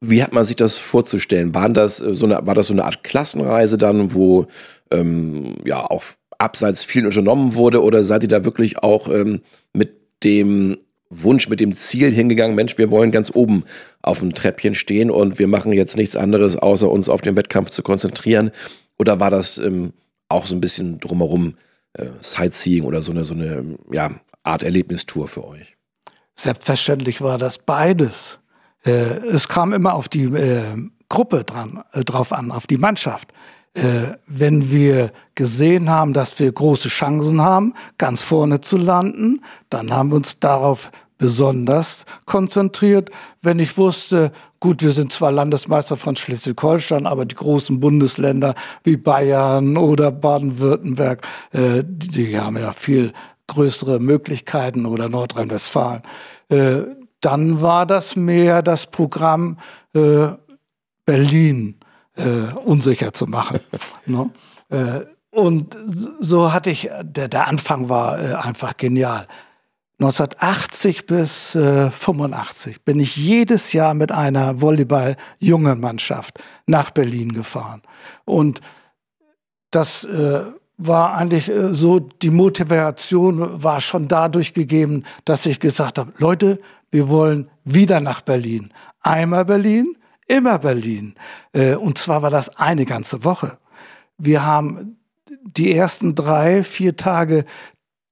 Wie 0.00 0.22
hat 0.22 0.32
man 0.32 0.46
sich 0.46 0.56
das 0.56 0.78
vorzustellen? 0.78 1.54
Waren 1.54 1.74
das 1.74 2.00
äh, 2.00 2.14
so 2.14 2.24
eine, 2.24 2.46
war 2.46 2.54
das 2.54 2.68
so 2.68 2.72
eine 2.72 2.86
Art 2.86 3.04
Klassenreise 3.04 3.76
dann, 3.76 4.14
wo 4.14 4.46
ähm, 4.90 5.56
ja 5.66 5.84
auch 5.84 6.04
abseits 6.40 6.84
viel 6.84 7.06
unternommen 7.06 7.54
wurde 7.54 7.82
oder 7.82 8.04
seid 8.04 8.22
ihr 8.22 8.28
da 8.28 8.44
wirklich 8.44 8.78
auch 8.78 9.08
ähm, 9.08 9.42
mit 9.72 9.96
dem 10.24 10.78
Wunsch, 11.10 11.48
mit 11.48 11.60
dem 11.60 11.74
Ziel 11.74 12.12
hingegangen, 12.12 12.54
Mensch, 12.54 12.78
wir 12.78 12.90
wollen 12.90 13.10
ganz 13.10 13.32
oben 13.34 13.64
auf 14.00 14.20
dem 14.20 14.32
Treppchen 14.32 14.74
stehen 14.74 15.10
und 15.10 15.38
wir 15.38 15.48
machen 15.48 15.72
jetzt 15.72 15.96
nichts 15.96 16.14
anderes, 16.14 16.56
außer 16.56 16.88
uns 16.88 17.08
auf 17.08 17.20
den 17.20 17.36
Wettkampf 17.36 17.70
zu 17.70 17.82
konzentrieren? 17.82 18.52
Oder 18.96 19.18
war 19.18 19.30
das 19.30 19.58
ähm, 19.58 19.92
auch 20.28 20.46
so 20.46 20.54
ein 20.54 20.60
bisschen 20.60 21.00
drumherum 21.00 21.56
äh, 21.94 22.06
Sightseeing 22.20 22.84
oder 22.84 23.02
so 23.02 23.10
eine, 23.10 23.24
so 23.24 23.34
eine 23.34 23.76
ja, 23.90 24.12
Art 24.44 24.62
Erlebnistour 24.62 25.26
für 25.26 25.46
euch? 25.46 25.76
Selbstverständlich 26.34 27.20
war 27.20 27.38
das 27.38 27.58
beides. 27.58 28.38
Äh, 28.84 28.90
es 29.26 29.48
kam 29.48 29.72
immer 29.72 29.94
auf 29.94 30.08
die 30.08 30.24
äh, 30.24 30.62
Gruppe 31.08 31.42
dran, 31.42 31.82
äh, 31.92 32.04
drauf 32.04 32.32
an, 32.32 32.52
auf 32.52 32.68
die 32.68 32.78
Mannschaft 32.78 33.32
wenn 33.72 34.70
wir 34.72 35.12
gesehen 35.36 35.90
haben, 35.90 36.12
dass 36.12 36.38
wir 36.40 36.50
große 36.50 36.88
Chancen 36.88 37.40
haben, 37.40 37.74
ganz 37.98 38.20
vorne 38.20 38.60
zu 38.60 38.76
landen, 38.76 39.42
dann 39.68 39.92
haben 39.92 40.10
wir 40.10 40.16
uns 40.16 40.40
darauf 40.40 40.90
besonders 41.20 42.04
konzentriert. 42.26 43.10
Wenn 43.42 43.60
ich 43.60 43.78
wusste, 43.78 44.32
gut, 44.58 44.82
wir 44.82 44.90
sind 44.90 45.12
zwar 45.12 45.30
Landesmeister 45.30 45.96
von 45.96 46.16
Schleswig-Holstein, 46.16 47.06
aber 47.06 47.26
die 47.26 47.36
großen 47.36 47.78
Bundesländer 47.78 48.54
wie 48.82 48.96
Bayern 48.96 49.76
oder 49.76 50.10
Baden-Württemberg, 50.10 51.26
äh, 51.52 51.84
die 51.86 52.38
haben 52.40 52.56
ja 52.56 52.72
viel 52.72 53.12
größere 53.46 54.00
Möglichkeiten 54.00 54.86
oder 54.86 55.08
Nordrhein-Westfalen. 55.08 56.02
Äh, 56.48 56.82
dann 57.20 57.60
war 57.60 57.84
das 57.84 58.16
mehr 58.16 58.62
das 58.62 58.86
Programm 58.86 59.58
äh, 59.94 60.28
Berlin 61.04 61.79
äh, 62.16 62.54
unsicher 62.64 63.12
zu 63.12 63.26
machen. 63.26 63.60
ne? 64.06 64.30
äh, 64.68 65.04
und 65.32 65.78
so 66.18 66.52
hatte 66.52 66.70
ich, 66.70 66.90
der, 67.02 67.28
der 67.28 67.46
Anfang 67.46 67.88
war 67.88 68.18
äh, 68.18 68.34
einfach 68.34 68.76
genial. 68.76 69.28
1980 70.00 71.06
bis 71.06 71.54
äh, 71.54 71.90
85 71.90 72.84
bin 72.84 72.98
ich 72.98 73.16
jedes 73.16 73.74
Jahr 73.74 73.92
mit 73.92 74.10
einer 74.10 74.60
Volleyball-jungen 74.60 75.78
Mannschaft 75.78 76.40
nach 76.66 76.90
Berlin 76.90 77.32
gefahren. 77.32 77.82
Und 78.24 78.62
das 79.70 80.04
äh, 80.04 80.42
war 80.78 81.14
eigentlich 81.14 81.48
äh, 81.48 81.74
so, 81.74 82.00
die 82.00 82.30
Motivation 82.30 83.62
war 83.62 83.82
schon 83.82 84.08
dadurch 84.08 84.54
gegeben, 84.54 85.04
dass 85.26 85.44
ich 85.44 85.60
gesagt 85.60 85.98
habe, 85.98 86.12
Leute, 86.16 86.60
wir 86.90 87.10
wollen 87.10 87.50
wieder 87.64 88.00
nach 88.00 88.22
Berlin. 88.22 88.72
Einmal 89.02 89.44
Berlin, 89.44 89.96
immer 90.30 90.58
Berlin. 90.58 91.14
Äh, 91.52 91.74
und 91.74 91.98
zwar 91.98 92.22
war 92.22 92.30
das 92.30 92.56
eine 92.56 92.84
ganze 92.84 93.24
Woche. 93.24 93.58
Wir 94.16 94.44
haben 94.44 94.96
die 95.44 95.72
ersten 95.72 96.14
drei, 96.14 96.62
vier 96.62 96.96
Tage 96.96 97.44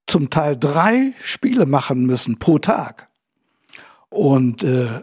zum 0.07 0.29
Teil 0.29 0.57
drei 0.57 1.13
Spiele 1.23 1.65
machen 1.65 2.05
müssen 2.05 2.39
pro 2.39 2.59
Tag. 2.59 3.09
Und 4.09 4.63
äh, 4.63 5.01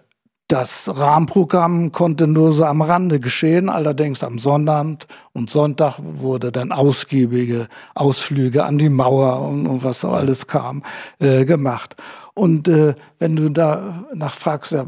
das 0.48 0.88
Rahmenprogramm 0.96 1.90
konnte 1.90 2.26
nur 2.26 2.52
so 2.52 2.64
am 2.64 2.82
Rande 2.82 3.18
geschehen, 3.18 3.68
allerdings 3.68 4.22
am 4.22 4.38
Sonnabend 4.38 5.08
und 5.32 5.50
Sonntag 5.50 5.98
wurde 6.00 6.52
dann 6.52 6.70
ausgiebige 6.70 7.68
Ausflüge 7.94 8.64
an 8.64 8.78
die 8.78 8.88
Mauer 8.88 9.40
und, 9.42 9.82
was 9.82 10.02
so 10.02 10.10
alles 10.10 10.46
kam, 10.46 10.82
äh, 11.18 11.44
gemacht. 11.44 11.96
Und 12.34 12.68
äh, 12.68 12.94
wenn 13.18 13.34
du 13.34 13.48
da 13.48 14.06
nachfragst, 14.14 14.72
ja, 14.72 14.82
äh, 14.82 14.86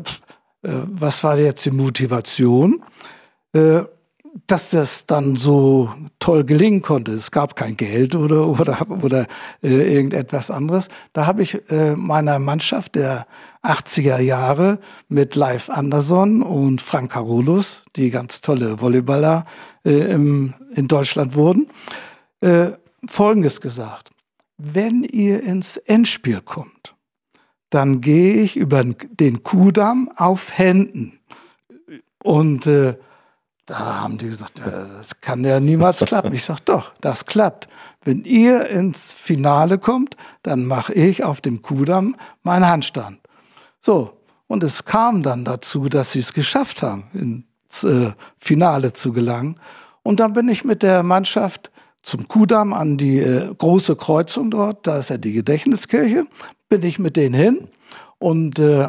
was 0.87 1.24
war 1.24 1.38
jetzt 1.38 1.64
die 1.64 1.70
Motivation, 1.70 2.83
äh, 3.52 3.81
dass 4.46 4.70
das 4.70 5.07
dann 5.07 5.37
so 5.37 5.92
toll 6.18 6.44
gelingen 6.44 6.83
konnte. 6.83 7.12
Es 7.12 7.31
gab 7.31 7.57
kein 7.57 7.76
Geld 7.76 8.14
oder, 8.14 8.46
oder, 8.61 8.87
oder 8.88 9.26
äh, 9.62 9.94
irgendetwas 9.94 10.50
anderes. 10.50 10.88
Da 11.12 11.26
habe 11.26 11.42
ich 11.42 11.59
meiner 11.96 12.38
Mannschaft 12.38 12.94
der 12.94 13.26
80er 13.62 14.18
Jahre 14.18 14.78
mit 15.09 15.35
Live 15.35 15.68
Anderson 15.68 16.42
und 16.42 16.81
Frank 16.81 17.12
Carolus, 17.12 17.85
die 17.96 18.11
ganz 18.11 18.40
tolle 18.40 18.81
Volleyballer 18.81 19.44
in 19.85 20.54
Deutschland 20.76 21.35
wurden, 21.35 21.68
Folgendes 23.07 23.61
gesagt. 23.61 24.11
Wenn 24.59 25.02
ihr 25.04 25.42
ins 25.42 25.76
Endspiel 25.76 26.40
kommt, 26.40 26.78
dann 27.70 28.00
gehe 28.00 28.35
ich 28.35 28.57
über 28.57 28.83
den 28.85 29.42
Kudamm 29.42 30.11
auf 30.16 30.57
Händen. 30.57 31.18
Und 32.22 32.66
äh, 32.66 32.96
da 33.66 34.02
haben 34.02 34.16
die 34.18 34.28
gesagt, 34.28 34.61
das 34.61 35.20
kann 35.20 35.44
ja 35.44 35.61
niemals 35.61 35.98
klappen. 35.98 36.33
Ich 36.33 36.44
sage, 36.44 36.62
doch, 36.64 36.92
das 37.00 37.26
klappt. 37.26 37.68
Wenn 38.02 38.24
ihr 38.24 38.68
ins 38.68 39.12
Finale 39.12 39.78
kommt, 39.78 40.16
dann 40.42 40.64
mache 40.64 40.94
ich 40.94 41.24
auf 41.24 41.42
dem 41.42 41.61
Kudamm 41.61 42.16
meinen 42.42 42.66
Handstand. 42.66 43.20
So, 43.81 44.18
und 44.46 44.62
es 44.62 44.87
kam 44.87 45.22
dann 45.22 45.44
dazu, 45.44 45.90
dass 45.90 46.12
sie 46.12 46.20
es 46.20 46.33
geschafft 46.33 46.83
haben, 46.83 47.04
ins 47.12 47.85
äh, 47.85 48.12
Finale 48.38 48.94
zu 48.94 49.12
gelangen. 49.12 49.57
Und 50.02 50.20
dann 50.20 50.33
bin 50.33 50.48
ich 50.48 50.64
mit 50.64 50.83
der 50.83 51.02
Mannschaft 51.02 51.70
zum 52.02 52.26
Kudamm 52.26 52.72
an 52.72 52.96
die 52.96 53.18
äh, 53.18 53.54
große 53.54 53.96
Kreuzung 53.96 54.50
dort, 54.50 54.87
da 54.87 54.98
ist 54.98 55.11
ja 55.11 55.18
die 55.18 55.33
Gedächtniskirche, 55.33 56.26
bin 56.68 56.83
ich 56.83 56.98
mit 56.98 57.16
denen 57.16 57.35
hin 57.35 57.68
und 58.18 58.59
äh, 58.59 58.88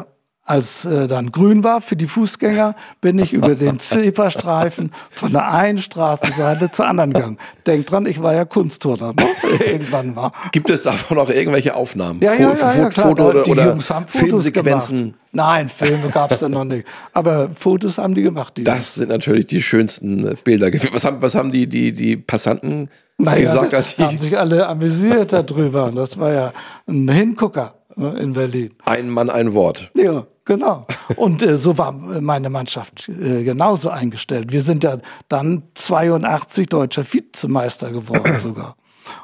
als 0.50 0.84
äh, 0.84 1.06
dann 1.06 1.30
grün 1.30 1.62
war 1.62 1.80
für 1.80 1.94
die 1.94 2.08
Fußgänger, 2.08 2.74
bin 3.00 3.20
ich 3.20 3.32
über 3.32 3.54
den 3.54 3.78
Zebrastreifen 3.78 4.90
von 5.08 5.30
der 5.32 5.48
einen 5.52 5.78
Straßenseite 5.78 6.72
zur 6.72 6.88
anderen 6.88 7.12
gegangen. 7.12 7.38
Denk 7.68 7.86
dran, 7.86 8.04
ich 8.04 8.20
war 8.20 8.34
ja 8.34 8.44
Kunstturner, 8.44 9.12
ne? 9.12 9.26
irgendwann 9.64 10.16
war. 10.16 10.32
Gibt 10.50 10.68
es 10.68 10.82
davon 10.82 11.18
noch 11.18 11.30
irgendwelche 11.30 11.76
Aufnahmen? 11.76 12.20
Ja, 12.20 12.34
ja, 12.34 12.52
ja, 12.52 12.74
ja 12.74 12.88
klar. 12.88 13.08
Foto 13.10 13.28
oder, 13.28 13.42
die 13.44 13.50
oder 13.52 13.66
Jungs 13.66 13.90
haben 13.90 14.08
Fotos 14.08 14.42
Filmsequenzen? 14.42 14.98
gemacht. 14.98 15.14
Nein, 15.30 15.68
Filme 15.68 16.08
gab 16.08 16.32
es 16.32 16.40
dann 16.40 16.50
noch 16.50 16.64
nicht. 16.64 16.84
Aber 17.12 17.50
Fotos 17.54 17.98
haben 17.98 18.14
die 18.14 18.22
gemacht. 18.22 18.56
Die 18.56 18.64
Das 18.64 18.96
sind 18.96 19.10
natürlich 19.10 19.46
die 19.46 19.62
schönsten 19.62 20.36
Bilder. 20.42 20.72
Was 20.90 21.04
haben, 21.04 21.22
was 21.22 21.36
haben 21.36 21.52
die, 21.52 21.68
die, 21.68 21.92
die 21.92 22.16
Passanten 22.16 22.88
naja, 23.24 23.40
gesagt, 23.40 23.74
als 23.74 23.98
haben 23.98 24.14
ich 24.14 24.20
sich 24.20 24.38
alle 24.38 24.66
amüsiert 24.66 25.32
darüber. 25.32 25.90
Das 25.94 26.18
war 26.18 26.32
ja 26.32 26.52
ein 26.86 27.08
Hingucker 27.08 27.74
ne, 27.96 28.18
in 28.18 28.32
Berlin. 28.32 28.74
ein 28.84 29.08
Mann, 29.10 29.30
ein 29.30 29.54
Wort? 29.54 29.90
Ja, 29.94 30.26
genau. 30.44 30.86
Und 31.16 31.42
äh, 31.42 31.56
so 31.56 31.78
war 31.78 31.92
meine 31.92 32.50
Mannschaft 32.50 33.08
äh, 33.08 33.44
genauso 33.44 33.90
eingestellt. 33.90 34.52
Wir 34.52 34.62
sind 34.62 34.84
ja 34.84 34.98
dann 35.28 35.64
82 35.74 36.68
deutscher 36.68 37.04
Vizemeister 37.10 37.90
geworden 37.90 38.38
sogar. 38.42 38.76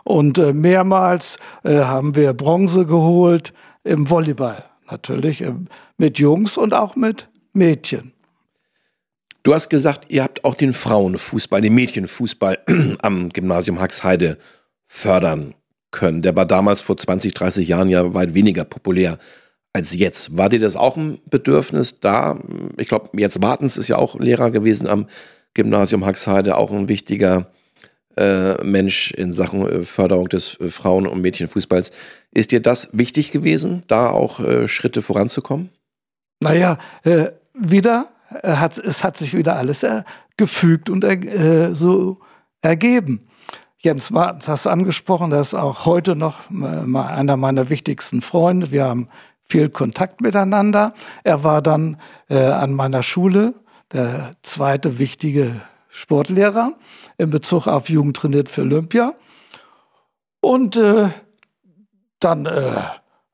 Und 0.04 0.38
äh, 0.38 0.52
mehrmals 0.52 1.36
äh, 1.64 1.78
haben 1.80 2.14
wir 2.14 2.32
Bronze 2.32 2.86
geholt 2.86 3.52
im 3.84 4.10
Volleyball 4.10 4.64
natürlich, 4.90 5.40
äh, 5.42 5.52
mit 5.96 6.18
Jungs 6.18 6.56
und 6.56 6.74
auch 6.74 6.96
mit 6.96 7.28
Mädchen. 7.52 8.12
Du 9.46 9.54
hast 9.54 9.68
gesagt, 9.68 10.06
ihr 10.08 10.24
habt 10.24 10.44
auch 10.44 10.56
den 10.56 10.72
Frauenfußball, 10.72 11.60
den 11.60 11.72
Mädchenfußball 11.76 12.58
am 12.98 13.28
Gymnasium 13.28 13.78
Haxheide 13.78 14.38
fördern 14.88 15.54
können. 15.92 16.20
Der 16.20 16.34
war 16.34 16.46
damals 16.46 16.82
vor 16.82 16.96
20, 16.96 17.32
30 17.32 17.68
Jahren 17.68 17.88
ja 17.88 18.12
weit 18.12 18.34
weniger 18.34 18.64
populär 18.64 19.18
als 19.72 19.94
jetzt. 19.94 20.36
War 20.36 20.48
dir 20.48 20.58
das 20.58 20.74
auch 20.74 20.96
ein 20.96 21.20
Bedürfnis 21.26 22.00
da? 22.00 22.40
Ich 22.76 22.88
glaube, 22.88 23.10
jetzt 23.20 23.38
Martens 23.38 23.76
ist 23.76 23.86
ja 23.86 23.98
auch 23.98 24.18
Lehrer 24.18 24.50
gewesen 24.50 24.88
am 24.88 25.06
Gymnasium 25.54 26.04
Haxheide, 26.04 26.56
auch 26.56 26.72
ein 26.72 26.88
wichtiger 26.88 27.52
äh, 28.16 28.60
Mensch 28.64 29.12
in 29.12 29.30
Sachen 29.30 29.64
äh, 29.64 29.84
Förderung 29.84 30.28
des 30.28 30.58
äh, 30.58 30.70
Frauen- 30.70 31.06
und 31.06 31.20
Mädchenfußballs. 31.20 31.92
Ist 32.32 32.50
dir 32.50 32.60
das 32.60 32.88
wichtig 32.92 33.30
gewesen, 33.30 33.84
da 33.86 34.10
auch 34.10 34.40
äh, 34.40 34.66
Schritte 34.66 35.02
voranzukommen? 35.02 35.70
Naja, 36.40 36.78
äh, 37.04 37.28
wieder 37.54 38.08
hat 38.42 38.78
es 38.78 39.04
hat 39.04 39.16
sich 39.16 39.34
wieder 39.34 39.56
alles 39.56 39.82
äh, 39.82 40.02
gefügt 40.36 40.90
und 40.90 41.04
äh, 41.04 41.74
so 41.74 42.18
ergeben. 42.60 43.28
Jens 43.78 44.10
Martens 44.10 44.48
hast 44.48 44.66
du 44.66 44.70
angesprochen, 44.70 45.30
der 45.30 45.40
ist 45.40 45.54
auch 45.54 45.86
heute 45.86 46.16
noch 46.16 46.50
äh, 46.50 46.98
einer 46.98 47.36
meiner 47.36 47.68
wichtigsten 47.68 48.22
Freunde. 48.22 48.70
Wir 48.72 48.84
haben 48.84 49.08
viel 49.44 49.68
Kontakt 49.68 50.20
miteinander. 50.20 50.92
Er 51.24 51.44
war 51.44 51.62
dann 51.62 52.00
äh, 52.28 52.38
an 52.38 52.74
meiner 52.74 53.02
Schule 53.02 53.54
der 53.92 54.32
zweite 54.42 54.98
wichtige 54.98 55.60
Sportlehrer 55.88 56.72
in 57.16 57.30
Bezug 57.30 57.66
auf 57.66 57.88
Jugend 57.88 58.16
trainiert 58.16 58.48
für 58.48 58.62
Olympia. 58.62 59.14
Und 60.40 60.76
äh, 60.76 61.10
dann 62.20 62.46
äh, 62.46 62.82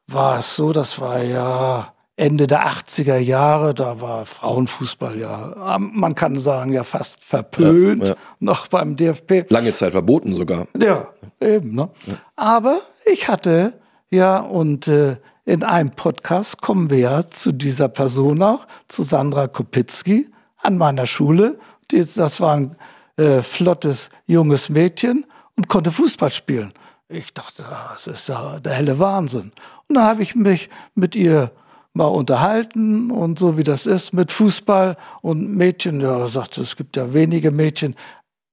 war 0.07 0.38
es 0.38 0.57
so, 0.57 0.72
das 0.72 1.00
war 1.00 1.22
ja 1.22 1.91
Ende 2.22 2.46
der 2.46 2.68
80er 2.68 3.18
Jahre, 3.18 3.74
da 3.74 4.00
war 4.00 4.26
Frauenfußball 4.26 5.18
ja, 5.18 5.74
ähm, 5.74 5.90
man 5.94 6.14
kann 6.14 6.38
sagen, 6.38 6.72
ja 6.72 6.85
fast 6.85 7.24
verpönt, 7.24 8.04
Ja, 8.04 8.08
ja. 8.11 8.16
noch 8.38 8.68
beim 8.68 8.96
DFB. 8.96 9.50
Lange 9.50 9.72
Zeit 9.72 9.90
verboten 9.90 10.32
sogar. 10.35 10.68
Ja, 10.80 11.08
eben. 11.40 11.74
Ne? 11.74 11.90
Aber 12.37 12.80
ich 13.04 13.26
hatte 13.26 13.72
ja, 14.08 14.38
und 14.38 14.87
äh, 14.88 15.16
in 15.46 15.64
einem 15.64 15.90
Podcast 15.90 16.61
kommen 16.61 16.90
wir 16.90 16.98
ja 16.98 17.28
zu 17.28 17.50
dieser 17.50 17.88
Person 17.88 18.40
auch, 18.42 18.68
zu 18.87 19.02
Sandra 19.02 19.48
Kopitzki 19.48 20.28
an 20.58 20.78
meiner 20.78 21.06
Schule. 21.06 21.58
Die, 21.90 22.04
das 22.14 22.40
war 22.40 22.54
ein 22.54 22.76
äh, 23.16 23.42
flottes, 23.42 24.11
junges 24.26 24.68
Mädchen 24.68 25.26
und 25.56 25.66
konnte 25.66 25.90
Fußball 25.90 26.30
spielen. 26.30 26.72
Ich 27.08 27.35
dachte, 27.35 27.64
das 27.90 28.06
ist 28.06 28.28
ja 28.28 28.61
der 28.61 28.74
helle 28.74 29.00
Wahnsinn. 29.00 29.50
Und 29.88 29.96
dann 29.96 30.04
habe 30.04 30.22
ich 30.22 30.37
mich 30.37 30.68
mit 30.94 31.16
ihr 31.16 31.50
mal 31.94 32.07
unterhalten 32.07 33.11
und 33.11 33.38
so 33.38 33.59
wie 33.59 33.64
das 33.64 33.87
ist 33.87 34.12
mit 34.12 34.33
Fußball 34.33 34.96
und 35.20 35.55
Mädchen. 35.55 36.00
Ja, 36.00 36.26
sagte, 36.28 36.62
es 36.62 36.76
gibt 36.76 36.96
ja 36.96 37.12
wenige 37.12 37.50
Mädchen. 37.50 37.94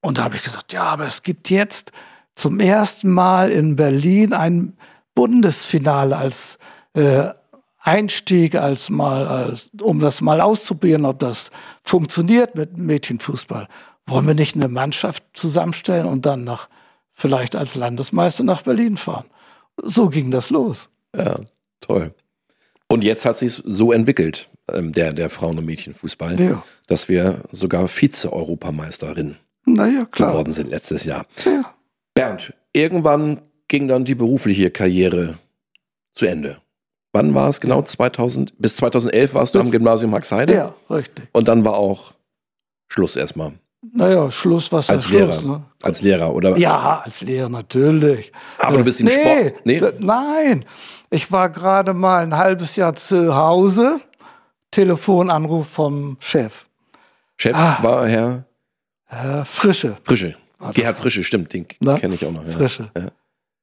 Und 0.02 0.18
da 0.18 0.24
habe 0.26 0.36
ich 0.36 0.44
gesagt, 0.44 0.74
ja, 0.74 0.84
aber 0.84 1.06
es 1.06 1.24
gibt 1.24 1.50
jetzt 1.50 1.92
zum 2.36 2.60
ersten 2.60 3.10
Mal 3.10 3.52
in 3.52 3.76
Berlin 3.76 4.34
ein 4.34 4.78
Bundesfinale 5.14 6.16
als 6.16 6.58
äh, 6.94 7.30
Einstieg, 7.80 8.56
als 8.56 8.90
mal, 8.90 9.28
als, 9.28 9.72
um 9.82 10.00
das 10.00 10.22
mal 10.22 10.42
auszuprobieren, 10.42 11.06
ob 11.06 11.20
das 11.20 11.50
funktioniert 11.84 12.56
mit 12.56 12.78
Mädchenfußball. 12.78 13.68
Wollen 14.06 14.28
wir 14.28 14.34
nicht 14.36 14.56
eine 14.56 14.68
Mannschaft 14.68 15.24
zusammenstellen 15.34 16.06
und 16.06 16.26
dann 16.26 16.44
nach, 16.44 16.68
vielleicht 17.14 17.56
als 17.56 17.76
Landesmeister 17.76 18.44
nach 18.44 18.64
Berlin 18.64 18.98
fahren? 18.98 19.26
So 19.82 20.10
ging 20.10 20.32
das 20.32 20.50
los. 20.50 20.90
Ja, 21.16 21.40
toll. 21.82 22.14
Und 22.92 23.04
jetzt 23.04 23.26
hat 23.26 23.38
sich 23.38 23.62
so 23.66 23.92
entwickelt, 23.92 24.50
ähm, 24.72 24.92
der, 24.94 25.14
der 25.14 25.30
Frauen- 25.30 25.58
und 25.60 25.66
Mädchenfußball, 25.66 26.40
Ja. 26.40 26.64
dass 26.88 27.08
wir 27.08 27.42
sogar 27.52 27.88
Vize-Europameisterin 27.88 29.36
Naja, 29.66 30.08
geworden 30.12 30.54
sind 30.54 30.70
letztes 30.70 31.06
Jahr. 31.06 31.26
Ja. 31.46 31.74
Bernd, 32.16 32.54
irgendwann 32.74 33.42
ging 33.68 33.88
dann 33.88 34.06
die 34.06 34.16
berufliche 34.16 34.72
Karriere 34.72 35.38
zu 36.16 36.26
Ende. 36.26 36.58
Wann 37.14 37.34
war 37.36 37.50
es 37.50 37.62
genau? 37.62 37.82
2000, 37.84 38.54
bis 38.60 38.76
2011 38.78 39.34
warst 39.36 39.54
du 39.54 39.60
Bis- 39.60 39.66
am 39.68 39.72
Gymnasium 39.72 40.14
Haxheide 40.16 40.54
ja, 40.54 40.76
richtig. 40.90 41.28
und 41.32 41.48
dann 41.48 41.66
war 41.66 41.74
auch 41.74 42.14
Schluss 42.88 43.16
erstmal 43.16 43.54
Naja, 43.94 44.32
Schluss, 44.32 44.72
was 44.72 44.90
als 44.90 45.06
Schluss? 45.06 45.20
Lehrer. 45.20 45.42
Ne? 45.44 45.64
Als 45.84 46.02
Lehrer, 46.02 46.34
oder? 46.34 46.58
Ja, 46.58 47.02
als 47.06 47.22
Lehrer 47.22 47.50
natürlich. 47.50 48.32
Aber 48.58 48.78
du 48.80 48.84
bist 48.84 49.00
in 49.00 49.06
nee, 49.08 49.14
Sport- 49.14 49.66
nee? 49.66 49.82
Nein, 50.00 50.66
ich 51.10 51.32
war 51.32 51.50
gerade 51.50 51.94
mal 51.94 52.24
ein 52.24 52.36
halbes 52.38 52.76
Jahr 52.76 52.96
zu 52.96 53.36
Hause. 53.36 54.02
Telefonanruf 54.72 55.68
vom 55.68 56.18
Chef. 56.20 56.66
Chef 57.38 57.56
Ah. 57.56 57.80
war 57.82 58.08
Herr 58.08 58.46
Äh, 59.10 59.44
Frische. 59.44 59.98
Frische. 60.04 60.36
das- 60.60 60.76
Gerhard 60.76 60.98
Frische, 60.98 61.24
stimmt, 61.24 61.52
den 61.54 61.66
Na? 61.80 61.98
kenne 61.98 62.14
ich 62.14 62.26
auch 62.26 62.32
noch. 62.32 62.46
Ja. 62.46 62.52
Frische. 62.54 62.92
Ja. 62.96 63.08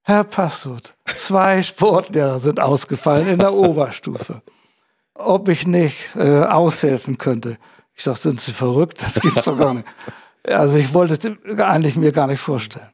Herr 0.02 0.24
Passut, 0.24 0.94
zwei 1.14 1.62
Sportlehrer 1.62 2.40
sind 2.40 2.58
ausgefallen 2.58 3.28
in 3.28 3.38
der 3.38 3.52
Oberstufe. 3.52 4.42
Ob 5.14 5.48
ich 5.48 5.66
nicht 5.66 5.96
äh, 6.16 6.42
aushelfen 6.42 7.16
könnte. 7.18 7.58
Ich 7.94 8.02
sag, 8.02 8.16
sind 8.16 8.40
Sie 8.40 8.52
verrückt? 8.52 9.00
Das 9.02 9.14
gibt's 9.14 9.44
doch 9.44 9.58
gar 9.58 9.74
nicht. 9.74 9.86
Also 10.48 10.78
ich 10.78 10.94
wollte 10.94 11.14
es 11.14 11.58
eigentlich 11.60 11.96
mir 11.96 12.12
gar 12.12 12.28
nicht 12.28 12.38
vorstellen. 12.38 12.86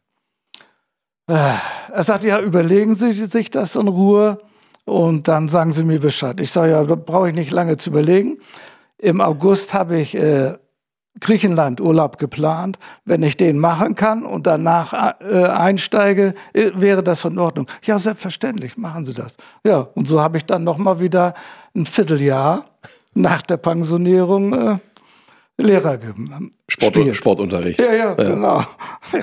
Er 1.26 2.02
sagt, 2.02 2.24
ja, 2.24 2.40
überlegen 2.40 2.94
Sie 2.94 3.12
sich 3.12 3.50
das 3.50 3.76
in 3.76 3.88
Ruhe 3.88 4.38
und 4.84 5.28
dann 5.28 5.48
sagen 5.48 5.72
Sie 5.72 5.84
mir 5.84 6.00
Bescheid. 6.00 6.40
Ich 6.40 6.50
sage, 6.50 6.72
ja, 6.72 6.84
da 6.84 6.94
brauche 6.94 7.28
ich 7.28 7.34
nicht 7.34 7.52
lange 7.52 7.76
zu 7.76 7.90
überlegen. 7.90 8.38
Im 8.98 9.20
August 9.20 9.72
habe 9.72 9.98
ich 9.98 10.14
äh, 10.14 10.54
Griechenland 11.20 11.80
Urlaub 11.80 12.18
geplant. 12.18 12.78
Wenn 13.04 13.22
ich 13.22 13.36
den 13.36 13.58
machen 13.58 13.94
kann 13.94 14.24
und 14.24 14.46
danach 14.46 15.14
äh, 15.20 15.44
einsteige, 15.44 16.34
äh, 16.52 16.70
wäre 16.74 17.02
das 17.02 17.24
in 17.24 17.38
Ordnung. 17.38 17.68
Ja, 17.84 17.98
selbstverständlich, 17.98 18.76
machen 18.76 19.06
Sie 19.06 19.14
das. 19.14 19.36
Ja, 19.64 19.80
und 19.94 20.08
so 20.08 20.20
habe 20.20 20.38
ich 20.38 20.44
dann 20.44 20.64
noch 20.64 20.78
mal 20.78 21.00
wieder 21.00 21.34
ein 21.74 21.86
Vierteljahr 21.86 22.66
nach 23.14 23.42
der 23.42 23.58
Pensionierung 23.58 24.52
äh, 24.52 24.78
Lehrer 25.62 25.98
Sport. 26.68 27.16
Sportunterricht. 27.16 27.80
Ja, 27.80 27.92
ja, 27.92 28.14
genau. 28.14 28.64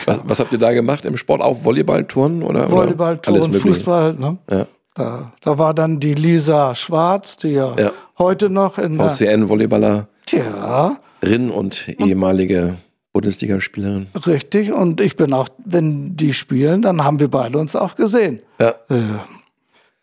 Was, 0.06 0.21
was 0.25 0.39
habt 0.39 0.52
ihr 0.52 0.58
da 0.60 0.71
gemacht 0.73 1.06
im 1.06 1.17
Sport? 1.17 1.41
Auch 1.41 1.63
Volleyball, 1.63 2.06
Turnen 2.06 2.43
oder? 2.43 2.69
Volleyball, 2.71 3.15
oder 3.17 3.28
alles 3.28 3.41
Turnen, 3.41 3.52
Mögliche? 3.52 3.67
Fußball. 3.75 4.13
Ne? 4.13 4.38
Ja. 4.49 4.67
Da, 4.95 5.32
da 5.41 5.58
war 5.58 5.73
dann 5.73 5.99
die 5.99 6.13
Lisa 6.13 6.75
Schwarz, 6.75 7.38
die 7.38 7.49
ja, 7.49 7.75
Ja. 7.78 7.91
heute 8.17 8.49
noch 8.49 8.78
in 8.78 8.97
der, 8.97 9.12
VCN-Volleyballerin 9.12 10.08
Tja, 10.25 10.97
und 11.21 11.88
ehemalige 11.99 12.75
Bundesligaspielerin. 13.13 14.08
richtig. 14.25 14.71
Und 14.71 15.02
ich 15.02 15.15
bin 15.15 15.34
auch, 15.34 15.47
wenn 15.63 16.15
die 16.15 16.34
spielen, 16.34 16.82
dann 16.82 17.04
haben 17.04 17.19
wir 17.19 17.30
beide 17.30 17.58
uns 17.58 17.75
auch 17.75 17.95
gesehen. 17.95 18.41
Ja. 18.60 18.69
Äh, 18.89 18.95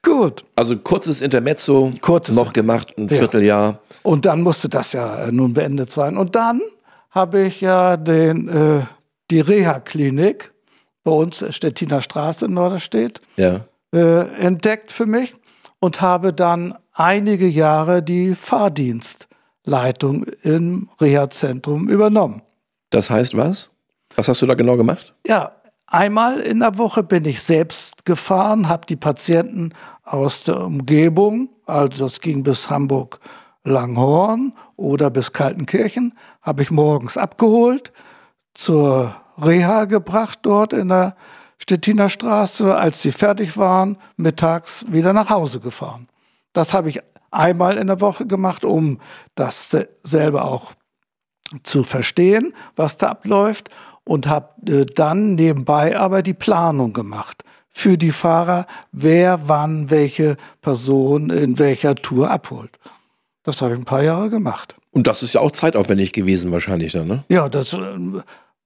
gut. 0.07 0.45
Also 0.57 0.77
kurzes 0.79 1.21
Intermezzo 1.21 1.91
Kurzes 2.01 2.35
noch 2.35 2.55
gemacht, 2.55 2.95
ein 2.97 3.09
Ja. 3.09 3.19
Vierteljahr. 3.19 3.81
Und 4.03 4.25
dann 4.25 4.41
musste 4.41 4.69
das 4.71 4.93
ja 4.95 5.31
nun 5.31 5.53
beendet 5.53 5.93
sein. 5.93 6.17
Und 6.17 6.35
dann 6.35 6.63
habe 7.11 7.43
ich 7.43 7.61
ja 7.61 7.97
den, 7.99 8.49
äh, 8.49 8.83
die 9.31 9.41
Reha-Klinik 9.41 10.53
bei 11.05 11.11
uns, 11.13 11.45
Stettiner 11.55 12.01
Straße 12.01 12.47
in 12.47 12.55
Norderstedt, 12.55 13.21
Ja. 13.37 13.61
äh, 13.95 14.21
entdeckt 14.39 14.91
für 14.93 15.07
mich 15.07 15.35
und 15.81 16.01
habe 16.01 16.33
dann 16.33 16.75
einige 16.95 17.47
Jahre 17.47 18.03
die 18.03 18.35
Fahrdienstleitung 18.35 20.25
im 20.43 20.89
Reha-Zentrum 21.01 21.89
übernommen. 21.89 22.43
Das 22.91 23.11
heißt 23.11 23.37
was? 23.37 23.71
Was 24.15 24.29
hast 24.29 24.41
du 24.41 24.47
da 24.47 24.55
genau 24.55 24.77
gemacht? 24.77 25.15
Ja, 25.27 25.53
einmal 25.87 26.41
in 26.41 26.61
der 26.61 26.79
Woche 26.79 27.03
bin 27.03 27.25
ich 27.25 27.43
selbst 27.43 28.05
gefahren, 28.05 28.69
habe 28.69 28.87
die 28.87 28.97
Patienten 28.97 29.73
aus 30.05 30.45
der 30.45 30.61
Umgebung, 30.61 31.49
also 31.67 32.05
das 32.05 32.21
ging 32.21 32.43
bis 32.43 32.71
Hamburg 32.71 33.21
Langhorn 33.65 34.53
oder 34.77 35.11
bis 35.11 35.33
Kaltenkirchen, 35.33 36.17
habe 36.43 36.63
ich 36.63 36.71
morgens 36.71 37.17
abgeholt, 37.17 37.93
zur 38.55 39.15
Reha 39.39 39.85
gebracht 39.85 40.39
dort 40.43 40.73
in 40.73 40.89
der 40.89 41.17
Stettiner 41.59 42.09
Straße. 42.09 42.75
Als 42.77 43.03
sie 43.03 43.13
fertig 43.13 43.57
waren, 43.57 43.99
mittags 44.17 44.85
wieder 44.89 45.13
nach 45.13 45.31
Hause 45.31 45.61
gefahren. 45.61 46.09
Das 46.53 46.73
habe 46.73 46.89
ich 46.89 47.01
einmal 47.31 47.77
in 47.77 47.89
der 47.89 48.01
Woche 48.01 48.27
gemacht, 48.27 48.65
um 48.65 49.01
das 49.35 49.77
selber 50.03 50.45
auch 50.45 50.73
zu 51.63 51.85
verstehen, 51.85 52.55
was 52.77 52.99
da 52.99 53.09
abläuft 53.09 53.69
und 54.07 54.27
habe 54.27 54.49
äh, 54.71 54.87
dann 54.87 55.35
nebenbei 55.35 55.99
aber 55.99 56.23
die 56.23 56.35
Planung 56.35 56.95
gemacht 56.95 57.43
für 57.71 57.99
die 57.99 58.13
Fahrer, 58.13 58.67
wer 58.93 59.49
wann 59.49 59.91
welche 59.91 60.39
Person 60.63 61.29
in 61.29 61.59
welcher 61.59 61.95
Tour 61.95 62.31
abholt. 62.31 62.71
Das 63.43 63.61
habe 63.61 63.75
ich 63.75 63.81
ein 63.81 63.85
paar 63.85 64.03
Jahre 64.03 64.31
gemacht. 64.31 64.77
Und 64.93 65.07
das 65.07 65.23
ist 65.23 65.35
ja 65.35 65.43
auch 65.43 65.51
zeitaufwendig 65.51 66.13
gewesen 66.13 66.53
wahrscheinlich 66.53 66.93
dann, 66.93 67.07
ne? 67.07 67.25
Ja, 67.29 67.51
das 67.51 67.75
äh, 67.75 67.79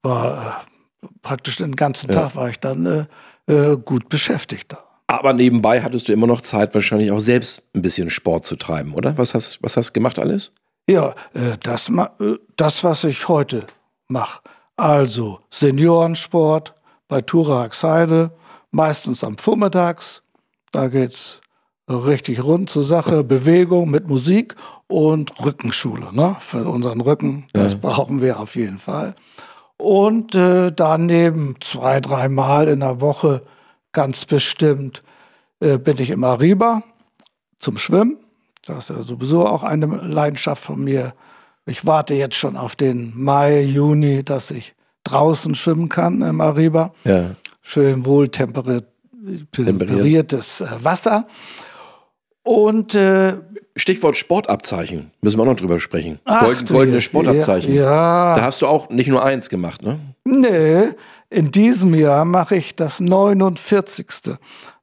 war 0.02 0.64
äh, 1.02 1.06
praktisch 1.22 1.56
den 1.56 1.74
ganzen 1.74 2.08
Tag 2.10 2.36
war 2.36 2.50
ich 2.50 2.60
dann 2.60 3.08
äh, 3.46 3.76
gut 3.76 4.08
beschäftigt 4.08 4.72
da. 4.72 4.78
Aber 5.08 5.32
nebenbei 5.32 5.82
hattest 5.82 6.08
du 6.08 6.12
immer 6.12 6.28
noch 6.28 6.40
Zeit, 6.40 6.72
wahrscheinlich 6.72 7.10
auch 7.10 7.18
selbst 7.18 7.62
ein 7.74 7.82
bisschen 7.82 8.10
Sport 8.10 8.46
zu 8.46 8.54
treiben, 8.54 8.94
oder? 8.94 9.18
Was 9.18 9.34
hast, 9.34 9.60
was 9.60 9.76
hast 9.76 9.88
du 9.88 9.92
gemacht 9.94 10.20
alles? 10.20 10.52
Ja, 10.88 11.14
äh, 11.34 11.56
das, 11.62 11.88
äh, 11.88 12.36
das, 12.56 12.84
was 12.84 13.02
ich 13.02 13.26
heute 13.26 13.64
mache. 14.06 14.40
Also 14.80 15.40
Seniorensport 15.50 16.74
bei 17.06 17.20
Turax-Heide, 17.20 18.30
meistens 18.70 19.22
am 19.22 19.36
Vormittags. 19.36 20.22
Da 20.72 20.88
geht 20.88 21.10
es 21.10 21.42
richtig 21.86 22.42
rund 22.42 22.70
zur 22.70 22.84
Sache. 22.84 23.22
Bewegung 23.22 23.90
mit 23.90 24.08
Musik 24.08 24.56
und 24.86 25.38
Rückenschule 25.44 26.14
ne? 26.14 26.34
für 26.40 26.66
unseren 26.66 27.02
Rücken. 27.02 27.46
Das 27.52 27.74
ja. 27.74 27.78
brauchen 27.82 28.22
wir 28.22 28.40
auf 28.40 28.56
jeden 28.56 28.78
Fall. 28.78 29.14
Und 29.76 30.34
äh, 30.34 30.72
daneben 30.74 31.56
zwei, 31.60 32.00
dreimal 32.00 32.66
in 32.66 32.80
der 32.80 33.02
Woche 33.02 33.42
ganz 33.92 34.24
bestimmt 34.24 35.02
äh, 35.60 35.76
bin 35.76 35.98
ich 35.98 36.08
immer 36.08 36.40
rüber 36.40 36.82
zum 37.58 37.76
Schwimmen. 37.76 38.16
Das 38.64 38.88
ist 38.88 38.96
ja 38.96 39.02
sowieso 39.02 39.46
auch 39.46 39.62
eine 39.62 39.84
Leidenschaft 39.84 40.64
von 40.64 40.82
mir. 40.82 41.12
Ich 41.66 41.86
warte 41.86 42.14
jetzt 42.14 42.36
schon 42.36 42.56
auf 42.56 42.76
den 42.76 43.12
Mai, 43.14 43.62
Juni, 43.62 44.24
dass 44.24 44.50
ich 44.50 44.74
draußen 45.04 45.54
schwimmen 45.54 45.88
kann 45.88 46.22
im 46.22 46.40
Ariba. 46.40 46.92
Ja. 47.04 47.30
Schön 47.62 48.04
wohl 48.04 48.28
temperiertes 48.28 50.60
äh, 50.60 50.66
Wasser. 50.82 51.26
Und 52.42 52.94
äh, 52.94 53.34
Stichwort 53.76 54.16
Sportabzeichen, 54.16 55.12
müssen 55.20 55.38
wir 55.38 55.42
auch 55.42 55.46
noch 55.46 55.56
drüber 55.56 55.78
sprechen. 55.78 56.18
Ach, 56.24 56.44
Gold, 56.44 56.66
goldene 56.66 57.00
Sportabzeichen. 57.00 57.74
Ja, 57.74 58.34
Da 58.34 58.42
hast 58.42 58.62
du 58.62 58.66
auch 58.66 58.90
nicht 58.90 59.08
nur 59.08 59.24
eins 59.24 59.48
gemacht, 59.48 59.82
ne? 59.82 60.00
Nee, 60.24 60.90
in 61.28 61.52
diesem 61.52 61.94
Jahr 61.94 62.24
mache 62.24 62.56
ich 62.56 62.74
das 62.74 63.00
49. 63.00 64.06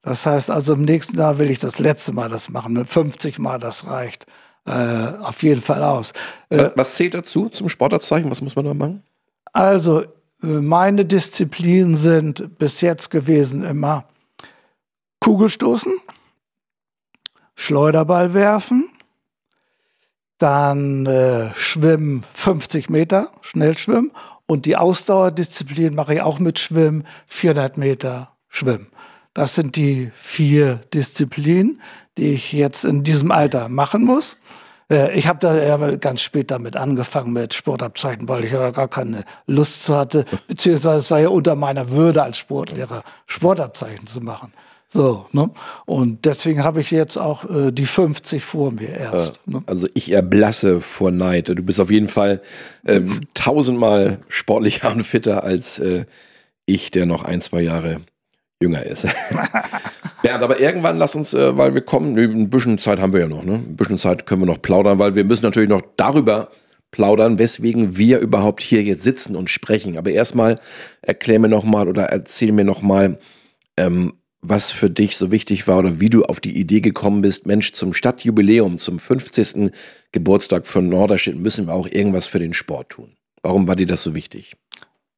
Das 0.01 0.25
heißt 0.25 0.49
also, 0.49 0.73
im 0.73 0.83
nächsten 0.83 1.17
Jahr 1.17 1.37
will 1.37 1.51
ich 1.51 1.59
das 1.59 1.79
letzte 1.79 2.13
Mal 2.13 2.29
das 2.29 2.49
machen. 2.49 2.73
Mit 2.73 2.87
50 2.87 3.39
Mal, 3.39 3.59
das 3.59 3.87
reicht 3.87 4.25
äh, 4.67 5.17
auf 5.21 5.41
jeden 5.43 5.61
Fall 5.61 5.81
aus. 5.81 6.11
Äh, 6.49 6.69
Was 6.75 6.95
zählt 6.95 7.13
dazu 7.13 7.49
zum 7.49 7.69
Sportabzeichen? 7.69 8.29
Was 8.29 8.41
muss 8.41 8.55
man 8.55 8.65
da 8.65 8.73
machen? 8.73 9.03
Also, 9.53 10.01
äh, 10.01 10.47
meine 10.47 11.05
Disziplinen 11.05 11.95
sind 11.95 12.57
bis 12.59 12.81
jetzt 12.81 13.09
gewesen 13.09 13.63
immer 13.63 14.05
Kugelstoßen, 15.21 15.93
Schleuderball 17.55 18.33
werfen, 18.33 18.89
dann 20.37 21.05
äh, 21.07 21.49
Schwimmen 21.55 22.23
50 22.33 22.89
Meter, 22.89 23.31
Schnellschwimmen 23.41 24.11
und 24.45 24.65
die 24.65 24.75
Ausdauerdisziplin 24.75 25.95
mache 25.95 26.15
ich 26.15 26.21
auch 26.21 26.39
mit 26.39 26.59
Schwimmen, 26.59 27.05
400 27.27 27.77
Meter 27.77 28.33
Schwimmen. 28.47 28.87
Das 29.33 29.55
sind 29.55 29.75
die 29.75 30.11
vier 30.15 30.81
Disziplinen, 30.93 31.81
die 32.17 32.33
ich 32.33 32.51
jetzt 32.51 32.83
in 32.83 33.03
diesem 33.03 33.31
Alter 33.31 33.69
machen 33.69 34.03
muss. 34.03 34.37
Äh, 34.91 35.17
ich 35.17 35.27
habe 35.27 35.39
da 35.39 35.55
ja 35.55 35.95
ganz 35.95 36.21
spät 36.21 36.51
damit 36.51 36.75
angefangen 36.75 37.33
mit 37.33 37.53
Sportabzeichen, 37.53 38.27
weil 38.27 38.45
ich 38.45 38.51
ja 38.51 38.71
gar 38.71 38.87
keine 38.87 39.23
Lust 39.45 39.83
zu 39.83 39.95
hatte, 39.95 40.25
beziehungsweise 40.47 40.97
es 40.97 41.11
war 41.11 41.19
ja 41.19 41.29
unter 41.29 41.55
meiner 41.55 41.89
Würde 41.91 42.23
als 42.23 42.37
Sportlehrer, 42.37 43.03
Sportabzeichen 43.25 44.07
zu 44.07 44.21
machen. 44.21 44.53
So, 44.89 45.25
ne? 45.33 45.51
Und 45.85 46.23
deswegen 46.23 46.63
habe 46.63 46.79
ich 46.79 46.91
jetzt 46.91 47.17
auch 47.17 47.43
äh, 47.49 47.71
die 47.71 47.85
50 47.85 48.43
vor 48.43 48.71
mir 48.71 48.89
erst. 48.89 49.45
Ne? 49.45 49.61
Also 49.65 49.85
ich 49.93 50.11
erblasse 50.11 50.79
vor 50.79 51.11
Neid. 51.11 51.49
Du 51.49 51.55
bist 51.55 51.81
auf 51.81 51.91
jeden 51.91 52.07
Fall 52.07 52.41
ähm, 52.85 53.27
tausendmal 53.33 54.19
sportlicher 54.29 54.89
und 54.93 55.03
fitter 55.03 55.43
als 55.43 55.79
äh, 55.79 56.05
ich, 56.65 56.89
der 56.91 57.05
noch 57.05 57.25
ein, 57.25 57.41
zwei 57.41 57.61
Jahre 57.61 58.01
jünger 58.61 58.83
ist. 58.83 59.05
Bernd, 60.27 60.43
aber 60.43 60.59
irgendwann 60.59 60.97
lass 60.97 61.15
uns, 61.15 61.33
äh, 61.33 61.57
weil 61.57 61.73
wir 61.73 61.81
kommen, 61.81 62.17
ein 62.17 62.49
bisschen 62.49 62.77
Zeit 62.77 62.99
haben 62.99 63.13
wir 63.13 63.21
ja 63.21 63.27
noch, 63.27 63.45
ne? 63.45 63.53
Ein 63.53 63.77
bisschen 63.77 63.97
Zeit 63.97 64.25
können 64.25 64.41
wir 64.41 64.45
noch 64.45 64.61
plaudern, 64.61 64.99
weil 64.99 65.15
wir 65.15 65.23
müssen 65.23 65.45
natürlich 65.45 65.69
noch 65.69 65.83
darüber 65.95 66.49
plaudern, 66.91 67.39
weswegen 67.39 67.97
wir 67.97 68.19
überhaupt 68.19 68.61
hier 68.61 68.83
jetzt 68.83 69.03
sitzen 69.03 69.37
und 69.37 69.49
sprechen. 69.49 69.97
Aber 69.97 70.11
erstmal 70.11 70.59
erklär 71.01 71.39
mir 71.39 71.47
nochmal 71.47 71.87
oder 71.87 72.03
erzähl 72.03 72.51
mir 72.51 72.65
nochmal, 72.65 73.19
ähm, 73.77 74.13
was 74.41 74.71
für 74.71 74.89
dich 74.89 75.15
so 75.15 75.31
wichtig 75.31 75.65
war 75.65 75.79
oder 75.79 76.01
wie 76.01 76.09
du 76.09 76.23
auf 76.23 76.41
die 76.41 76.57
Idee 76.57 76.81
gekommen 76.81 77.21
bist, 77.21 77.45
Mensch, 77.45 77.71
zum 77.71 77.93
Stadtjubiläum, 77.93 78.79
zum 78.79 78.99
50. 78.99 79.71
Geburtstag 80.11 80.67
von 80.67 80.89
Norderstedt 80.89 81.37
müssen 81.37 81.67
wir 81.67 81.73
auch 81.73 81.87
irgendwas 81.89 82.27
für 82.27 82.39
den 82.39 82.53
Sport 82.53 82.89
tun. 82.89 83.15
Warum 83.43 83.67
war 83.67 83.77
dir 83.77 83.87
das 83.87 84.03
so 84.03 84.13
wichtig? 84.13 84.57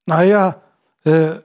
Naja, 0.06 0.62
äh, 1.04 1.38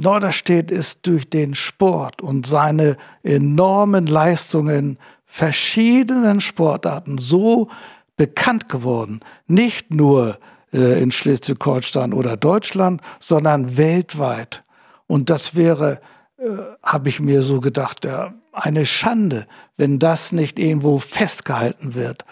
Norderstedt 0.00 0.70
ist 0.70 1.06
durch 1.06 1.28
den 1.28 1.54
Sport 1.54 2.22
und 2.22 2.46
seine 2.46 2.96
enormen 3.22 4.06
Leistungen 4.06 4.98
verschiedenen 5.26 6.40
Sportarten 6.40 7.18
so 7.18 7.68
bekannt 8.16 8.68
geworden. 8.68 9.20
Nicht 9.46 9.92
nur 9.92 10.38
äh, 10.72 11.00
in 11.02 11.12
Schleswig-Holstein 11.12 12.12
oder 12.12 12.36
Deutschland, 12.36 13.00
sondern 13.18 13.76
weltweit. 13.76 14.64
Und 15.06 15.30
das 15.30 15.54
wäre, 15.54 16.00
äh, 16.38 16.48
habe 16.82 17.08
ich 17.08 17.20
mir 17.20 17.42
so 17.42 17.60
gedacht, 17.60 18.04
ja, 18.04 18.34
eine 18.52 18.86
Schande, 18.86 19.46
wenn 19.76 19.98
das 19.98 20.32
nicht 20.32 20.58
irgendwo 20.58 20.98
festgehalten 20.98 21.94
wird. 21.94 22.24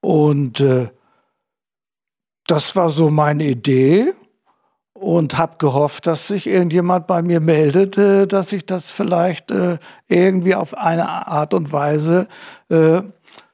Und 0.00 0.60
äh, 0.60 0.88
das 2.46 2.76
war 2.76 2.90
so 2.90 3.10
meine 3.10 3.44
Idee 3.44 4.12
und 5.00 5.38
habe 5.38 5.56
gehofft, 5.58 6.06
dass 6.06 6.28
sich 6.28 6.46
irgendjemand 6.46 7.06
bei 7.06 7.22
mir 7.22 7.40
meldet, 7.40 7.98
äh, 7.98 8.26
dass 8.26 8.52
ich 8.52 8.66
das 8.66 8.90
vielleicht 8.90 9.50
äh, 9.50 9.78
irgendwie 10.08 10.54
auf 10.54 10.76
eine 10.76 11.08
Art 11.08 11.54
und 11.54 11.72
Weise 11.72 12.28
äh, 12.68 13.02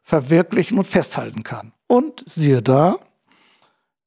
verwirklichen 0.03 0.79
und 0.79 0.87
festhalten 0.87 1.43
kann. 1.43 1.73
Und 1.87 2.23
siehe 2.27 2.63
da, 2.63 2.97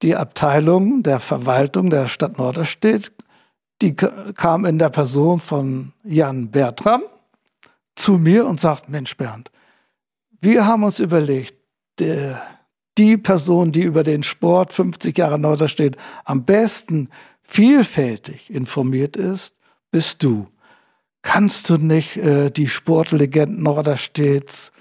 die 0.01 0.15
Abteilung 0.15 1.03
der 1.03 1.19
Verwaltung 1.19 1.89
der 1.89 2.07
Stadt 2.07 2.37
Norderstedt, 2.37 3.11
die 3.81 3.95
kam 3.95 4.65
in 4.65 4.79
der 4.79 4.89
Person 4.89 5.39
von 5.39 5.93
Jan 6.03 6.49
Bertram 6.49 7.03
zu 7.95 8.13
mir 8.13 8.45
und 8.45 8.59
sagt, 8.59 8.89
Mensch 8.89 9.15
Bernd, 9.17 9.51
wir 10.41 10.65
haben 10.65 10.83
uns 10.83 10.99
überlegt, 10.99 11.55
der 11.99 12.41
die 12.97 13.17
Person, 13.17 13.71
die 13.71 13.83
über 13.83 14.03
den 14.03 14.23
Sport 14.23 14.73
50 14.73 15.17
Jahre 15.17 15.39
Norderstedt 15.39 15.97
am 16.23 16.45
besten 16.45 17.09
vielfältig 17.43 18.49
informiert 18.49 19.15
ist, 19.15 19.53
bist 19.91 20.23
du. 20.23 20.47
Kannst 21.21 21.69
du 21.69 21.77
nicht 21.77 22.17
äh, 22.17 22.51
die 22.51 22.67
Sportlegenden 22.67 23.63
Norderstedts 23.63 24.71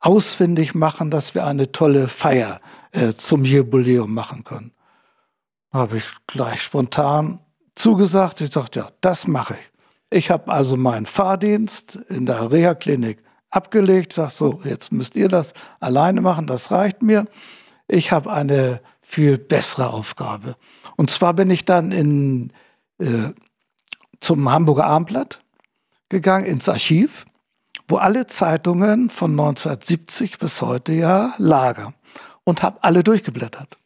ausfindig 0.00 0.74
machen, 0.74 1.10
dass 1.10 1.34
wir 1.34 1.44
eine 1.44 1.72
tolle 1.72 2.08
Feier 2.08 2.60
äh, 2.92 3.12
zum 3.12 3.44
Jubiläum 3.44 4.14
machen 4.14 4.44
können? 4.44 4.72
Habe 5.72 5.98
ich 5.98 6.04
gleich 6.26 6.62
spontan 6.62 7.40
zugesagt. 7.74 8.40
Ich 8.40 8.52
sagte, 8.52 8.80
ja, 8.80 8.90
das 9.00 9.26
mache 9.26 9.54
ich. 9.54 9.70
Ich 10.10 10.30
habe 10.30 10.50
also 10.50 10.76
meinen 10.76 11.06
Fahrdienst 11.06 11.96
in 12.08 12.26
der 12.26 12.50
Reha-Klinik 12.50 13.22
abgelegt. 13.50 14.14
Sag 14.14 14.30
so, 14.30 14.60
jetzt 14.64 14.92
müsst 14.92 15.16
ihr 15.16 15.28
das 15.28 15.52
alleine 15.80 16.20
machen, 16.20 16.46
das 16.46 16.70
reicht 16.70 17.02
mir. 17.02 17.26
Ich 17.88 18.12
habe 18.12 18.32
eine 18.32 18.80
viel 19.00 19.38
bessere 19.38 19.90
Aufgabe. 19.90 20.56
Und 20.96 21.10
zwar 21.10 21.32
bin 21.32 21.50
ich 21.50 21.64
dann 21.64 21.90
in, 21.90 22.52
äh, 22.98 23.32
zum 24.20 24.50
Hamburger 24.50 24.84
Armblatt 24.84 25.40
gegangen, 26.10 26.44
ins 26.44 26.68
Archiv, 26.68 27.24
wo 27.88 27.96
alle 27.96 28.26
Zeitungen 28.26 29.08
von 29.08 29.30
1970 29.30 30.38
bis 30.38 30.60
heute 30.60 30.92
ja 30.92 31.34
lagen 31.38 31.94
und 32.44 32.62
habe 32.62 32.78
alle 32.82 33.02
durchgeblättert 33.02 33.78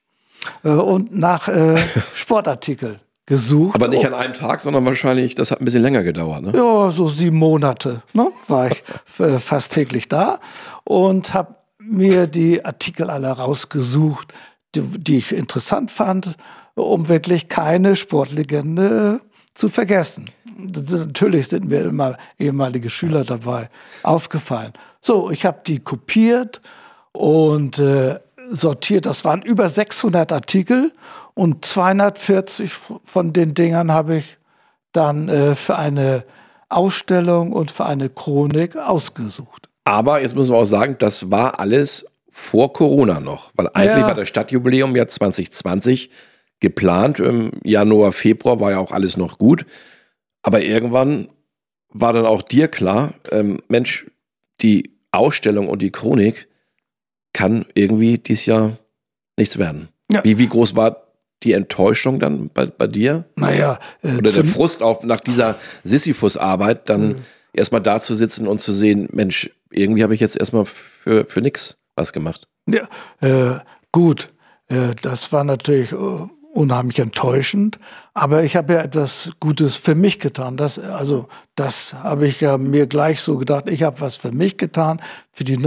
äh, 0.65 0.71
und 0.71 1.17
nach 1.17 1.47
äh, 1.47 1.81
Sportartikeln 2.15 2.99
gesucht. 3.27 3.77
Aber 3.77 3.89
nicht 3.89 4.05
an 4.05 4.15
einem 4.15 4.35
Tag, 4.35 4.61
sondern 4.61 4.85
wahrscheinlich, 4.85 5.37
das 5.37 5.53
hat 5.53 5.61
ein 5.61 5.65
bisschen 5.65 5.83
länger 5.83 6.03
gedauert. 6.03 6.43
Ne? 6.43 6.53
Ja, 6.55 6.91
so 6.91 7.09
sieben 7.09 7.37
Monate 7.37 8.03
ne, 8.13 8.33
war 8.49 8.73
ich 8.73 8.83
äh, 9.21 9.39
fast 9.39 9.73
täglich 9.73 10.09
da 10.09 10.41
und 10.85 11.33
habe 11.33 11.55
mir 11.85 12.27
die 12.27 12.65
Artikel 12.65 13.11
alle 13.11 13.29
rausgesucht, 13.29 14.33
die, 14.75 14.81
die 14.81 15.19
ich 15.19 15.33
interessant 15.33 15.91
fand, 15.91 16.37
um 16.75 17.09
wirklich 17.09 17.49
keine 17.49 17.97
Sportlegende 17.97 19.21
zu 19.55 19.69
vergessen. 19.69 20.27
Natürlich 20.57 21.49
sind 21.49 21.69
mir 21.69 21.85
immer 21.85 22.17
ehemalige 22.39 22.91
Schüler 22.91 23.25
dabei 23.25 23.69
aufgefallen. 24.03 24.73
So, 25.01 25.31
ich 25.31 25.45
habe 25.45 25.61
die 25.67 25.81
kopiert 25.81 26.61
und 27.13 27.79
äh, 27.79 28.21
sortiert. 28.51 29.07
Das 29.07 29.25
waren 29.25 29.43
über 29.43 29.69
600 29.69 30.33
Artikel 30.33 30.93
und 31.35 31.65
240 31.65 32.73
von 33.05 33.33
den 33.33 33.55
Dingern 33.55 33.91
habe 33.93 34.19
ich 34.19 34.39
dann 34.93 35.29
äh, 35.29 35.55
für 35.55 35.77
eine 35.77 36.25
Ausstellung 36.69 37.53
und 37.53 37.71
für 37.71 37.87
eine 37.87 38.09
Chronik 38.09 38.77
ausgesucht. 38.77 39.69
Aber 39.85 40.23
jetzt 40.23 40.35
müssen 40.35 40.53
wir 40.53 40.59
auch 40.59 40.65
sagen, 40.65 40.97
das 40.99 41.31
war 41.31 41.59
alles 41.59 42.07
vor 42.31 42.73
Corona 42.73 43.21
noch, 43.21 43.51
weil 43.55 43.69
eigentlich 43.75 44.03
ja. 44.03 44.07
war 44.07 44.15
das 44.15 44.29
Stadtjubiläum 44.29 44.97
ja 44.97 45.07
2020 45.07 46.11
geplant. 46.61 47.21
Im 47.21 47.51
Januar, 47.63 48.13
Februar 48.13 48.61
war 48.61 48.71
ja 48.71 48.79
auch 48.79 48.93
alles 48.93 49.17
noch 49.17 49.39
gut. 49.39 49.67
Aber 50.43 50.63
irgendwann 50.63 51.29
war 51.91 52.13
dann 52.13 52.25
auch 52.25 52.43
dir 52.43 52.69
klar, 52.69 53.15
ähm, 53.31 53.61
Mensch, 53.69 54.07
die 54.61 54.97
Ausstellung 55.11 55.69
und 55.69 55.83
die 55.83 55.91
Chronik 55.91 56.49
kann 57.33 57.67
irgendwie 57.75 58.19
dieses 58.19 58.47
Jahr 58.47 58.79
nichts 59.37 59.59
werden. 59.59 59.89
Ja. 60.11 60.25
Wie, 60.25 60.39
wie 60.39 60.49
groß 60.49 60.75
war 60.77 61.03
die 61.43 61.53
Enttäuschung 61.53 62.19
dann 62.19 62.49
bei, 62.49 62.67
bei 62.67 62.87
dir? 62.87 63.25
Naja. 63.37 63.79
Äh, 64.03 64.19
Oder 64.19 64.31
der 64.31 64.45
Frust 64.45 64.83
auch 64.83 65.03
nach 65.05 65.21
dieser 65.21 65.57
Sisyphus-Arbeit, 65.85 66.89
dann 66.89 67.09
mhm. 67.09 67.17
erstmal 67.53 67.83
da 67.83 68.01
zu 68.01 68.15
sitzen 68.15 68.47
und 68.47 68.59
zu 68.59 68.73
sehen, 68.73 69.09
Mensch, 69.13 69.51
irgendwie 69.73 70.03
habe 70.03 70.15
ich 70.15 70.21
jetzt 70.21 70.37
erstmal 70.37 70.65
für, 70.65 71.25
für 71.25 71.41
nichts 71.41 71.77
was 71.97 72.13
gemacht. 72.13 72.49
Ja, 72.67 72.89
äh, 73.21 73.59
gut. 73.91 74.33
Äh, 74.69 74.95
das 75.03 75.33
war 75.33 75.45
natürlich 75.45 75.93
äh, 75.93 75.97
unheimlich 76.53 76.99
enttäuschend, 76.99 77.79
aber 78.15 78.45
ich 78.45 78.57
habe 78.57 78.75
ja 78.75 78.81
etwas 78.81 79.31
Gutes 79.41 79.77
für 79.77 79.95
mich 79.95 80.21
getan. 80.21 80.57
Das, 80.57 80.79
also, 80.79 81.29
das 81.55 81.95
habe 81.95 82.27
ich 82.27 82.41
ja 82.41 82.59
mir 82.59 82.87
gleich 82.87 83.21
so 83.21 83.39
gedacht. 83.39 83.69
Ich 83.69 83.83
habe 83.83 84.01
was 84.01 84.17
für 84.17 84.33
mich 84.33 84.59
getan, 84.59 85.01
für 85.33 85.45
die 85.45 85.59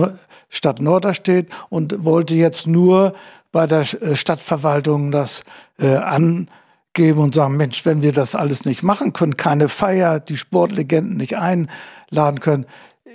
Stadt 0.49 0.79
Norderstedt 0.79 1.47
und 1.69 2.05
wollte 2.05 2.35
jetzt 2.35 2.67
nur 2.67 3.13
bei 3.51 3.67
der 3.67 3.81
äh, 4.01 4.15
Stadtverwaltung 4.15 5.11
das 5.11 5.43
äh, 5.79 5.95
angeben 5.95 7.19
und 7.19 7.33
sagen, 7.33 7.57
Mensch, 7.57 7.85
wenn 7.85 8.01
wir 8.01 8.11
das 8.11 8.35
alles 8.35 8.65
nicht 8.65 8.83
machen 8.83 9.13
können, 9.13 9.37
keine 9.37 9.69
Feier, 9.69 10.19
die 10.19 10.37
Sportlegenden 10.37 11.17
nicht 11.17 11.35
einladen 11.37 12.39
können, 12.39 12.65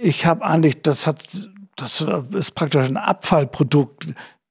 ich 0.01 0.27
habe 0.27 0.45
eigentlich, 0.45 0.83
das 0.83 1.07
hat, 1.07 1.23
das 1.77 2.01
ist 2.33 2.55
praktisch 2.55 2.87
ein 2.87 2.97
Abfallprodukt, 2.97 4.09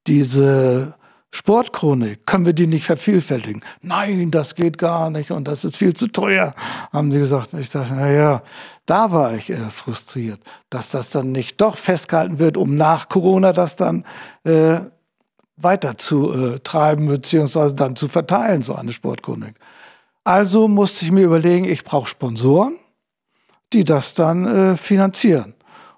diese 0.07 0.95
Sportchronik, 1.31 2.25
können 2.25 2.45
wir 2.45 2.53
die 2.53 2.65
nicht 2.65 2.85
vervielfältigen? 2.85 3.61
Nein, 3.81 4.31
das 4.31 4.55
geht 4.55 4.77
gar 4.79 5.11
nicht 5.11 5.29
und 5.29 5.47
das 5.47 5.63
ist 5.63 5.77
viel 5.77 5.95
zu 5.95 6.07
teuer, 6.07 6.53
haben 6.91 7.11
sie 7.11 7.19
gesagt. 7.19 7.53
Ich 7.53 7.69
dachte, 7.69 7.93
na 7.95 8.09
ja, 8.11 8.41
da 8.87 9.11
war 9.11 9.35
ich 9.35 9.49
äh, 9.49 9.69
frustriert, 9.69 10.39
dass 10.71 10.89
das 10.89 11.11
dann 11.11 11.31
nicht 11.31 11.61
doch 11.61 11.77
festgehalten 11.77 12.39
wird, 12.39 12.57
um 12.57 12.75
nach 12.75 13.09
Corona 13.09 13.53
das 13.53 13.75
dann 13.75 14.05
äh, 14.43 14.79
weiter 15.55 15.97
zu 15.97 16.31
äh, 16.31 16.59
treiben 16.59 17.07
beziehungsweise 17.07 17.75
dann 17.75 17.95
zu 17.95 18.07
verteilen, 18.07 18.63
so 18.63 18.73
eine 18.73 18.93
Sportchronik. 18.93 19.53
Also 20.23 20.67
musste 20.67 21.05
ich 21.05 21.11
mir 21.11 21.25
überlegen, 21.25 21.65
ich 21.65 21.83
brauche 21.83 22.09
Sponsoren, 22.09 22.78
die 23.73 23.83
das 23.83 24.13
dann 24.13 24.45
äh, 24.45 24.77
finanzieren. 24.77 25.53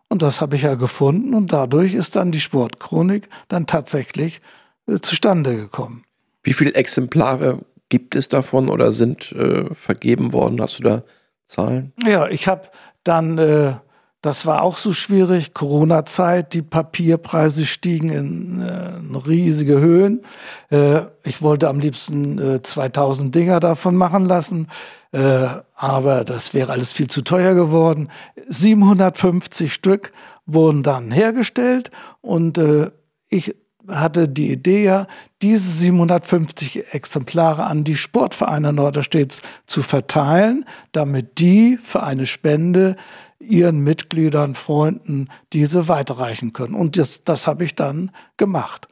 Und 0.07 0.21
das 0.21 0.41
habe 0.41 0.55
ich 0.55 0.63
ja 0.63 0.75
gefunden 0.75 1.33
und 1.33 1.53
dadurch 1.53 1.93
ist 1.93 2.15
dann 2.15 2.31
die 2.31 2.41
Sportchronik 2.41 3.29
dann 3.47 3.65
tatsächlich 3.65 4.41
äh, 4.87 4.99
zustande 4.99 5.55
gekommen. 5.55 6.03
Wie 6.43 6.53
viele 6.53 6.73
Exemplare 6.73 7.59
gibt 7.89 8.15
es 8.15 8.27
davon 8.27 8.69
oder 8.69 8.91
sind 8.91 9.31
äh, 9.31 9.73
vergeben 9.73 10.33
worden? 10.33 10.59
Hast 10.61 10.79
du 10.79 10.83
da 10.83 11.03
Zahlen? 11.45 11.93
Ja, 12.05 12.27
ich 12.27 12.47
habe 12.47 12.63
dann 13.03 13.37
äh, 13.37 13.73
das 14.21 14.45
war 14.45 14.61
auch 14.61 14.77
so 14.77 14.93
schwierig. 14.93 15.55
Corona-Zeit, 15.55 16.53
die 16.53 16.61
Papierpreise 16.61 17.65
stiegen 17.65 18.09
in, 18.09 18.61
äh, 18.61 18.97
in 18.97 19.15
riesige 19.15 19.79
Höhen. 19.79 20.21
Äh, 20.69 21.01
ich 21.23 21.41
wollte 21.41 21.67
am 21.69 21.79
liebsten 21.79 22.37
äh, 22.37 22.61
2000 22.61 23.33
Dinger 23.33 23.59
davon 23.59 23.95
machen 23.95 24.25
lassen, 24.25 24.67
äh, 25.11 25.47
aber 25.75 26.23
das 26.23 26.53
wäre 26.53 26.71
alles 26.71 26.93
viel 26.93 27.07
zu 27.07 27.21
teuer 27.21 27.53
geworden. 27.53 28.09
750 28.47 29.73
Stück 29.73 30.11
wurden 30.45 30.83
dann 30.83 31.11
hergestellt 31.11 31.91
und 32.21 32.57
äh, 32.57 32.91
ich 33.29 33.55
hatte 33.87 34.29
die 34.29 34.51
Idee 34.51 34.83
ja, 34.83 35.07
diese 35.41 35.69
750 35.69 36.93
Exemplare 36.93 37.65
an 37.65 37.83
die 37.83 37.95
Sportvereine 37.95 38.73
Norderstedts 38.73 39.41
zu 39.65 39.81
verteilen, 39.81 40.65
damit 40.91 41.39
die 41.39 41.77
für 41.81 42.03
eine 42.03 42.25
Spende 42.25 42.95
ihren 43.39 43.79
Mitgliedern, 43.79 44.55
Freunden 44.55 45.29
diese 45.51 45.87
weiterreichen 45.87 46.53
können. 46.53 46.75
Und 46.75 46.95
das, 46.95 47.23
das 47.23 47.47
habe 47.47 47.63
ich 47.63 47.75
dann 47.75 48.11
gemacht. 48.37 48.87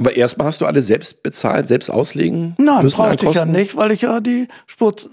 Aber 0.00 0.16
erstmal 0.16 0.46
hast 0.46 0.62
du 0.62 0.66
alle 0.66 0.80
selbst 0.80 1.22
bezahlt, 1.22 1.68
selbst 1.68 1.90
auslegen? 1.90 2.54
Nein, 2.56 2.86
brauchte 2.88 3.26
ich 3.28 3.34
ja 3.34 3.44
nicht, 3.44 3.76
weil 3.76 3.90
ich 3.90 4.00
ja 4.00 4.20
die 4.20 4.48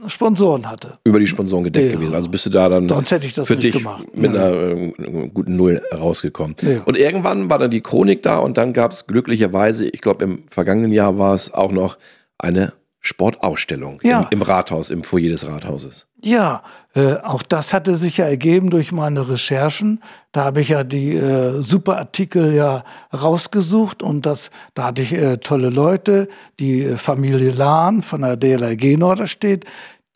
Sponsoren 0.07 0.69
hatte. 0.69 0.97
Über 1.03 1.19
die 1.19 1.27
Sponsoren 1.27 1.65
gedeckt 1.65 1.91
ja. 1.91 1.97
gewesen. 1.97 2.15
Also 2.15 2.29
bist 2.29 2.45
du 2.45 2.49
da 2.49 2.69
dann 2.69 2.87
Sonst 2.87 3.11
hätte 3.11 3.27
ich 3.27 3.33
das 3.33 3.47
für 3.47 3.57
dich 3.57 3.73
gemacht. 3.73 4.05
mit 4.15 4.33
ja. 4.33 4.45
einer 4.45 4.55
äh, 4.55 4.93
guten 5.33 5.57
Null 5.57 5.81
rausgekommen. 5.93 6.55
Ja. 6.61 6.83
Und 6.85 6.97
irgendwann 6.97 7.49
war 7.49 7.59
dann 7.59 7.69
die 7.69 7.81
Chronik 7.81 8.23
da 8.23 8.37
und 8.37 8.57
dann 8.57 8.71
gab 8.71 8.93
es 8.93 9.07
glücklicherweise, 9.07 9.89
ich 9.89 9.99
glaube 9.99 10.23
im 10.23 10.43
vergangenen 10.49 10.93
Jahr 10.93 11.17
war 11.17 11.35
es 11.35 11.53
auch 11.53 11.73
noch 11.73 11.97
eine 12.37 12.71
Sportausstellung 13.07 13.99
ja. 14.03 14.21
im, 14.21 14.27
im, 14.31 14.41
Rathaus, 14.41 14.89
im 14.89 15.03
Foyer 15.03 15.29
des 15.29 15.47
Rathauses. 15.47 16.07
Ja, 16.21 16.61
äh, 16.93 17.15
auch 17.15 17.41
das 17.41 17.73
hatte 17.73 17.95
sich 17.95 18.17
ja 18.17 18.25
ergeben 18.25 18.69
durch 18.69 18.91
meine 18.91 19.29
Recherchen. 19.29 20.03
Da 20.31 20.43
habe 20.45 20.61
ich 20.61 20.69
ja 20.69 20.83
die 20.83 21.15
äh, 21.15 21.61
super 21.61 21.97
Artikel 21.97 22.53
ja 22.53 22.83
rausgesucht 23.13 24.03
und 24.03 24.25
das, 24.25 24.51
da 24.73 24.85
hatte 24.85 25.01
ich 25.01 25.13
äh, 25.13 25.37
tolle 25.37 25.69
Leute, 25.69 26.27
die 26.59 26.83
äh, 26.83 26.97
Familie 26.97 27.51
Lahn 27.51 28.03
von 28.03 28.21
der 28.21 28.35
DLRG 28.35 28.97
Norderstedt, 28.97 29.65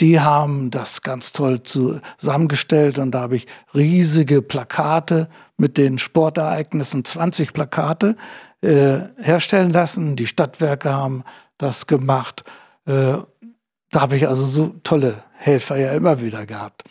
die 0.02 0.20
haben 0.20 0.72
das 0.72 1.04
ganz 1.04 1.32
toll 1.32 1.62
zusammengestellt 1.64 2.98
und 2.98 3.12
da 3.12 3.22
habe 3.22 3.36
ich 3.36 3.46
riesige 3.74 4.42
Plakate 4.42 5.30
mit 5.58 5.78
den 5.78 6.00
Sportereignissen, 6.00 7.06
20 7.06 7.54
Plakate 7.54 8.16
äh, 8.62 9.00
herstellen 9.18 9.70
lassen. 9.70 10.16
Die 10.16 10.28
Stadtwerke 10.28 10.92
haben 10.92 11.24
das 11.60 11.86
gemacht. 11.86 12.44
Äh, 12.86 13.18
da 13.92 14.02
habe 14.02 14.16
ich 14.16 14.28
also 14.28 14.46
so 14.46 14.76
tolle 14.84 15.24
Helfer 15.34 15.78
ja 15.78 15.92
immer 15.92 16.22
wieder 16.22 16.46
gehabt. 16.46 16.84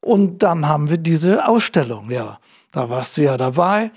Und 0.00 0.42
dann 0.42 0.68
haben 0.68 0.88
wir 0.88 0.98
diese 0.98 1.48
Ausstellung, 1.48 2.10
ja, 2.10 2.38
da 2.70 2.88
warst 2.88 3.16
du 3.16 3.22
ja 3.22 3.36
dabei, 3.36 3.90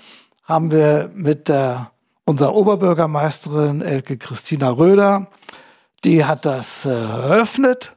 haben 0.44 0.70
wir 0.70 1.10
mit 1.14 1.48
der, 1.48 1.92
unserer 2.24 2.54
Oberbürgermeisterin 2.54 3.82
Elke 3.82 4.18
Christina 4.18 4.70
Röder, 4.70 5.28
die 6.04 6.24
hat 6.24 6.44
das 6.44 6.84
äh, 6.84 6.90
eröffnet. 6.90 7.96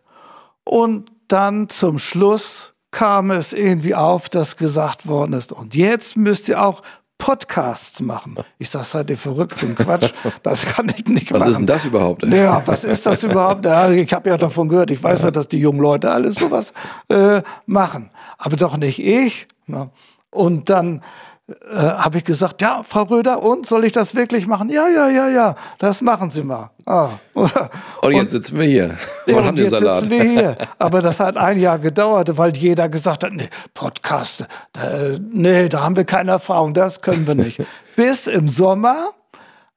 Und 0.64 1.12
dann 1.28 1.70
zum 1.70 1.98
Schluss 1.98 2.74
kam 2.91 3.32
es 3.32 3.54
irgendwie 3.54 3.96
auf, 3.96 4.30
dass 4.30 4.56
gesagt 4.56 5.08
worden 5.08 5.34
ist, 5.34 5.52
und 5.52 5.76
jetzt 5.76 6.16
müsst 6.16 6.48
ihr 6.48 6.64
auch 6.64 6.84
Podcasts 7.24 8.01
machen. 8.01 8.36
Ich 8.59 8.69
sage, 8.69 8.84
seid 8.84 9.09
ihr 9.09 9.17
verrückt 9.17 9.57
zum 9.57 9.76
Quatsch? 9.76 10.11
Das 10.43 10.65
kann 10.65 10.89
ich 10.89 11.05
nicht 11.05 11.32
was 11.32 11.39
machen. 11.39 11.41
Was 11.41 11.47
ist 11.51 11.57
denn 11.59 11.67
das 11.67 11.86
überhaupt? 11.86 12.26
Ja, 12.26 12.61
was 12.65 12.84
ist 12.84 13.05
das 13.05 13.24
überhaupt? 13.24 13.65
Ja, 13.65 13.89
ich 13.89 14.11
habe 14.11 14.30
ja 14.30 14.36
davon 14.36 14.67
gehört. 14.67 14.91
Ich 14.91 15.01
weiß 15.01 15.24
ja, 15.24 15.32
dass 15.32 15.47
die 15.47 15.59
jungen 15.59 15.80
Leute 15.80 16.11
alles 16.11 16.36
sowas 16.36 16.74
äh, 17.07 17.41
machen. 17.65 18.11
Aber 18.38 18.57
doch 18.57 18.76
nicht 18.76 18.99
ich. 18.99 19.47
Ne? 19.67 19.89
Und 20.32 20.69
dann 20.69 21.01
äh, 21.48 21.76
habe 21.76 22.20
ich 22.20 22.24
gesagt, 22.24 22.62
ja, 22.62 22.84
Frau 22.84 23.04
Röder, 23.04 23.44
und 23.44 23.66
soll 23.66 23.84
ich 23.84 23.91
das 23.91 24.16
wirklich 24.16 24.48
machen? 24.48 24.70
Ja, 24.70 24.88
ja, 24.88 25.10
ja, 25.10 25.28
ja, 25.28 25.56
das 25.78 26.02
machen 26.02 26.32
Sie 26.32 26.41
mal. 26.41 26.72
Ah, 26.86 27.10
und 28.02 28.12
jetzt 28.14 28.32
sitzen 28.32 28.58
wir 28.58 28.66
hier. 28.66 28.98
Ja, 29.28 29.39
und 29.39 29.60
jetzt 29.60 29.72
sitzen 29.72 30.10
wir 30.10 30.24
hier. 30.24 30.58
Aber 30.80 31.02
das 31.02 31.20
hat 31.20 31.36
ein 31.36 31.60
Jahr 31.60 31.80
gedauert, 31.80 32.38
weil 32.38 32.56
jeder 32.56 32.88
gesagt 32.88 33.26
hat, 33.26 33.34
nee, 33.34 33.50
Podcast, 33.74 34.48
da, 34.72 35.18
nee, 35.20 35.68
da 35.68 35.84
haben 35.84 35.98
wir 35.98 36.06
keine 36.06 36.32
Erfahrung, 36.32 36.74
das 36.74 37.02
können 37.02 37.28
wir 37.28 37.36
nicht. 37.36 37.62
Bis 37.98 38.28
im 38.28 38.48
Sommer 38.48 39.12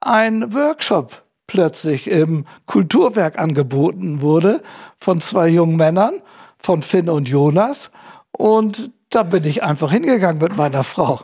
ein 0.00 0.54
Workshop 0.54 1.22
plötzlich 1.48 2.08
im 2.08 2.44
Kulturwerk 2.66 3.38
angeboten 3.38 4.20
wurde 4.20 4.62
von 4.98 5.20
zwei 5.20 5.48
jungen 5.48 5.76
Männern, 5.76 6.14
von 6.58 6.82
Finn 6.82 7.08
und 7.08 7.28
Jonas. 7.28 7.90
Und 8.30 8.92
da 9.10 9.22
bin 9.22 9.44
ich 9.44 9.62
einfach 9.62 9.92
hingegangen 9.92 10.42
mit 10.42 10.56
meiner 10.56 10.84
Frau. 10.84 11.20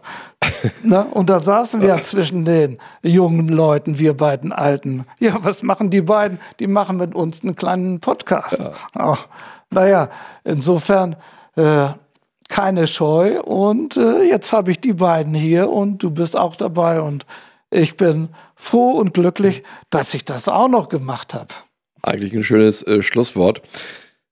Na, 0.82 1.02
und 1.02 1.28
da 1.28 1.40
saßen 1.40 1.82
wir 1.82 1.96
zwischen 2.02 2.44
den 2.44 2.78
jungen 3.02 3.48
Leuten, 3.48 3.98
wir 3.98 4.16
beiden 4.16 4.52
Alten. 4.52 5.04
Ja, 5.18 5.38
was 5.42 5.62
machen 5.62 5.90
die 5.90 6.02
beiden? 6.02 6.38
Die 6.60 6.66
machen 6.66 6.96
mit 6.96 7.14
uns 7.14 7.42
einen 7.42 7.56
kleinen 7.56 8.00
Podcast. 8.00 8.60
Ja. 8.60 8.72
Ach, 8.94 9.26
naja, 9.70 10.10
insofern 10.44 11.16
äh, 11.56 11.88
keine 12.48 12.86
Scheu. 12.86 13.40
Und 13.40 13.96
äh, 13.96 14.22
jetzt 14.24 14.52
habe 14.52 14.70
ich 14.70 14.80
die 14.80 14.92
beiden 14.92 15.34
hier 15.34 15.70
und 15.70 16.02
du 16.02 16.10
bist 16.10 16.36
auch 16.36 16.54
dabei. 16.54 17.00
Und 17.00 17.26
ich 17.70 17.96
bin 17.96 18.28
froh 18.54 18.92
und 18.92 19.14
glücklich, 19.14 19.62
dass 19.90 20.14
ich 20.14 20.24
das 20.24 20.48
auch 20.48 20.68
noch 20.68 20.88
gemacht 20.88 21.34
habe. 21.34 21.48
Eigentlich 22.02 22.32
ein 22.32 22.44
schönes 22.44 22.82
äh, 22.86 23.02
Schlusswort. 23.02 23.62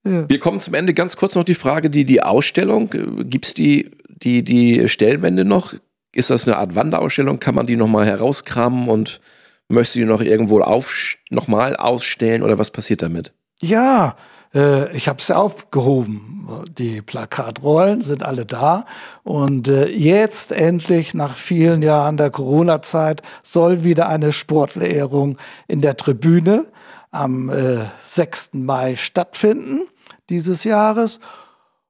Ja. 0.05 0.28
Wir 0.28 0.38
kommen 0.38 0.61
zum 0.61 0.74
Ende. 0.74 0.94
Ganz 0.94 1.16
kurz 1.16 1.34
noch 1.34 1.44
die 1.44 1.55
Frage, 1.55 1.90
die, 1.90 2.05
die 2.05 2.22
Ausstellung, 2.22 2.92
äh, 2.92 3.24
gibt 3.24 3.46
es 3.46 3.55
die, 3.55 3.90
die, 4.09 4.42
die 4.42 4.88
Stellwände 4.88 5.44
noch? 5.44 5.74
Ist 6.12 6.30
das 6.30 6.46
eine 6.46 6.57
Art 6.57 6.74
Wanderausstellung? 6.74 7.38
Kann 7.38 7.55
man 7.55 7.66
die 7.66 7.76
nochmal 7.76 8.07
herauskramen 8.07 8.88
und 8.88 9.20
möchte 9.68 9.98
die 9.98 10.05
noch 10.05 10.20
irgendwo 10.20 10.61
auf, 10.61 11.16
nochmal 11.30 11.76
ausstellen 11.76 12.42
oder 12.42 12.59
was 12.59 12.70
passiert 12.70 13.03
damit? 13.03 13.32
Ja, 13.61 14.16
äh, 14.55 14.94
ich 14.96 15.09
habe 15.09 15.22
sie 15.22 15.36
aufgehoben. 15.36 16.66
Die 16.78 17.01
Plakatrollen 17.03 18.01
sind 18.01 18.22
alle 18.24 18.46
da. 18.46 18.86
Und 19.22 19.68
äh, 19.68 19.86
jetzt 19.86 20.51
endlich, 20.53 21.14
nach 21.14 21.36
vielen 21.36 21.82
Jahren 21.82 22.16
der 22.16 22.30
Corona-Zeit, 22.30 23.22
soll 23.42 23.84
wieder 23.84 24.09
eine 24.09 24.32
Sportlehrung 24.32 25.36
in 25.68 25.80
der 25.80 25.96
Tribüne 25.96 26.66
am 27.11 27.51
äh, 27.51 27.87
6. 28.03 28.51
Mai 28.55 28.97
stattfinden 28.97 29.89
dieses 30.29 30.65
Jahres. 30.65 31.21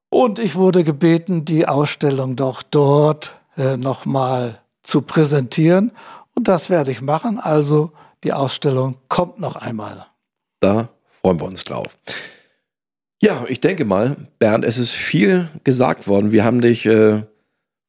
Und 0.09 0.39
ich 0.39 0.57
wurde 0.57 0.83
gebeten, 0.83 1.45
die 1.45 1.69
Ausstellung 1.69 2.37
doch 2.37 2.63
dort 2.63 3.39
äh, 3.57 3.77
nochmal 3.77 4.61
zu 4.83 5.03
präsentieren. 5.03 5.93
Und 6.35 6.49
das 6.49 6.71
werde 6.71 6.91
ich 6.91 7.03
machen. 7.03 7.39
Also 7.39 7.93
die 8.25 8.33
Ausstellung 8.33 8.97
kommt 9.09 9.39
noch 9.39 9.57
einmal. 9.57 10.07
Da 10.61 10.89
freuen 11.23 11.41
wir 11.41 11.47
uns 11.47 11.65
drauf. 11.65 11.97
Ja, 13.23 13.45
ich 13.49 13.61
denke 13.61 13.85
mal, 13.85 14.17
Bernd, 14.39 14.65
es 14.65 14.79
ist 14.79 14.93
viel 14.93 15.49
gesagt 15.63 16.09
worden. 16.09 16.33
Wir 16.33 16.45
haben 16.45 16.61
dich 16.61 16.87
äh, 16.87 17.23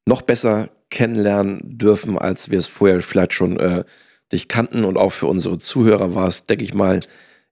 noch 0.06 0.22
besser 0.22 0.68
kennenlernen 0.90 1.78
dürfen, 1.78 2.18
als 2.18 2.50
wir 2.50 2.58
es 2.58 2.66
vorher 2.66 3.00
vielleicht 3.00 3.32
schon 3.32 3.58
äh, 3.58 3.84
dich 4.32 4.48
kannten. 4.48 4.84
Und 4.84 4.96
auch 4.96 5.12
für 5.12 5.26
unsere 5.26 5.58
Zuhörer 5.58 6.14
war 6.14 6.28
es, 6.28 6.44
denke 6.44 6.64
ich 6.64 6.74
mal, 6.74 7.00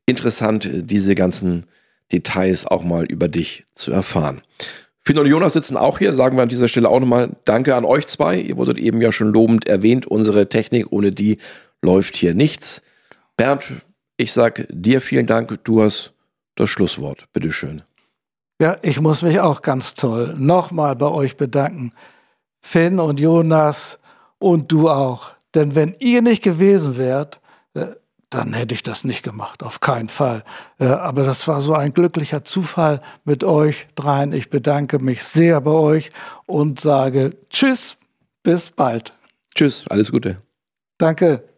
interessant, 0.07 0.69
diese 0.73 1.15
ganzen 1.15 1.67
Details 2.13 2.67
auch 2.67 2.83
mal 2.83 3.05
über 3.05 3.29
dich 3.29 3.65
zu 3.75 3.93
erfahren. 3.93 4.43
Finn 5.03 5.19
und 5.19 5.27
Jonas 5.27 5.55
sitzen 5.55 5.77
auch 5.77 5.99
hier, 5.99 6.13
sagen 6.13 6.37
wir 6.37 6.43
an 6.43 6.49
dieser 6.49 6.69
Stelle 6.69 6.89
auch 6.89 7.01
nochmal 7.01 7.37
Danke 7.45 7.75
an 7.75 7.85
euch 7.85 8.07
zwei. 8.07 8.39
Ihr 8.39 8.57
wurdet 8.57 8.79
eben 8.79 9.01
ja 9.01 9.13
schon 9.13 9.33
lobend 9.33 9.67
erwähnt. 9.67 10.07
Unsere 10.07 10.49
Technik, 10.49 10.93
ohne 10.93 11.13
die 11.13 11.39
läuft 11.83 12.17
hier 12.17 12.35
nichts. 12.35 12.83
Bernd, 13.37 13.73
ich 14.17 14.33
sag 14.33 14.67
dir 14.69 15.01
vielen 15.01 15.27
Dank. 15.27 15.65
Du 15.65 15.83
hast 15.83 16.13
das 16.57 16.69
Schlusswort. 16.69 17.27
Bitteschön. 17.33 17.83
Ja, 18.61 18.77
ich 18.83 19.01
muss 19.01 19.23
mich 19.23 19.41
auch 19.41 19.63
ganz 19.63 19.95
toll 19.95 20.35
nochmal 20.37 20.95
bei 20.95 21.09
euch 21.09 21.39
bedanken. 21.39 21.93
Finn 22.61 23.01
und 23.01 23.19
Jonas 23.19 23.99
und 24.39 24.71
du 24.71 24.91
auch. 24.91 25.31
Denn 25.55 25.75
wenn 25.75 25.95
ihr 25.99 26.23
nicht 26.23 26.43
gewesen 26.43 26.97
wärt, 26.97 27.41
äh, 27.75 27.87
dann 28.31 28.53
hätte 28.53 28.75
ich 28.75 28.85
das 28.85 29.03
nicht 29.03 29.25
gemacht, 29.25 29.65
auf 29.65 29.81
keinen 29.81 30.09
Fall. 30.09 30.45
Äh, 30.79 30.87
aber 30.87 31.25
das 31.25 31.49
war 31.49 31.61
so 31.61 31.75
ein 31.75 31.93
glücklicher 31.93 32.45
Zufall 32.45 33.03
mit 33.25 33.43
euch 33.43 33.89
dreien. 33.97 34.33
Ich 34.33 34.51
bedanke 34.51 35.01
mich 35.01 35.25
sehr 35.25 35.61
bei 35.61 35.73
euch 35.73 36.11
und 36.47 36.81
sage 36.81 37.37
Tschüss, 37.51 37.97
bis 38.45 38.71
bald. 38.71 39.13
Tschüss, 39.55 39.85
alles 39.89 40.13
Gute. 40.13 40.41
Danke. 40.97 41.50